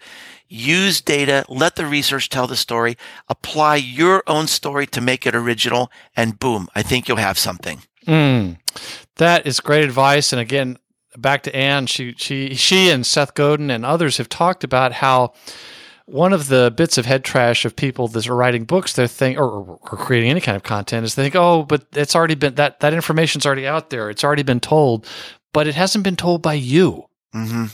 use 0.53 1.01
data, 1.01 1.45
let 1.49 1.77
the 1.77 1.87
research 1.87 2.29
tell 2.29 2.47
the 2.47 2.57
story, 2.57 2.97
apply 3.29 3.77
your 3.77 4.23
own 4.27 4.47
story 4.47 4.87
to 4.89 5.01
make 5.01 5.27
it 5.27 5.35
original, 5.35 5.91
and 6.15 6.39
boom, 6.39 6.69
I 6.75 6.83
think 6.83 7.09
you'll 7.09 7.17
have 7.17 7.39
something. 7.39 7.83
Mm, 8.07 8.59
that 9.17 9.47
is 9.47 9.61
great 9.61 9.85
advice. 9.85 10.33
And 10.33 10.41
again, 10.41 10.79
back 11.17 11.43
to 11.45 11.57
Anne, 11.57 11.87
she 11.87 12.15
she 12.17 12.55
she 12.55 12.91
and 12.91 13.07
Seth 13.07 13.35
Godin 13.35 13.71
and 13.71 13.85
others 13.85 14.19
have 14.19 14.29
talked 14.29 14.65
about 14.65 14.93
how 14.93 15.33
one 16.07 16.33
of 16.33 16.49
the 16.49 16.73
bits 16.77 16.99
of 16.99 17.07
head 17.07 17.25
trash 17.25 17.65
of 17.65 17.77
people 17.77 18.09
that 18.09 18.29
are 18.29 18.35
writing 18.35 18.65
books, 18.65 18.93
they 18.93 19.07
think 19.07 19.39
or, 19.39 19.49
or, 19.49 19.79
creating 19.79 20.31
any 20.31 20.41
kind 20.41 20.57
of 20.57 20.63
content 20.63 21.07
is 21.07 21.15
they 21.15 21.23
think, 21.23 21.37
oh, 21.37 21.63
but 21.63 21.87
it's 21.93 22.17
already 22.17 22.35
been 22.35 22.57
that 22.57 22.81
that 22.81 22.93
information's 22.93 23.47
already 23.47 23.67
out 23.67 23.91
there. 23.91 24.11
It's 24.11 24.25
already 24.25 24.43
been 24.43 24.61
told, 24.61 25.07
but 25.53 25.67
it 25.67 25.75
hasn't 25.75 26.05
been 26.05 26.17
told 26.17 26.43
by 26.43 26.55
you. 26.55 27.07
Mm-hmm. 27.35 27.67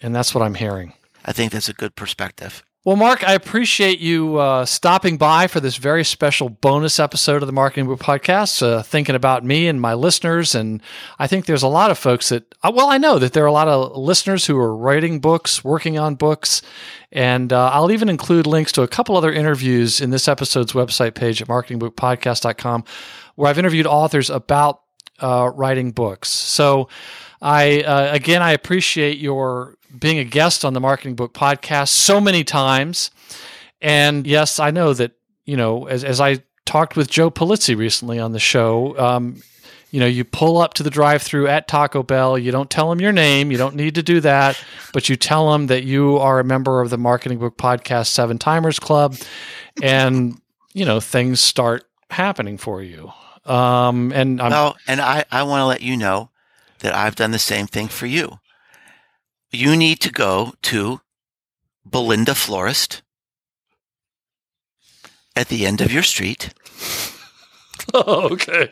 And 0.00 0.14
that's 0.14 0.34
what 0.34 0.42
I'm 0.42 0.54
hearing. 0.54 0.94
I 1.24 1.32
think 1.32 1.52
that's 1.52 1.68
a 1.68 1.74
good 1.74 1.96
perspective. 1.96 2.62
Well, 2.84 2.96
Mark, 2.96 3.26
I 3.26 3.32
appreciate 3.32 3.98
you 3.98 4.36
uh, 4.36 4.66
stopping 4.66 5.16
by 5.16 5.46
for 5.46 5.58
this 5.58 5.78
very 5.78 6.04
special 6.04 6.50
bonus 6.50 7.00
episode 7.00 7.42
of 7.42 7.46
the 7.46 7.52
Marketing 7.52 7.86
Book 7.86 7.98
Podcast, 7.98 8.62
uh, 8.62 8.82
thinking 8.82 9.14
about 9.14 9.42
me 9.42 9.68
and 9.68 9.80
my 9.80 9.94
listeners. 9.94 10.54
And 10.54 10.82
I 11.18 11.26
think 11.26 11.46
there's 11.46 11.62
a 11.62 11.68
lot 11.68 11.90
of 11.90 11.96
folks 11.96 12.28
that, 12.28 12.54
uh, 12.62 12.70
well, 12.74 12.90
I 12.90 12.98
know 12.98 13.18
that 13.18 13.32
there 13.32 13.42
are 13.42 13.46
a 13.46 13.52
lot 13.52 13.68
of 13.68 13.96
listeners 13.96 14.44
who 14.44 14.58
are 14.58 14.76
writing 14.76 15.18
books, 15.18 15.64
working 15.64 15.96
on 15.96 16.14
books. 16.14 16.60
And 17.10 17.54
uh, 17.54 17.70
I'll 17.70 17.90
even 17.90 18.10
include 18.10 18.46
links 18.46 18.72
to 18.72 18.82
a 18.82 18.88
couple 18.88 19.16
other 19.16 19.32
interviews 19.32 20.02
in 20.02 20.10
this 20.10 20.28
episode's 20.28 20.74
website 20.74 21.14
page 21.14 21.40
at 21.40 21.48
marketingbookpodcast.com. 21.48 22.84
where 23.36 23.48
I've 23.48 23.58
interviewed 23.58 23.86
authors 23.86 24.28
about 24.28 24.82
uh, 25.20 25.50
writing 25.54 25.90
books. 25.92 26.28
So, 26.28 26.90
I 27.40 27.80
uh, 27.82 28.12
again, 28.12 28.42
I 28.42 28.52
appreciate 28.52 29.18
your 29.18 29.76
being 29.98 30.18
a 30.18 30.24
guest 30.24 30.64
on 30.64 30.72
the 30.72 30.80
Marketing 30.80 31.14
Book 31.14 31.34
Podcast 31.34 31.88
so 31.88 32.20
many 32.20 32.44
times. 32.44 33.10
And 33.80 34.26
yes, 34.26 34.58
I 34.58 34.70
know 34.70 34.94
that 34.94 35.12
you 35.44 35.56
know 35.56 35.86
as 35.86 36.04
as 36.04 36.20
I 36.20 36.42
talked 36.64 36.96
with 36.96 37.10
Joe 37.10 37.30
Pulizzi 37.30 37.76
recently 37.76 38.18
on 38.18 38.32
the 38.32 38.40
show. 38.40 38.98
Um, 38.98 39.42
you 39.90 40.00
know, 40.00 40.06
you 40.06 40.24
pull 40.24 40.58
up 40.58 40.74
to 40.74 40.82
the 40.82 40.90
drive-through 40.90 41.46
at 41.46 41.68
Taco 41.68 42.02
Bell. 42.02 42.36
You 42.36 42.50
don't 42.50 42.68
tell 42.68 42.90
them 42.90 43.00
your 43.00 43.12
name. 43.12 43.52
You 43.52 43.58
don't 43.58 43.76
need 43.76 43.94
to 43.94 44.02
do 44.02 44.18
that, 44.22 44.60
but 44.92 45.08
you 45.08 45.14
tell 45.14 45.52
them 45.52 45.68
that 45.68 45.84
you 45.84 46.16
are 46.16 46.40
a 46.40 46.44
member 46.44 46.80
of 46.80 46.90
the 46.90 46.98
Marketing 46.98 47.38
Book 47.38 47.56
Podcast 47.56 48.08
Seven 48.08 48.36
Timers 48.36 48.80
Club, 48.80 49.14
and 49.80 50.40
you 50.72 50.84
know 50.84 50.98
things 50.98 51.38
start 51.40 51.84
happening 52.10 52.58
for 52.58 52.82
you. 52.82 53.12
Um, 53.44 54.12
and 54.12 54.42
I'm, 54.42 54.50
well, 54.50 54.76
and 54.88 55.00
I 55.00 55.26
I 55.30 55.44
want 55.44 55.60
to 55.60 55.66
let 55.66 55.80
you 55.82 55.96
know 55.96 56.30
that 56.80 56.92
I've 56.92 57.14
done 57.14 57.30
the 57.30 57.38
same 57.38 57.68
thing 57.68 57.86
for 57.86 58.06
you. 58.06 58.40
You 59.54 59.76
need 59.76 60.00
to 60.00 60.10
go 60.10 60.54
to 60.62 61.00
Belinda 61.84 62.34
Florist 62.34 63.02
at 65.36 65.48
the 65.48 65.66
end 65.66 65.80
of 65.80 65.92
your 65.92 66.02
street. 66.02 66.52
oh, 67.94 68.30
okay 68.32 68.70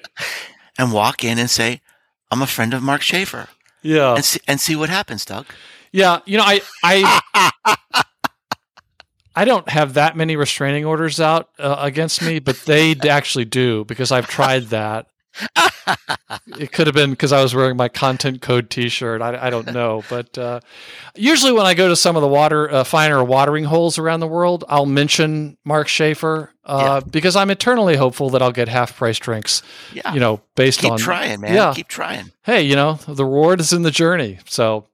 and 0.78 0.92
walk 0.92 1.24
in 1.24 1.38
and 1.38 1.50
say, 1.50 1.80
"I'm 2.30 2.42
a 2.42 2.46
friend 2.46 2.74
of 2.74 2.82
Mark 2.82 3.02
Schaefer." 3.02 3.48
Yeah, 3.82 4.14
and 4.14 4.24
see, 4.24 4.40
and 4.46 4.60
see 4.60 4.76
what 4.76 4.88
happens, 4.88 5.24
Doug. 5.24 5.46
Yeah, 5.92 6.20
you 6.24 6.36
know, 6.38 6.44
I 6.44 6.60
I 6.82 8.04
I 9.36 9.44
don't 9.44 9.68
have 9.68 9.94
that 9.94 10.16
many 10.16 10.36
restraining 10.36 10.84
orders 10.84 11.20
out 11.20 11.50
uh, 11.58 11.76
against 11.78 12.22
me, 12.22 12.38
but 12.38 12.56
they 12.64 12.94
actually 13.08 13.44
do 13.44 13.84
because 13.84 14.12
I've 14.12 14.28
tried 14.28 14.64
that. 14.64 15.06
It 16.58 16.72
could 16.72 16.86
have 16.86 16.94
been 16.94 17.10
because 17.10 17.32
I 17.32 17.42
was 17.42 17.54
wearing 17.54 17.76
my 17.76 17.88
content 17.88 18.42
code 18.42 18.70
T-shirt. 18.70 19.22
I, 19.22 19.46
I 19.46 19.50
don't 19.50 19.72
know, 19.72 20.02
but 20.08 20.36
uh, 20.38 20.60
usually 21.14 21.52
when 21.52 21.66
I 21.66 21.74
go 21.74 21.88
to 21.88 21.96
some 21.96 22.16
of 22.16 22.22
the 22.22 22.28
water 22.28 22.70
uh, 22.70 22.84
finer 22.84 23.22
watering 23.24 23.64
holes 23.64 23.98
around 23.98 24.20
the 24.20 24.26
world, 24.26 24.64
I'll 24.68 24.86
mention 24.86 25.56
Mark 25.64 25.88
Schaefer 25.88 26.52
uh, 26.64 27.00
yeah. 27.02 27.10
because 27.10 27.36
I'm 27.36 27.50
eternally 27.50 27.96
hopeful 27.96 28.30
that 28.30 28.42
I'll 28.42 28.52
get 28.52 28.68
half 28.68 28.96
price 28.96 29.18
drinks. 29.18 29.62
Yeah. 29.92 30.12
you 30.14 30.20
know, 30.20 30.40
based 30.54 30.80
Keep 30.80 30.92
on 30.92 30.98
trying, 30.98 31.40
man. 31.40 31.54
Yeah. 31.54 31.72
Keep 31.74 31.88
trying. 31.88 32.32
Hey, 32.44 32.62
you 32.62 32.76
know, 32.76 32.94
the 33.06 33.24
reward 33.24 33.60
is 33.60 33.72
in 33.72 33.82
the 33.82 33.90
journey. 33.90 34.38
So, 34.46 34.86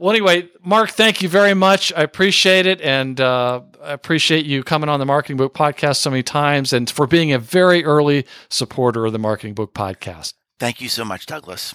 well, 0.00 0.10
anyway, 0.10 0.48
Mark, 0.64 0.92
thank 0.92 1.20
you 1.20 1.28
very 1.28 1.52
much. 1.52 1.92
I 1.94 2.00
appreciate 2.02 2.64
it, 2.64 2.80
and 2.80 3.20
uh, 3.20 3.60
I 3.82 3.92
appreciate 3.92 4.46
you 4.46 4.62
coming 4.62 4.88
on 4.88 4.98
the 4.98 5.04
Marketing 5.04 5.36
Book 5.36 5.52
Podcast 5.52 5.96
so 5.96 6.08
many 6.08 6.22
times, 6.22 6.72
and 6.72 6.88
for 6.88 7.06
being 7.06 7.32
a 7.32 7.38
very 7.38 7.84
early 7.84 8.24
supporter 8.48 9.04
of 9.04 9.12
the 9.12 9.18
Marketing 9.18 9.52
Book 9.52 9.74
Podcast. 9.74 10.32
Thank 10.58 10.80
you 10.80 10.88
so 10.88 11.04
much, 11.04 11.26
Douglas. 11.26 11.74